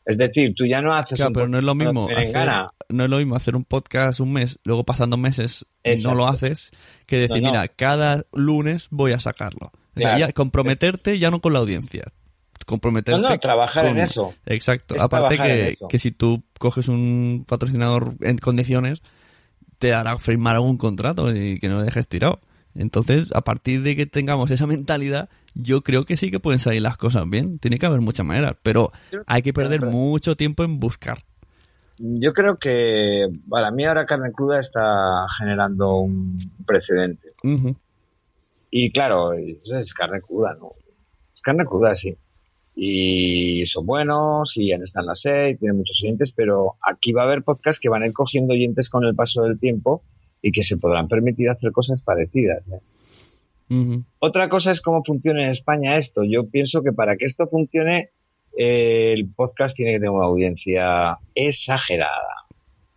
[0.05, 3.03] Es decir, tú ya no haces Claro, un pero no es lo mismo hacer, no
[3.05, 6.15] es lo mismo hacer un podcast un mes, luego pasando meses y no Exacto.
[6.17, 6.71] lo haces,
[7.07, 9.71] que decir, No, mira, cada lunes voy a sacarlo.
[9.95, 10.19] O sea, Claro.
[10.27, 12.03] ya comprometerte ya no con la audiencia.
[12.67, 14.33] Comprometerte No, no, trabajar con- en eso.
[14.45, 14.95] Exacto.
[14.95, 19.01] Es Aparte que, que si tú coges un patrocinador en condiciones,
[19.77, 22.39] te hará firmar algún contrato y que no dejes tirado.
[22.75, 26.81] Entonces, a partir de que tengamos esa mentalidad, yo creo que sí que pueden salir
[26.81, 27.57] las cosas bien.
[27.59, 28.91] Tiene que haber muchas maneras, pero
[29.27, 31.19] hay que perder mucho tiempo en buscar.
[31.97, 37.29] Yo creo que para mí ahora Carne Cruda está generando un precedente.
[38.69, 40.71] Y claro, es carne cruda, ¿no?
[41.33, 42.13] Es carne cruda, sí.
[42.75, 47.21] Y son buenos, y han estado en la serie, tienen muchos oyentes, pero aquí va
[47.21, 50.03] a haber podcasts que van a ir cogiendo oyentes con el paso del tiempo
[50.41, 52.63] y que se podrán permitir hacer cosas parecidas.
[52.67, 52.79] ¿eh?
[54.19, 56.23] Otra cosa es cómo funciona en España esto.
[56.23, 58.09] Yo pienso que para que esto funcione,
[58.57, 62.45] eh, el podcast tiene que tener una audiencia exagerada.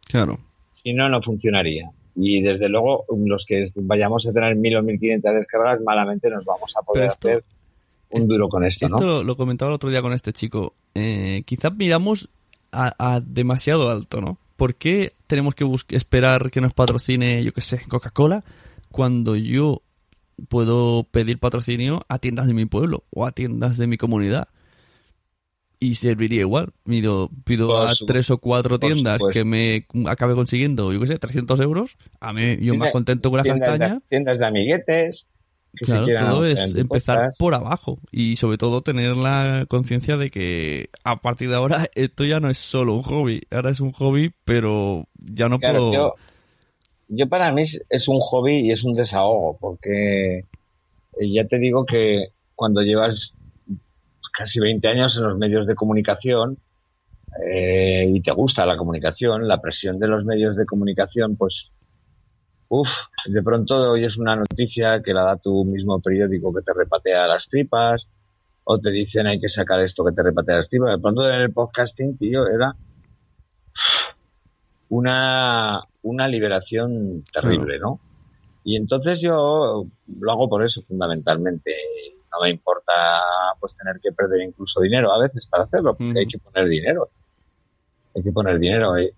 [0.08, 0.38] Claro.
[0.82, 1.90] Si no, no funcionaría.
[2.14, 6.44] Y desde luego, los que vayamos a tener mil o mil quinientas descargas, malamente nos
[6.44, 7.44] vamos a poder hacer
[8.10, 9.06] un duro con esto, Esto ¿no?
[9.06, 10.74] lo, lo comentaba el otro día con este chico.
[10.94, 12.28] Eh, quizás miramos
[12.72, 14.38] a, a demasiado alto, ¿no?
[14.56, 18.44] ¿Por qué tenemos que esperar que nos patrocine, yo qué sé, Coca-Cola,
[18.90, 19.82] cuando yo
[20.48, 24.48] puedo pedir patrocinio a tiendas de mi pueblo o a tiendas de mi comunidad?
[25.80, 26.72] Y serviría igual.
[26.84, 29.38] Pido, pido Por a su- tres o cuatro tiendas supuesto.
[29.38, 31.96] que me acabe consiguiendo, yo qué sé, 300 euros.
[32.20, 33.94] A mí, yo más contento con la castaña.
[33.94, 35.24] De, tiendas de amiguetes.
[35.74, 40.90] Que Claro, todo es empezar por abajo y sobre todo tener la conciencia de que
[41.04, 44.32] a partir de ahora esto ya no es solo un hobby, ahora es un hobby,
[44.44, 45.92] pero ya no Claro, puedo...
[45.92, 46.14] yo,
[47.08, 50.38] yo para mí es- es un hobby y es un desahogo, porque
[51.20, 53.34] eh, ya te digo que cuando llevas
[54.36, 56.58] casi 20 años en los medios de comunicación
[57.50, 61.70] eh, y te gusta la comunicación, la presión de los medios de comunicación, pues,
[62.68, 62.88] uff,
[63.26, 67.46] de pronto oyes una noticia que la da tu mismo periódico que te repatea las
[67.48, 68.06] tripas,
[68.64, 70.90] o te dicen hay que sacar esto que te repatea las tripas.
[70.90, 72.74] De pronto en el podcasting, tío, era
[74.88, 78.00] una, una liberación terrible, ¿no?
[78.64, 79.84] Y entonces yo
[80.20, 81.74] lo hago por eso fundamentalmente.
[82.30, 82.92] No me importa
[83.60, 87.08] pues tener que perder incluso dinero a veces para hacerlo, porque hay que poner dinero.
[88.14, 88.96] Hay que poner dinero.
[88.98, 89.14] eh.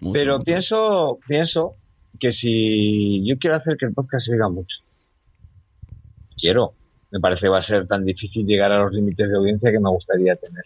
[0.00, 0.44] mucho, Pero mucho.
[0.44, 1.74] pienso, pienso
[2.18, 4.78] que si yo quiero hacer que el podcast se mucho,
[6.36, 6.72] quiero.
[7.10, 9.80] Me parece que va a ser tan difícil llegar a los límites de audiencia que
[9.80, 10.64] me gustaría tener.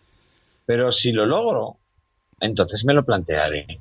[0.66, 1.76] Pero si lo logro,
[2.40, 3.78] entonces me lo plantearé.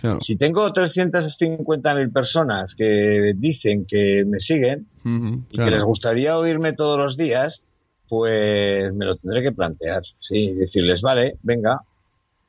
[0.00, 0.20] Claro.
[0.22, 5.70] Si tengo 350.000 personas que dicen que me siguen y claro.
[5.70, 7.60] que les gustaría oírme todos los días,
[8.08, 10.02] pues me lo tendré que plantear.
[10.20, 11.82] Sí, decirles, vale, venga,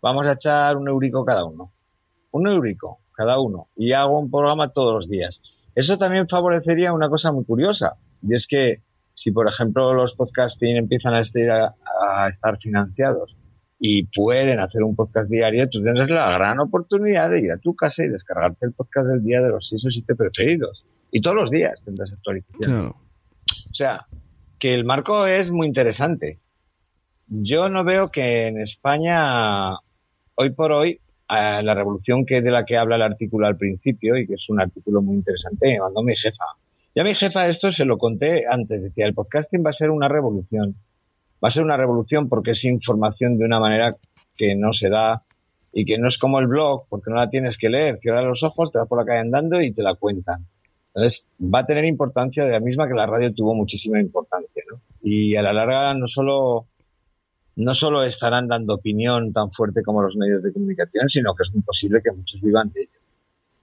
[0.01, 1.71] vamos a echar un eurico cada uno.
[2.31, 3.67] Un eurico cada uno.
[3.75, 5.39] Y hago un programa todos los días.
[5.75, 7.93] Eso también favorecería una cosa muy curiosa.
[8.21, 8.81] Y es que
[9.15, 11.73] si, por ejemplo, los podcasting empiezan a estar,
[12.09, 13.35] a estar financiados
[13.79, 17.75] y pueden hacer un podcast diario, tú tendrás la gran oportunidad de ir a tu
[17.75, 20.83] casa y descargarte el podcast del día de los seis o siete preferidos.
[21.11, 22.59] Y todos los días tendrás actualización.
[22.59, 22.95] Claro.
[23.69, 24.05] O sea,
[24.59, 26.39] que el marco es muy interesante.
[27.27, 29.77] Yo no veo que en España,
[30.35, 30.99] hoy por hoy,
[31.31, 34.49] eh, la revolución que de la que habla el artículo al principio, y que es
[34.49, 36.45] un artículo muy interesante, me mandó mi jefa.
[36.93, 40.07] Ya mi jefa esto se lo conté antes, decía, el podcasting va a ser una
[40.09, 40.75] revolución.
[41.43, 43.95] Va a ser una revolución porque es información de una manera
[44.37, 45.23] que no se da
[45.73, 48.43] y que no es como el blog, porque no la tienes que leer, cierras los
[48.43, 50.45] ojos, te vas por la calle andando y te la cuentan.
[50.93, 54.81] Entonces, va a tener importancia de la misma que la radio tuvo muchísima importancia, ¿no?
[55.01, 56.65] Y a la larga no solo,
[57.55, 61.53] no solo estarán dando opinión tan fuerte como los medios de comunicación, sino que es
[61.53, 63.01] muy posible que muchos vivan de ello.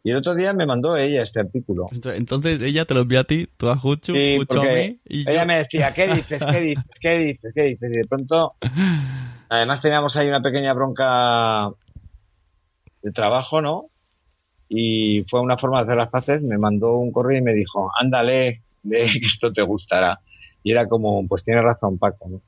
[0.04, 1.86] Y el otro día me mandó ella este artículo.
[2.14, 5.28] Entonces ella te lo envía a ti, tú a Juchu, Sí, Juchu a mí y
[5.28, 5.46] ella yo...
[5.46, 6.42] me decía, ¿qué dices?
[6.50, 6.84] ¿Qué dices?
[7.00, 7.52] ¿Qué dices?
[7.54, 7.92] ¿Qué dices?
[7.92, 8.54] Y de pronto,
[9.48, 11.70] además teníamos ahí una pequeña bronca
[13.02, 13.86] de trabajo, ¿no?
[14.68, 17.90] Y fue una forma de hacer las paces, me mandó un correo y me dijo,
[17.98, 20.20] ándale, lee que esto te gustará.
[20.62, 22.40] Y era como, pues tiene razón Paco, ¿no?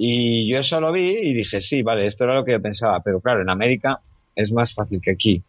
[0.00, 3.00] Y yo eso lo vi y dije, sí, vale, esto era lo que yo pensaba,
[3.00, 3.98] pero claro, en América
[4.36, 5.42] es más fácil que aquí.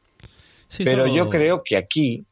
[0.67, 2.26] Sí, Pero solo- yo creo que aquí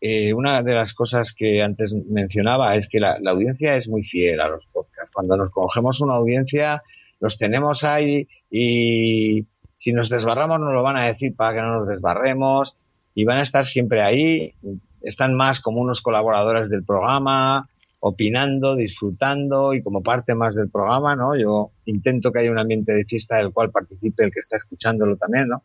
[0.00, 4.02] eh, una de las cosas que antes mencionaba es que la, la audiencia es muy
[4.02, 5.10] fiel a los podcasts.
[5.12, 6.82] Cuando nos cogemos una audiencia,
[7.20, 9.44] los tenemos ahí y
[9.78, 12.74] si nos desbarramos nos lo van a decir para que no nos desbarremos
[13.14, 14.54] y van a estar siempre ahí,
[15.02, 17.68] están más como unos colaboradores del programa,
[18.00, 21.36] opinando, disfrutando y como parte más del programa, ¿no?
[21.36, 25.16] Yo intento que haya un ambiente de fiesta del cual participe el que está escuchándolo
[25.16, 25.62] también, ¿no?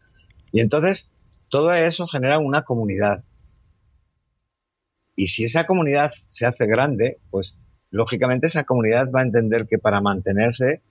[0.52, 1.08] Y entonces
[1.50, 3.24] todo eso genera una comunidad.
[5.16, 7.56] Y si esa comunidad se hace grande, pues
[7.92, 10.82] lógicamente esa comunidad va a entender que para mantenerse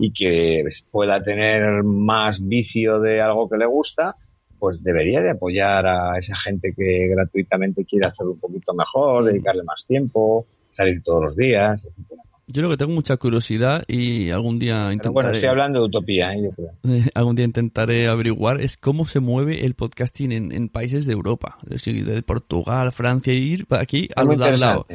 [0.00, 4.16] y que pueda tener más vicio de algo que le gusta,
[4.58, 9.26] pues debería de apoyar a esa gente que gratuitamente quiere hacerlo un poquito mejor, mm.
[9.26, 10.46] dedicarle más tiempo,
[10.78, 12.18] salir todos los días, etc.
[12.50, 15.12] Yo lo que tengo mucha curiosidad y algún día intentaré...
[15.12, 16.44] bueno, estoy hablando de utopía, ¿eh?
[16.44, 16.70] yo creo.
[17.14, 21.70] algún día intentaré averiguar es cómo se mueve el podcasting en, países de Europa, es
[21.70, 24.86] decir, de Portugal, Francia, ir aquí al lado.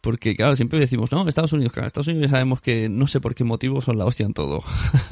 [0.00, 3.20] Porque, claro, siempre decimos, no, Estados Unidos, claro, Estados Unidos ya sabemos que no sé
[3.20, 4.62] por qué motivo son la hostia en todo.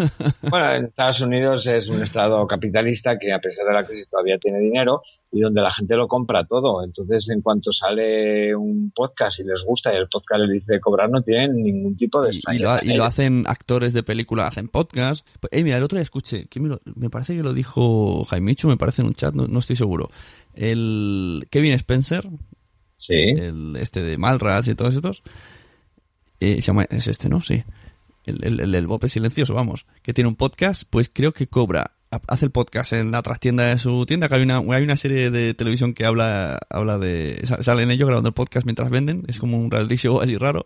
[0.50, 4.38] bueno, en Estados Unidos es un estado capitalista que a pesar de la crisis todavía
[4.38, 6.82] tiene dinero y donde la gente lo compra todo.
[6.82, 11.10] Entonces, en cuanto sale un podcast y les gusta y el podcast les dice cobrar,
[11.10, 12.34] no tienen ningún tipo de...
[12.52, 15.26] Y, lo, hacen actores de película, hacen podcast.
[15.50, 19.02] Eh, mira, el otro día escuché, que me, parece que lo dijo Jaimichu, me parece
[19.02, 20.08] en un chat, no, no estoy seguro.
[20.54, 22.24] El Kevin Spencer,
[23.08, 25.22] el, este de Malras y todos estos.
[26.40, 27.40] Eh, se llama, es este, ¿no?
[27.40, 27.64] Sí.
[28.24, 29.86] El, el, el, Bope Silencioso, vamos.
[30.02, 31.92] Que tiene un podcast, pues creo que cobra.
[32.26, 35.30] Hace el podcast en la trastienda de su tienda, que hay una, hay una serie
[35.30, 37.42] de televisión que habla, habla de...
[37.60, 40.64] Salen ellos grabando el podcast mientras venden, es como un reality show así raro.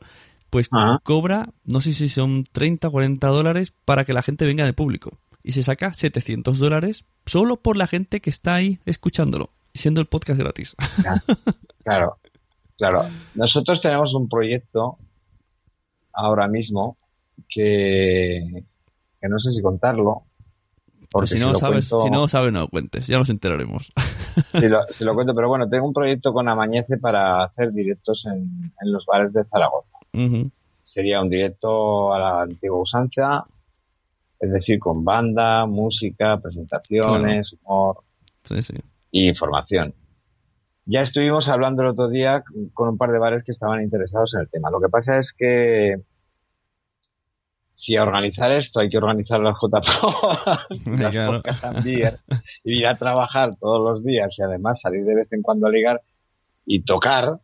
[0.51, 0.69] Pues
[1.03, 4.73] cobra, no sé si son 30 o 40 dólares para que la gente venga de
[4.73, 5.19] público.
[5.43, 10.07] Y se saca 700 dólares solo por la gente que está ahí escuchándolo, siendo el
[10.07, 10.77] podcast gratis.
[11.85, 12.19] Claro,
[12.79, 13.05] claro.
[13.35, 14.99] Nosotros tenemos un proyecto
[16.13, 16.97] ahora mismo
[17.49, 18.65] que,
[19.21, 20.23] que no sé si contarlo.
[21.11, 23.93] Porque si no, sabes, si no sabes, no cuentes, ya nos enteraremos.
[24.53, 28.73] Si lo, lo, cuento, pero bueno, tengo un proyecto con Amañece para hacer directos en,
[28.81, 29.99] en los bares de Zaragoza.
[30.85, 33.45] Sería un directo a la antigua usanza,
[34.41, 37.99] es decir, con banda, música, presentaciones, humor
[39.13, 39.95] y información.
[40.85, 42.43] Ya estuvimos hablando el otro día
[42.75, 44.71] con un par de bares que estaban interesados en el tema.
[44.71, 45.95] Lo que pasa es que
[47.77, 52.17] si a organizar esto hay que organizar las JPO, también,
[52.65, 55.71] y ir a trabajar todos los días y además salir de vez en cuando a
[55.71, 56.01] ligar
[56.65, 57.39] y tocar.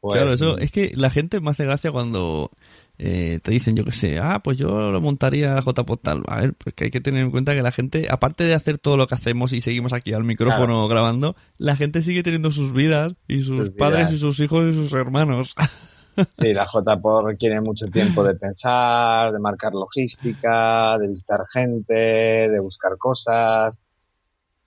[0.00, 2.50] Pues, claro, eso es que la gente me hace gracia cuando
[2.98, 6.22] eh, te dicen, yo que sé, ah, pues yo lo montaría a J-Postal.
[6.28, 8.96] A ver, porque hay que tener en cuenta que la gente, aparte de hacer todo
[8.96, 13.14] lo que hacemos y seguimos aquí al micrófono grabando, la gente sigue teniendo sus vidas
[13.28, 15.54] y sus, padres y sus hijos y sus hermanos.
[16.38, 22.58] Sí, la JPO requiere mucho tiempo de pensar, de marcar logística, de visitar gente, de
[22.58, 23.74] buscar cosas,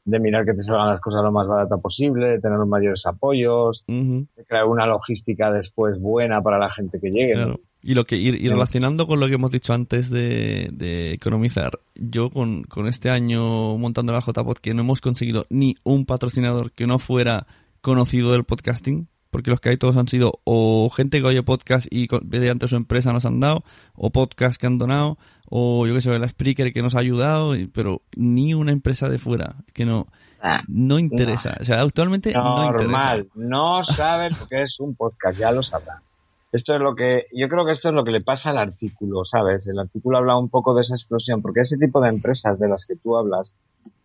[0.06, 3.03] de mirar que te salgan las cosas lo más barata posible, de tener los mayores
[3.07, 7.57] apoyos, de crear una logística después buena para la gente que llegue.
[7.81, 12.65] Y lo que y, relacionando con lo que hemos dicho antes de, economizar, yo con,
[12.88, 17.47] este año montando la JPod que no hemos conseguido ni un patrocinador que no fuera
[17.81, 21.88] conocido del podcasting, porque los que hay todos han sido o gente que oye podcast
[21.89, 23.64] y mediante su empresa nos han dado,
[23.95, 25.18] o podcast que han donado,
[25.49, 29.19] o yo que sé, la Spreaker que nos ha ayudado, pero ni una empresa de
[29.19, 30.07] fuera que no
[30.41, 31.56] ah, no interesa.
[31.61, 32.91] O sea, actualmente no interesa.
[32.91, 36.09] Normal, no saben lo que es un podcast, ya lo sabrán.
[36.51, 39.23] Esto es lo que, yo creo que esto es lo que le pasa al artículo,
[39.23, 39.67] ¿sabes?
[39.67, 42.85] El artículo habla un poco de esa explosión, porque ese tipo de empresas de las
[42.85, 43.53] que tú hablas,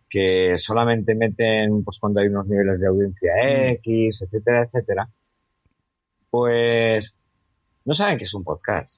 [0.09, 3.69] que solamente meten, pues cuando hay unos niveles de audiencia mm.
[3.79, 5.09] X, etcétera, etcétera,
[6.29, 7.13] pues
[7.83, 8.93] no saben que es un podcast.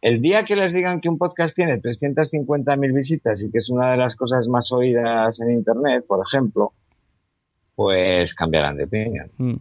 [0.00, 3.90] El día que les digan que un podcast tiene 350.000 visitas y que es una
[3.90, 6.72] de las cosas más oídas en Internet, por ejemplo,
[7.74, 9.30] pues cambiarán de opinión.
[9.38, 9.54] Mm.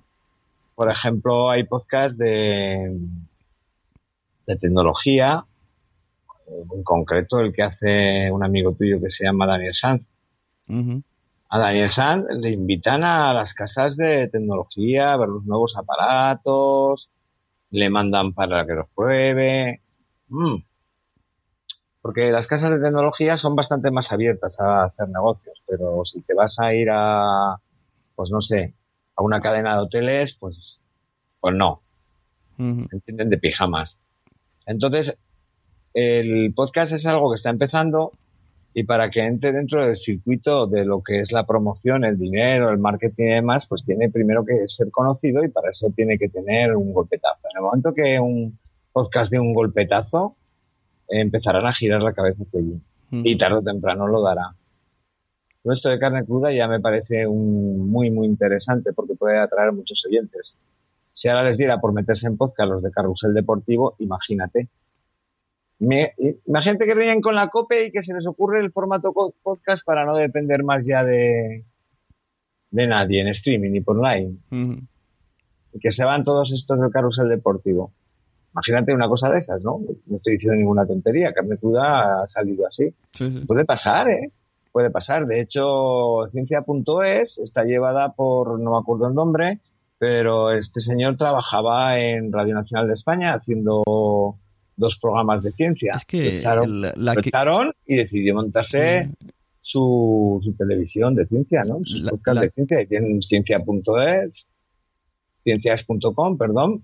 [0.75, 2.99] Por ejemplo, hay podcasts de,
[4.45, 5.45] de tecnología,
[6.47, 10.03] en concreto el que hace un amigo tuyo que se llama Daniel Sanz.
[11.49, 17.09] A Daniel Sanz le invitan a las casas de tecnología a ver los nuevos aparatos,
[17.71, 19.81] le mandan para que los pruebe.
[20.29, 20.57] Mm.
[22.01, 26.35] Porque las casas de tecnología son bastante más abiertas a hacer negocios, pero si te
[26.35, 27.57] vas a ir a,
[28.15, 28.73] pues no sé,
[29.15, 30.79] a una cadena de hoteles, pues,
[31.39, 31.81] pues no.
[32.57, 33.97] Entienden de pijamas.
[34.65, 35.15] Entonces,
[35.93, 38.11] el podcast es algo que está empezando
[38.73, 42.69] y para que entre dentro del circuito de lo que es la promoción, el dinero,
[42.69, 46.27] el marketing y demás, pues tiene primero que ser conocido y para eso tiene que
[46.27, 47.47] tener un golpetazo.
[47.51, 48.57] En el momento que un
[48.91, 50.35] podcast de un golpetazo,
[51.07, 52.81] empezarán a girar la cabeza de allí.
[53.11, 54.55] Y tarde o temprano lo dará.
[55.73, 60.03] Esto de carne cruda ya me parece un, muy, muy interesante porque puede atraer muchos
[60.05, 60.53] oyentes.
[61.13, 64.67] Si ahora les diera por meterse en podcast los de Carrusel Deportivo, imagínate.
[65.79, 66.13] Me,
[66.45, 70.05] imagínate que vienen con la COPE y que se les ocurre el formato podcast para
[70.05, 71.65] no depender más ya de,
[72.71, 74.37] de nadie en streaming ni por online.
[75.73, 77.91] Y que se van todos estos del Carrusel Deportivo.
[78.53, 79.79] Imagínate una cosa de esas, ¿no?
[80.05, 81.33] No estoy diciendo ninguna tontería.
[81.33, 82.93] Carne cruda ha salido así.
[83.45, 84.31] Puede pasar, ¿eh?
[84.75, 85.25] Puede pasar.
[85.25, 89.59] De hecho, ciencia.es está llevada por, no me acuerdo el nombre,
[89.97, 93.85] pero este señor trabajaba en Radio Nacional de España haciendo
[94.75, 95.93] dos programas de ciencia.
[95.95, 96.43] Es que
[96.97, 99.11] lo echaron, y decidió montarse
[99.61, 101.79] su, su, televisión de ciencia, ¿no?
[101.81, 102.81] Su podcast de ciencia.
[102.81, 104.45] Y tienen ciencia.es,
[105.45, 106.81] ciencias.com, perdón.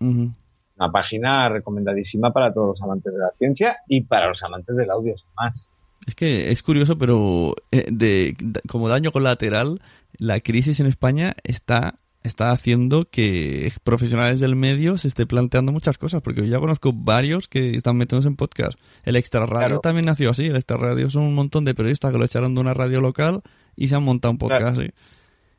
[0.78, 4.90] Una página recomendadísima para todos los amantes de la ciencia y para los amantes del
[4.92, 5.68] audio, más.
[6.08, 8.36] Es que es curioso, pero eh, de,
[8.68, 9.82] como daño colateral,
[10.18, 15.98] la crisis en España está, está haciendo que profesionales del medio se esté planteando muchas
[15.98, 18.80] cosas, porque yo ya conozco varios que están metidos en podcast.
[19.04, 22.18] El Extra Radio también nació así, el Extra Radio son un montón de periodistas que
[22.18, 23.42] lo echaron de una radio local
[23.76, 24.82] y se han montado un podcast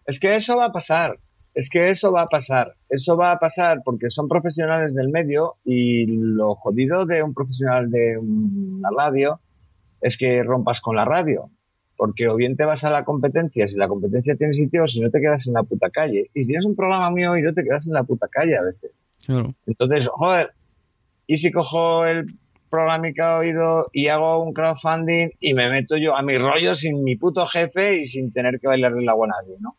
[0.06, 1.18] Es que eso va a pasar.
[1.54, 5.56] Es que eso va a pasar, eso va a pasar porque son profesionales del medio
[5.66, 9.38] y lo jodido de un profesional de una radio
[10.02, 11.48] es que rompas con la radio.
[11.96, 15.00] Porque o bien te vas a la competencia, si la competencia tiene sitio, o si
[15.00, 16.30] no te quedas en la puta calle.
[16.34, 18.62] Y si tienes un programa mío y no te quedas en la puta calle a
[18.62, 18.90] veces.
[19.66, 20.50] Entonces, joder,
[21.26, 22.26] ¿y si cojo el
[22.72, 26.74] programa que he oído y hago un crowdfunding y me meto yo a mi rollo
[26.74, 29.76] sin mi puto jefe y sin tener que bailarle la agua a nadie, ¿no?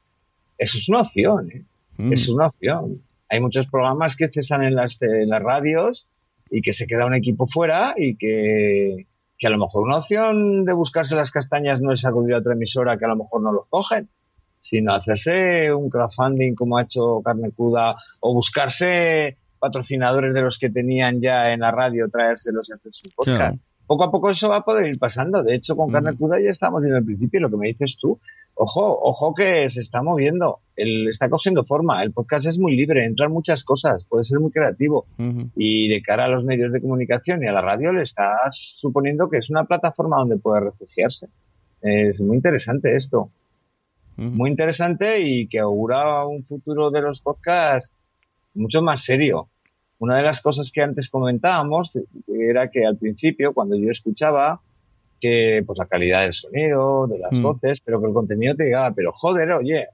[0.60, 1.64] Eso es una opción, ¿eh?
[1.98, 2.14] Mm.
[2.14, 3.02] Es una opción.
[3.30, 6.06] Hay muchos programas que cesan en las, en las radios
[6.52, 9.08] y que se queda un equipo fuera y que,
[9.44, 12.54] que a lo mejor una opción de buscarse las castañas no es acudir a otra
[12.54, 14.08] emisora que a lo mejor no los cogen,
[14.62, 20.70] sino hacerse un crowdfunding como ha hecho Carne Cuda o buscarse patrocinadores de los que
[20.70, 23.58] tenían ya en la radio, traérselos y hacer su podcast.
[23.86, 25.44] Poco a poco eso va a poder ir pasando.
[25.44, 26.18] De hecho, con Carne mm.
[26.18, 28.22] Cuda ya estamos viendo el principio, lo que me dices tú,
[28.56, 33.06] ojo, ojo que se está moviendo, el, está cogiendo forma, el podcast es muy libre,
[33.06, 35.06] entran muchas cosas, puede ser muy creativo.
[35.56, 39.30] Y de cara a los medios de comunicación y a la radio le estás suponiendo
[39.30, 41.28] que es una plataforma donde puede refugiarse.
[41.82, 43.30] Es muy interesante esto,
[44.18, 47.92] muy interesante y que augura un futuro de los podcasts
[48.54, 49.48] mucho más serio.
[50.00, 51.92] Una de las cosas que antes comentábamos
[52.28, 54.60] era que al principio, cuando yo escuchaba,
[55.24, 57.42] que pues la calidad del sonido, de las hmm.
[57.42, 58.92] voces, pero que el contenido te llegaba.
[58.92, 59.88] Pero joder, oye,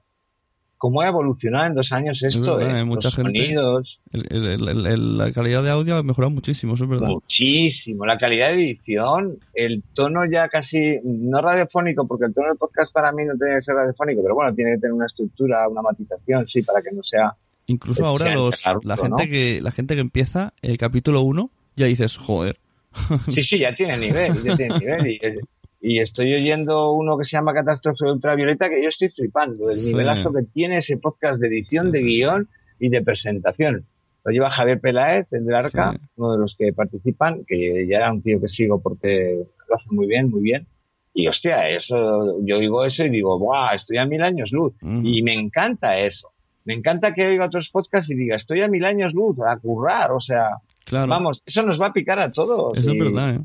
[0.76, 2.84] cómo ha evolucionado en dos años esto, eh?
[2.84, 4.00] Mucha Los sonidos.
[4.10, 7.06] la calidad de audio ha mejorado muchísimo, eso es verdad.
[7.10, 8.04] Muchísimo.
[8.06, 12.92] La calidad de edición, el tono ya casi, no radiofónico, porque el tono del podcast
[12.92, 15.82] para mí no tiene que ser radiofónico, pero bueno, tiene que tener una estructura, una
[15.82, 17.34] matización, sí, para que no sea.
[17.66, 22.16] Incluso ahora los, la, gente que, la gente que empieza el capítulo 1, ya dices,
[22.16, 22.58] joder,
[23.34, 25.40] Sí, sí, ya tiene nivel, ya tiene nivel.
[25.80, 30.32] Y, estoy oyendo uno que se llama Catástrofe Ultravioleta que yo estoy flipando el nivelazo
[30.32, 32.48] que tiene ese podcast de edición, de guion
[32.78, 33.86] y de presentación.
[34.24, 38.12] Lo lleva Javier Peláez, el del Arca, uno de los que participan, que ya era
[38.12, 40.66] un tío que sigo porque lo hace muy bien, muy bien.
[41.14, 43.74] Y hostia, eso, yo digo eso y digo, ¡buah!
[43.74, 44.74] Estoy a mil años luz.
[44.82, 46.28] Y me encanta eso.
[46.64, 50.12] Me encanta que oiga otros podcasts y diga, estoy a mil años luz, a currar,
[50.12, 50.50] o sea,
[50.90, 52.76] Vamos, eso nos va a picar a todos.
[52.76, 53.40] Eso es verdad, ¿eh?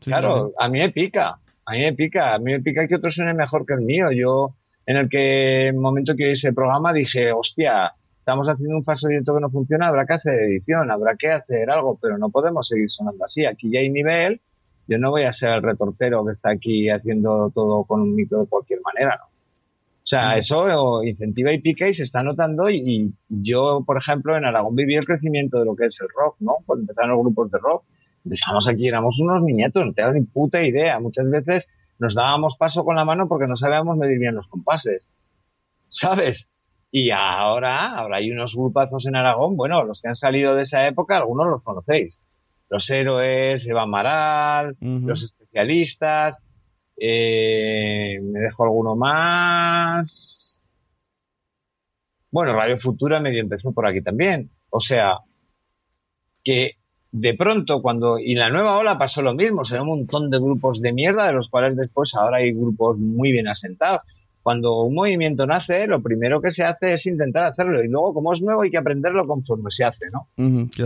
[0.00, 1.38] claro, a mí me pica.
[1.66, 2.34] A mí me pica.
[2.34, 4.10] A mí me pica que otro suene mejor que el mío.
[4.12, 4.54] Yo,
[4.86, 8.84] en el que, en el momento que hice el programa, dije, hostia, estamos haciendo un
[8.84, 12.30] paso directo que no funciona, habrá que hacer edición, habrá que hacer algo, pero no
[12.30, 13.44] podemos seguir sonando así.
[13.44, 14.40] Aquí ya hay nivel.
[14.86, 18.40] Yo no voy a ser el retortero que está aquí haciendo todo con un micro
[18.40, 19.33] de cualquier manera, ¿no?
[20.04, 24.44] O sea, eso incentiva y pica y se está notando y, yo, por ejemplo, en
[24.44, 26.56] Aragón viví el crecimiento de lo que es el rock, ¿no?
[26.66, 27.84] Cuando empezaron los grupos de rock,
[28.22, 31.00] empezamos aquí, éramos unos niñatos, no te ni puta idea.
[31.00, 31.64] Muchas veces
[31.98, 35.08] nos dábamos paso con la mano porque no sabíamos medir bien los compases,
[35.88, 36.44] ¿sabes?
[36.90, 40.86] Y ahora, ahora hay unos grupazos en Aragón, bueno, los que han salido de esa
[40.86, 42.18] época, algunos los conocéis.
[42.68, 46.36] Los héroes, Eva Maral, los especialistas,
[46.96, 50.60] eh, me dejo alguno más.
[52.30, 54.50] Bueno, Radio Futura medio empezó por aquí también.
[54.70, 55.18] O sea,
[56.42, 56.72] que
[57.12, 60.80] de pronto cuando y la nueva ola pasó lo mismo, se un montón de grupos
[60.80, 64.00] de mierda de los cuales después ahora hay grupos muy bien asentados.
[64.42, 68.34] Cuando un movimiento nace, lo primero que se hace es intentar hacerlo y luego como
[68.34, 70.26] es nuevo hay que aprenderlo conforme se hace, ¿no?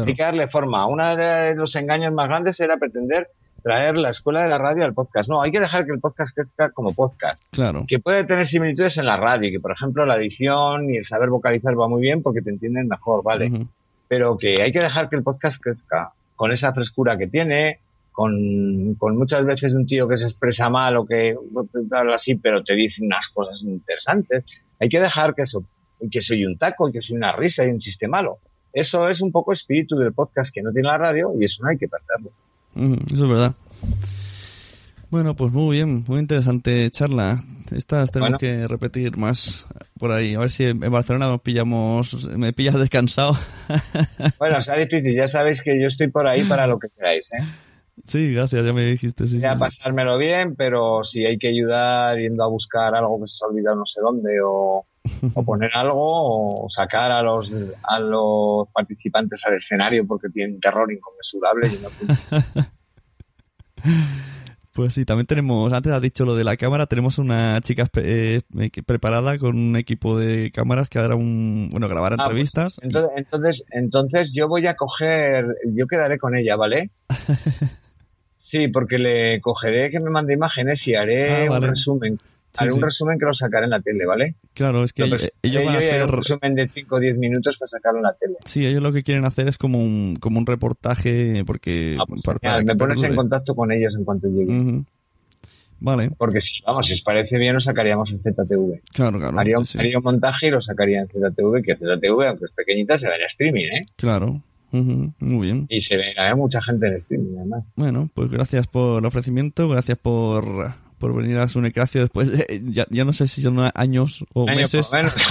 [0.06, 0.86] Hay que darle forma.
[0.86, 3.28] Uno de los engaños más grandes era pretender
[3.68, 5.28] traer la escuela de la radio al podcast.
[5.28, 7.38] No, hay que dejar que el podcast crezca como podcast.
[7.50, 7.84] Claro.
[7.86, 11.28] Que puede tener similitudes en la radio, que por ejemplo la edición y el saber
[11.28, 13.52] vocalizar va muy bien porque te entienden mejor, ¿vale?
[14.08, 17.80] Pero que hay que dejar que el podcast crezca con esa frescura que tiene,
[18.10, 21.36] con, con muchas veces un tío que se expresa mal o que
[21.90, 24.46] habla así, pero te dice unas cosas interesantes.
[24.80, 25.62] Hay que dejar que eso,
[26.10, 28.38] que soy un taco que soy una risa y un chiste malo.
[28.72, 31.68] Eso es un poco espíritu del podcast que no tiene la radio y eso no
[31.68, 32.30] hay que perderlo.
[32.76, 33.54] Eso es verdad.
[35.10, 37.42] Bueno, pues muy bien, muy interesante charla.
[37.74, 38.38] Estas tenemos Bueno.
[38.38, 39.66] que repetir más
[39.98, 40.34] por ahí.
[40.34, 43.34] A ver si en Barcelona nos pillamos, me pillas descansado.
[44.38, 47.44] Bueno, sea difícil, ya sabéis que yo estoy por ahí para lo que queráis, ¿eh?
[48.06, 49.26] sí, gracias, ya me dijiste.
[49.26, 49.60] Sí, Ya sí.
[49.60, 53.76] pasármelo bien, pero si hay que ayudar yendo a buscar algo que se ha olvidado
[53.76, 54.84] no sé dónde o,
[55.34, 57.50] o poner algo o sacar a los
[57.82, 61.68] a los participantes al escenario porque tienen terror inconmensurable.
[61.68, 61.88] y no-
[64.74, 68.42] Pues sí, también tenemos, antes has dicho lo de la cámara, tenemos una chica eh,
[68.86, 72.78] preparada con un equipo de cámaras que hará un, bueno, grabar Ah, pues, entrevistas.
[72.82, 76.90] entonces, entonces, entonces yo voy a coger, yo quedaré con ella, ¿vale?
[78.50, 81.66] Sí, porque le cogeré que me mande imágenes y haré Ah, vale.
[81.66, 82.20] un resumen.
[82.52, 82.76] Sí, haré sí.
[82.76, 84.34] un resumen que lo sacaré en la tele, ¿vale?
[84.54, 87.18] Claro, es que Lo ellos, ellos van a hacer, un resumen de 5 o 10
[87.18, 88.34] minutos para sacarlo en la tele.
[88.44, 92.22] sí, ellos lo que quieren hacer es como un, como un reportaje, porque Ah, pues
[92.22, 93.16] para- para me pones en perdure.
[93.16, 94.52] contacto con ellos en cuanto llegue.
[94.58, 94.84] Ujú.
[95.80, 98.80] Vale, Porque si, vamos, si os parece bien, lo sacaríamos en ZTV.
[98.92, 99.38] claro, claro.
[99.38, 102.52] haría, un- sí, haría un montaje y lo sacaría en ZTV, que ZTV, aunque es
[102.52, 103.82] pequeñita, se ve en streaming, ¿eh?
[103.96, 104.42] Claro.
[104.72, 105.66] Ujú, Muy bien.
[105.68, 107.64] Y se ve, hay mucha gente en streaming, además.
[107.76, 112.86] Bueno, pues gracias por el ofrecimiento, gracias por, por venir a Sunecracio después de, ya,
[112.90, 114.90] ya no sé si son años o año meses.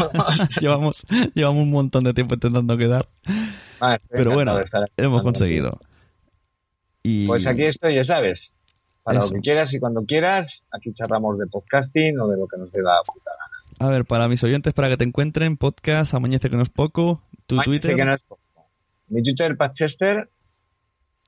[0.61, 3.07] llevamos, llevamos un montón de tiempo intentando quedar,
[3.79, 4.59] Ah, pero bueno,
[4.97, 5.79] hemos conseguido.
[7.03, 8.51] Y Pues aquí estoy, ya sabes.
[9.03, 9.29] Para Eso.
[9.29, 12.71] lo que quieras y cuando quieras, aquí charlamos de podcasting o de lo que nos
[12.71, 13.87] dé la puta gana.
[13.89, 17.21] a ver, para mis oyentes, para que te encuentren, podcast, Amañece que no es poco,
[17.45, 18.41] tu Parece Twitter que no es poco.
[19.09, 20.29] Mi Twitter, Patchester,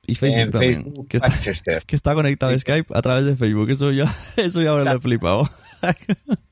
[0.09, 1.83] y Facebook en también, Facebook, que, está, Patchester.
[1.85, 3.69] que está conectado a Skype a través de Facebook.
[3.69, 5.49] Eso ya, eso ya ahora lo he flipado.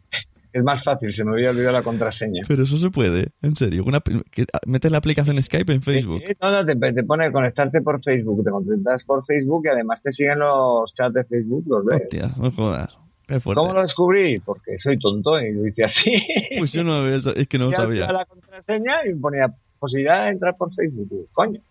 [0.54, 2.42] Es más fácil, se me había olvidado la contraseña.
[2.48, 3.84] Pero eso se puede, en serio.
[3.86, 6.24] Una, que, metes la aplicación Skype en Facebook.
[6.42, 10.12] No, no, te, te pone conectarte por Facebook, te conectas por Facebook y además te
[10.14, 12.02] siguen los chats de Facebook, los ves.
[12.02, 12.98] Hostia, no jodas.
[13.44, 14.38] ¿Cómo lo descubrí?
[14.40, 16.12] Porque soy tonto y lo hice así.
[16.58, 18.12] Pues yo no, es que no lo sabía.
[18.12, 21.30] la contraseña y me ponía posibilidad de entrar por Facebook.
[21.34, 21.62] Coño.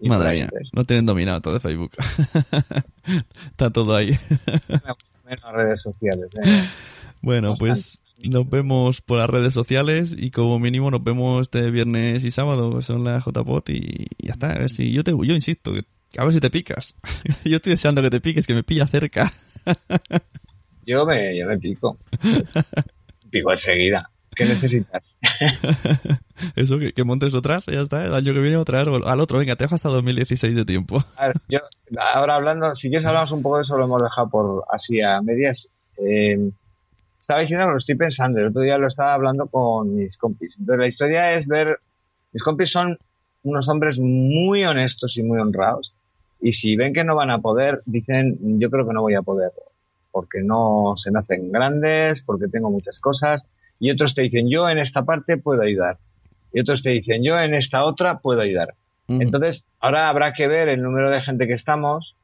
[0.00, 1.90] Y Madre mía, no tienen dominado todo de Facebook.
[3.50, 4.16] Está todo ahí.
[5.24, 6.28] menos redes sociales.
[6.44, 6.64] ¿eh?
[7.20, 7.58] Bueno, Bastante.
[7.72, 12.30] pues nos vemos por las redes sociales y como mínimo nos vemos este viernes y
[12.30, 14.52] sábado, que son las JPOT y ya está.
[14.52, 15.72] A ver si yo te, yo insisto,
[16.16, 16.94] a ver si te picas.
[17.44, 19.32] yo estoy deseando que te piques, que me pilla cerca.
[20.86, 21.98] Yo me, yo me pico.
[23.30, 24.10] pico enseguida.
[24.38, 25.02] ¿Qué necesitas?
[26.56, 28.06] Eso, que, que montes otras, ya está.
[28.06, 31.02] El año que viene otra vez, al otro, venga, te dejo hasta 2016 de tiempo.
[31.16, 31.58] A ver, yo,
[32.14, 35.20] ahora hablando, si quieres hablamos un poco de eso, lo hemos dejado por así a
[35.22, 35.66] medias.
[35.96, 36.50] Eh,
[37.20, 40.54] estaba diciendo lo estoy pensando, el otro día lo estaba hablando con mis compis.
[40.56, 41.80] Entonces la historia es ver,
[42.32, 42.96] mis compis son
[43.42, 45.92] unos hombres muy honestos y muy honrados.
[46.40, 49.22] Y si ven que no van a poder, dicen, yo creo que no voy a
[49.22, 49.50] poder,
[50.12, 53.42] porque no se me hacen grandes, porque tengo muchas cosas.
[53.80, 55.98] Y otros te dicen, yo en esta parte puedo ayudar.
[56.52, 58.74] Y otros te dicen, yo en esta otra puedo ayudar.
[59.08, 62.14] Entonces, ahora habrá que ver el número de gente que estamos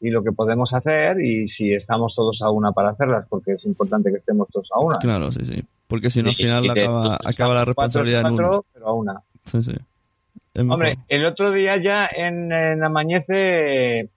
[0.00, 3.64] y lo que podemos hacer y si estamos todos a una para hacerlas, porque es
[3.66, 4.98] importante que estemos todos a una.
[4.98, 5.62] Claro, sí, sí.
[5.86, 8.64] Porque si no, al final acaba, acaba la cuatro, responsabilidad en cuatro, uno.
[8.72, 9.20] pero a una.
[9.44, 9.74] Sí, sí.
[10.56, 14.08] Hombre, el otro día ya en, en Amañece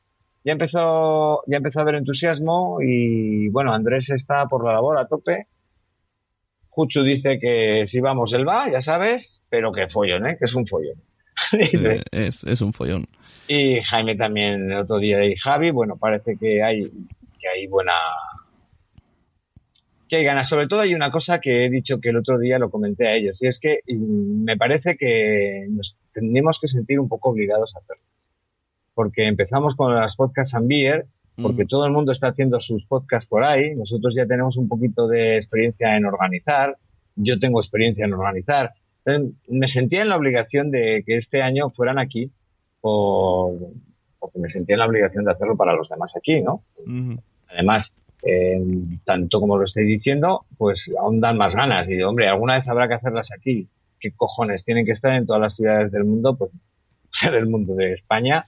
[0.45, 5.07] ya empezó, ya empezó a haber entusiasmo y bueno, Andrés está por la labor a
[5.07, 5.47] tope.
[6.75, 10.37] Juchu dice que si vamos él va, ya sabes, pero que follón, ¿eh?
[10.39, 10.95] que es un follón.
[11.65, 11.77] Sí,
[12.11, 13.05] es, es un follón.
[13.47, 16.89] Y Jaime también el otro día y Javi, bueno, parece que hay,
[17.39, 17.93] que hay buena,
[20.09, 20.49] que hay ganas.
[20.49, 23.15] Sobre todo hay una cosa que he dicho que el otro día lo comenté a
[23.15, 27.79] ellos y es que me parece que nos tendríamos que sentir un poco obligados a
[27.79, 28.03] hacerlo.
[28.95, 31.05] Porque empezamos con las podcasts and beer,
[31.41, 31.67] porque Mm.
[31.67, 33.75] todo el mundo está haciendo sus podcasts por ahí.
[33.75, 36.77] Nosotros ya tenemos un poquito de experiencia en organizar.
[37.15, 38.71] Yo tengo experiencia en organizar.
[39.05, 42.31] Entonces, me sentía en la obligación de que este año fueran aquí
[42.81, 43.53] por,
[44.19, 46.63] porque me sentía en la obligación de hacerlo para los demás aquí, ¿no?
[47.49, 47.91] Además,
[48.25, 48.61] eh,
[49.03, 51.87] tanto como lo estoy diciendo, pues aún dan más ganas.
[51.89, 53.67] Y digo, hombre, alguna vez habrá que hacerlas aquí.
[53.99, 54.63] ¿Qué cojones?
[54.63, 56.51] Tienen que estar en todas las ciudades del mundo, pues
[57.31, 58.45] del mundo de España.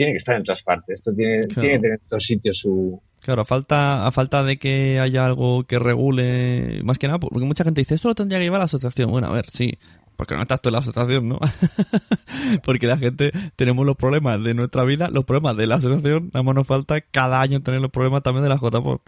[0.00, 0.94] Tiene que estar en todas partes.
[0.94, 1.60] Esto tiene, Claro.
[1.60, 3.02] tiene que tener en todos sitios su...
[3.20, 7.44] Claro, a falta, a falta de que haya algo que regule, más que nada, porque
[7.44, 9.10] mucha gente dice, esto lo tendría que llevar la asociación.
[9.10, 9.78] Bueno, a ver, sí,
[10.16, 11.38] porque no estás tú en la asociación, ¿no?
[12.64, 16.44] porque la gente tenemos los problemas de nuestra vida, los problemas de la asociación, nada
[16.44, 19.02] más nos falta cada año tener los problemas también de la JPOT.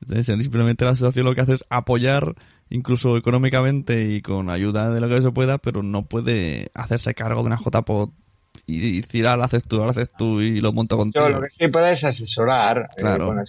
[0.00, 2.34] Entonces, simplemente la asociación lo que hace es apoyar,
[2.68, 7.42] incluso económicamente y con ayuda de lo que se pueda, pero no puede hacerse cargo
[7.42, 8.12] de una JPOT
[8.66, 11.28] y decir, ah, lo haces tú, lo haces tú y lo monto contigo.
[11.28, 13.26] Yo lo que sí puede es asesorar eh, Claro.
[13.26, 13.44] con la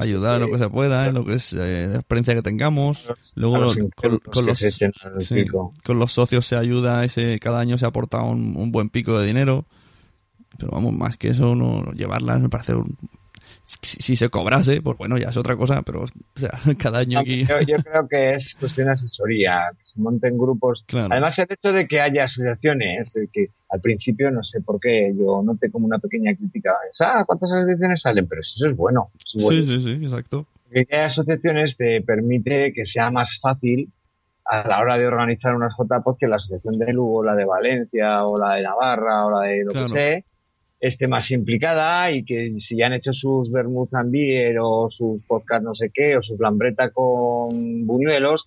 [0.00, 3.10] ayudar en lo que se pueda, en lo que es eh, la experiencia que tengamos.
[3.34, 3.76] Luego los
[4.30, 5.46] con, los, sí,
[5.84, 9.26] con los socios se ayuda, ese cada año se aporta un, un buen pico de
[9.26, 9.64] dinero.
[10.58, 12.96] Pero vamos, más que eso, no llevarlas me parece un...
[13.82, 17.18] Si, si se cobrase, pues bueno, ya es otra cosa, pero o sea, cada año
[17.20, 17.44] aquí...
[17.44, 20.84] Yo, yo creo que es cuestión de asesoría, que se monten grupos.
[20.86, 21.08] Claro.
[21.10, 25.42] Además, el hecho de que haya asociaciones, que al principio no sé por qué, yo
[25.42, 26.72] noté como una pequeña crítica.
[26.90, 28.26] es, Ah, ¿cuántas asociaciones salen?
[28.26, 29.10] Pero eso es bueno.
[29.18, 29.62] eso es bueno.
[29.62, 30.46] Sí, sí, sí, exacto.
[30.72, 33.90] Que haya asociaciones te permite que sea más fácil
[34.46, 38.24] a la hora de organizar unas JPOD que la asociación de Lugo, la de Valencia,
[38.24, 39.86] o la de Navarra, o la de lo Claro.
[39.88, 40.22] que sea,
[40.80, 45.20] esté más implicada y que si ya han hecho sus vermouth and beer o sus
[45.26, 48.46] podcast no sé qué, o su lambreta con buñuelos,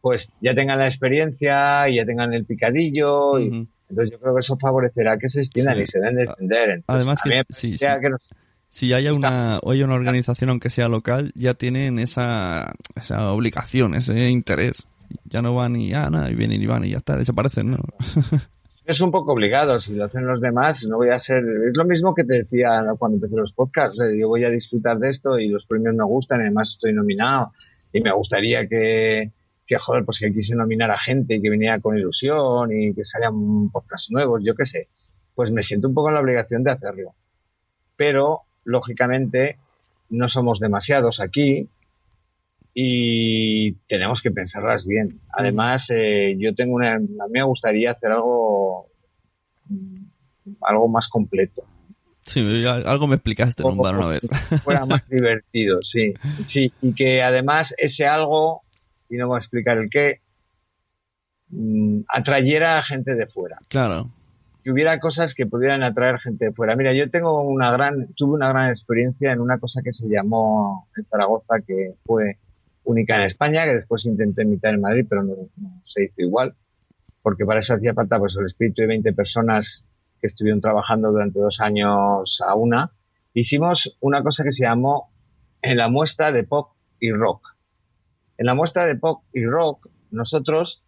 [0.00, 3.38] pues ya tengan la experiencia y ya tengan el picadillo.
[3.40, 5.82] y- entonces yo creo que eso favorecerá que se extiendan Sí.
[5.82, 6.70] y se den de extender.
[6.70, 8.00] Entonces, Además que mí me sí, parecía sí.
[8.00, 8.28] que nos-
[8.68, 13.94] Si haya una, o haya una organización, aunque sea local, ya tienen esa, esa obligación,
[13.94, 14.88] ese interés.
[15.26, 17.78] Ya no van y, ah, nada, y vienen y van y ya está, desaparecen, ¿no?
[18.86, 21.84] es un poco obligado, si lo hacen los demás, no voy a ser, es lo
[21.84, 25.48] mismo que te decía cuando empecé los podcasts, yo voy a disfrutar de esto y
[25.48, 27.52] los premios me gustan, además estoy nominado
[27.92, 29.30] y me gustaría que,
[29.66, 33.04] que joder, pues que quise nominar a gente y que viniera con ilusión y que
[33.04, 34.88] salgan podcasts nuevos, yo qué sé,
[35.34, 37.14] pues me siento un poco en la obligación de hacerlo.
[37.96, 39.56] Pero, lógicamente,
[40.10, 41.68] no somos demasiados aquí
[42.74, 45.20] y tenemos que pensarlas bien.
[45.32, 48.88] Además, eh, yo tengo una, a mí me gustaría hacer algo,
[49.66, 50.06] mm,
[50.60, 51.62] algo más completo.
[52.22, 54.22] Sí, algo me explicaste en un bar una vez.
[54.48, 56.14] Que fuera más divertido, sí.
[56.48, 58.62] Sí, y que además ese algo,
[59.08, 60.20] y no voy a explicar el qué,
[61.50, 63.58] mm, atrayera a gente de fuera.
[63.68, 64.10] Claro.
[64.64, 66.74] Que hubiera cosas que pudieran atraer gente de fuera.
[66.74, 70.88] Mira, yo tengo una gran, tuve una gran experiencia en una cosa que se llamó
[70.96, 72.38] en Zaragoza, que fue
[72.84, 76.54] única en España, que después intenté imitar en Madrid, pero no, no se hizo igual,
[77.22, 79.84] porque para eso hacía falta pues el espíritu de 20 personas
[80.20, 82.90] que estuvieron trabajando durante dos años a una.
[83.34, 85.10] Hicimos una cosa que se llamó
[85.60, 87.54] en la muestra de pop y rock.
[88.38, 90.82] En la muestra de pop y rock, nosotros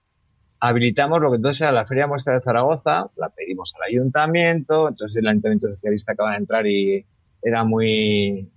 [0.60, 5.16] habilitamos lo que entonces era la Feria Muestra de Zaragoza, la pedimos al ayuntamiento, entonces
[5.16, 7.04] el ayuntamiento socialista acaba de entrar y
[7.42, 8.50] era muy,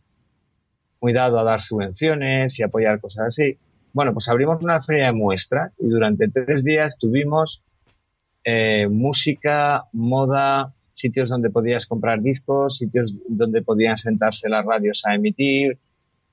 [1.02, 3.58] muy dado a dar subvenciones y apoyar cosas así.
[3.94, 7.62] Bueno, pues abrimos una feria de muestra y durante tres días tuvimos
[8.44, 15.16] eh, música, moda, sitios donde podías comprar discos, sitios donde podían sentarse las radios a
[15.16, 15.78] emitir,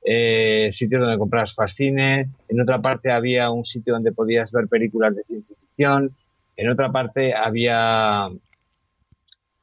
[0.05, 5.17] eh, sitios donde compras fascines, en otra parte había un sitio donde podías ver películas
[5.17, 6.11] de ciencia ficción,
[6.57, 8.29] en otra parte había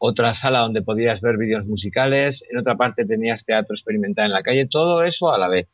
[0.05, 4.43] otra sala donde podías ver vídeos musicales, en otra parte tenías teatro experimental en la
[4.43, 5.67] calle, todo eso a la vez,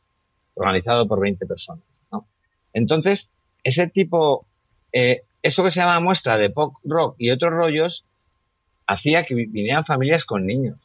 [0.54, 1.82] organizado por 20 personas.
[2.12, 2.26] ¿no?
[2.72, 3.26] Entonces,
[3.64, 4.46] ese tipo,
[4.92, 8.04] eh, eso que se llama muestra de pop rock y otros rollos,
[8.86, 10.78] hacía que vi- vinieran familias con niños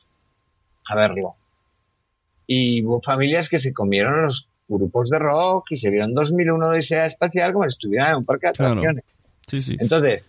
[0.90, 1.36] a verlo.
[2.48, 7.06] Y hubo familias que se comieron los grupos de rock y se vieron 2001 Odisea
[7.06, 8.72] Espacial como si estuvieran en un parque de Claro.
[8.72, 9.04] atracciones.
[9.48, 9.78] Sí, sí.
[9.80, 10.24] Entonces,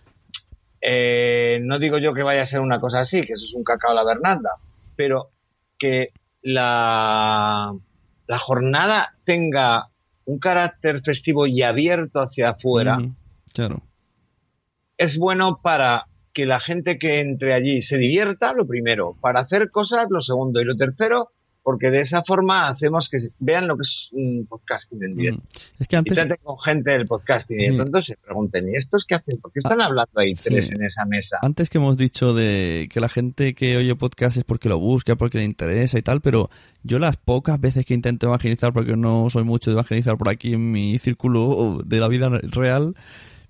[0.89, 3.65] eh, no digo yo que vaya a ser una cosa así, que eso es un
[3.65, 4.51] cacao a la Bernanda,
[4.95, 5.31] pero
[5.77, 6.11] que
[6.41, 7.73] la,
[8.25, 9.87] la jornada tenga
[10.23, 12.99] un carácter festivo y abierto hacia afuera
[13.53, 13.81] Claro.
[14.97, 19.71] es bueno para que la gente que entre allí se divierta, lo primero, para hacer
[19.71, 21.31] cosas, lo segundo, y lo tercero,
[21.67, 25.41] porque de esa forma hacemos que vean lo que es un podcasting en directo.
[25.41, 25.59] Ujú.
[25.79, 26.13] Es que Y antes...
[26.15, 27.75] trate con gente del podcasting y de Sí.
[27.75, 29.37] pronto se pregunten, ¿y estos qué hacen?
[29.41, 30.45] ¿Por qué están hablando ahí sí.
[30.47, 31.39] tres en esa mesa?
[31.41, 35.17] Antes que hemos dicho de que la gente que oye podcast es porque lo busca,
[35.17, 36.49] porque le interesa y tal, pero
[36.83, 40.53] yo las pocas veces que intento evangelizar, porque no soy mucho de evangelizar por aquí
[40.53, 42.95] en mi círculo de la vida real,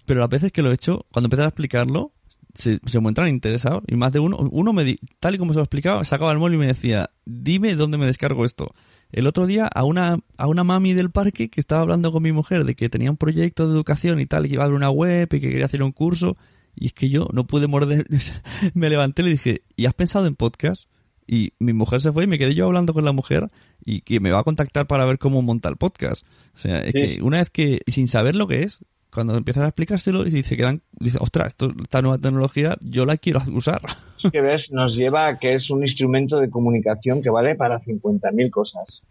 [0.08, 2.14] pero las veces que lo he hecho, cuando empecé a explicarlo,
[2.58, 5.58] se, se muestran interesados y más de uno, uno me di- tal y como se
[5.58, 8.74] lo explicaba, sacaba el móvil y me decía, dime dónde me descargo esto.
[9.12, 12.34] El otro día a una, a una mami del parque que estaba hablando con mi
[12.34, 14.76] mujer de que tenía un proyecto de educación y tal, y que iba a abrir
[14.76, 16.36] una web y que quería hacer un curso,
[16.76, 18.06] y es que yo no pude morder,
[18.74, 20.84] me levanté y le dije, ¿y has pensado en podcast?
[21.30, 23.50] y mi mujer se fue y me quedé yo hablando con la mujer
[23.84, 26.26] y que me va a contactar para ver cómo monta el podcast.
[26.56, 28.80] O sea, es que una vez que, sin saber lo que es,
[29.18, 33.18] cuando empiezas a explicárselo y se quedan, dice, ostras, esto, esta nueva tecnología yo la
[33.18, 33.82] quiero usar.
[34.24, 37.80] Es que ves, nos lleva a que es un instrumento de comunicación que vale para
[37.80, 39.02] 50.000 cosas.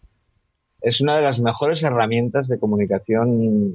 [0.80, 3.74] Es una de las mejores herramientas de comunicación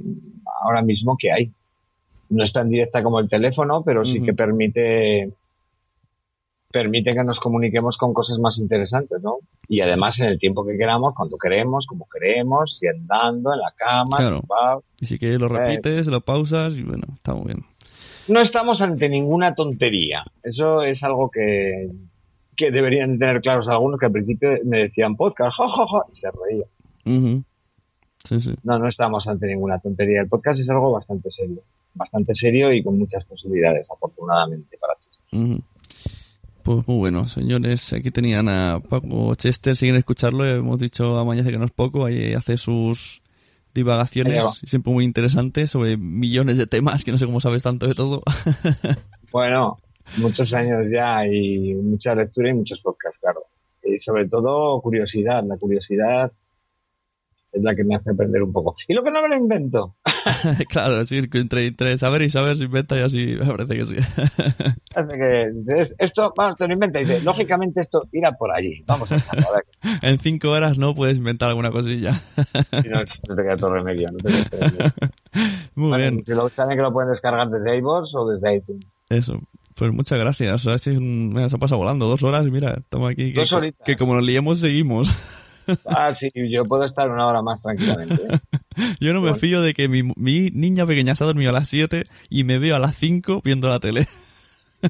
[0.63, 1.51] ahora mismo que hay.
[2.29, 5.33] No es tan directa como el teléfono, pero sí que permite
[6.71, 9.37] permite que nos comuniquemos con cosas más interesantes, ¿no?
[9.67, 13.73] Y además en el tiempo que queramos, cuando queremos, como queremos, y andando, en la
[13.75, 14.83] cama, claro.
[14.99, 15.49] Y si quieres lo eh.
[15.49, 17.65] repites, lo pausas y bueno, está muy bien.
[18.27, 20.23] No estamos ante ninguna tontería.
[20.43, 21.89] Eso es algo que,
[22.55, 25.65] que deberían tener claros algunos que al principio me decían podcast, ja,
[26.11, 27.45] y se reían.
[28.23, 28.55] Sí, sí.
[28.63, 30.21] No, no estamos ante ninguna tontería.
[30.21, 31.61] El podcast es algo bastante serio.
[31.93, 35.63] Bastante serio y con muchas posibilidades, afortunadamente, para ti.
[36.63, 37.93] Pues muy bueno, señores.
[37.93, 39.75] Aquí tenían a Paco Chester.
[39.75, 42.05] Si quieren escucharlo, hemos dicho a Mañana que no es poco.
[42.05, 43.21] Ahí hace sus
[43.73, 47.95] divagaciones, siempre muy interesantes, sobre millones de temas, que no sé cómo sabes tanto de
[47.95, 48.21] todo.
[49.31, 49.77] bueno,
[50.17, 53.41] muchos años ya y mucha lectura y muchos podcasts, claro.
[53.83, 55.43] Y sobre todo curiosidad.
[55.43, 56.31] La curiosidad
[57.51, 58.75] es la que me hace aprender un poco.
[58.87, 59.95] Y lo que no me lo invento.
[60.69, 63.95] claro, sí, entre, entre, saber y saber se inventa y así me parece que sí.
[64.91, 65.51] Que
[65.99, 68.83] esto, vamos, te lo inventa y dice, lógicamente esto irá por allí.
[68.85, 69.65] Vamos a, ver.
[70.01, 72.21] en cinco horas no puedes inventar alguna cosilla.
[72.83, 74.09] y no, no, te queda todo remedio.
[74.11, 74.93] No te queda remedio.
[75.75, 76.25] Muy bien.
[76.25, 78.85] Si lo, saben que lo pueden descargar desde iVoox o desde iTunes.
[79.09, 79.33] Eso.
[79.75, 80.67] Pues muchas gracias.
[80.67, 83.33] O sea, se ha pasado volando dos horas y mira, estamos aquí.
[83.33, 85.09] Que, que como nos liemos, seguimos.
[85.85, 88.15] Ah, sí, yo puedo estar una hora más tranquilamente.
[88.15, 88.39] ¿eh?
[88.99, 91.67] Yo no me fío de que mi, mi, niña pequeña se ha dormido a las
[91.67, 94.07] 7 y me veo a las 5 viendo la tele.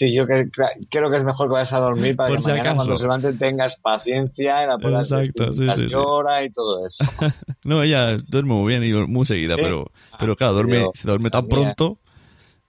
[0.00, 3.02] Sí, yo creo que es mejor que vayas a dormir para que mañana cuando se
[3.02, 7.04] levante tengas paciencia y la puedas Exacto, sí, sí, llora y todo eso.
[7.64, 11.48] no, ella duerme muy bien y muy seguida, pero, pero claro, duerme, se duerme tan
[11.48, 11.98] pronto,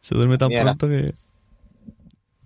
[0.01, 1.13] se duerme tan pronto que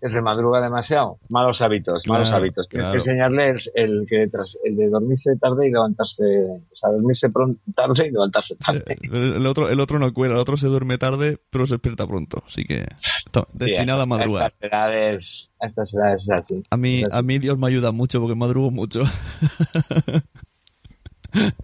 [0.06, 1.18] que se madruga demasiado.
[1.30, 2.68] Malos hábitos, malos hábitos.
[2.70, 7.30] Tienes que enseñarle el, que tras, el de dormirse tarde y levantarse, o sea, dormirse
[7.30, 8.98] pronto, tarde y levantarse tarde.
[9.02, 12.44] el, otro, el otro no cuela, el otro se duerme tarde, pero se despierta pronto,
[12.46, 12.86] así que
[13.26, 14.54] está destinado a madrugar.
[14.62, 16.64] A estas edades, es así.
[16.70, 19.02] A mí, a mí Dios me ayuda mucho porque madrugo mucho.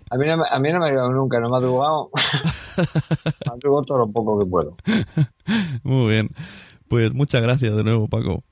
[0.10, 2.10] A mí, no, a mí no me ha ayudado nunca, no me ha madrugado.
[3.48, 4.76] madrugo todo lo poco que puedo.
[5.84, 6.30] Muy bien.
[6.92, 8.44] Pues muchas gracias de nuevo, Paco.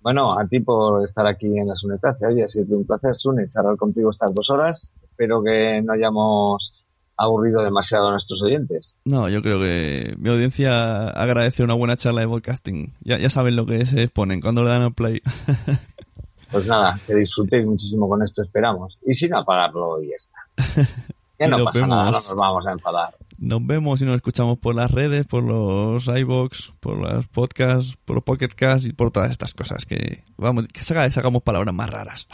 [0.00, 2.26] Bueno, a ti por estar aquí en la Sunetacia.
[2.26, 4.90] Oye, ha sido un placer, Sune, charlar contigo estas dos horas.
[5.02, 6.72] Espero que no hayamos
[7.18, 8.94] aburrido demasiado a nuestros oyentes.
[9.04, 12.94] No, yo creo que mi audiencia agradece una buena charla de podcasting.
[13.02, 15.20] Ya, ya saben lo que se exponen cuando le dan al play.
[16.50, 18.96] pues nada, que disfrutéis muchísimo con esto, esperamos.
[19.06, 20.90] Y sin apagarlo, y ya está.
[21.38, 23.14] Ya no pasa nada, no nos vamos a enfadar.
[23.42, 28.14] Nos vemos y nos escuchamos por las redes, por los iBox, por los podcasts, por
[28.14, 32.28] los Pocketcasts y por todas estas cosas que vamos, que sacamos palabras más raras.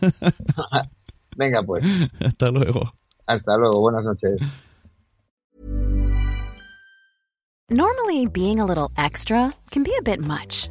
[1.36, 1.84] Venga pues.
[2.24, 2.94] Hasta luego.
[3.26, 4.40] Hasta luego, buenas noches.
[7.68, 10.70] Normally being a little extra can be a bit much,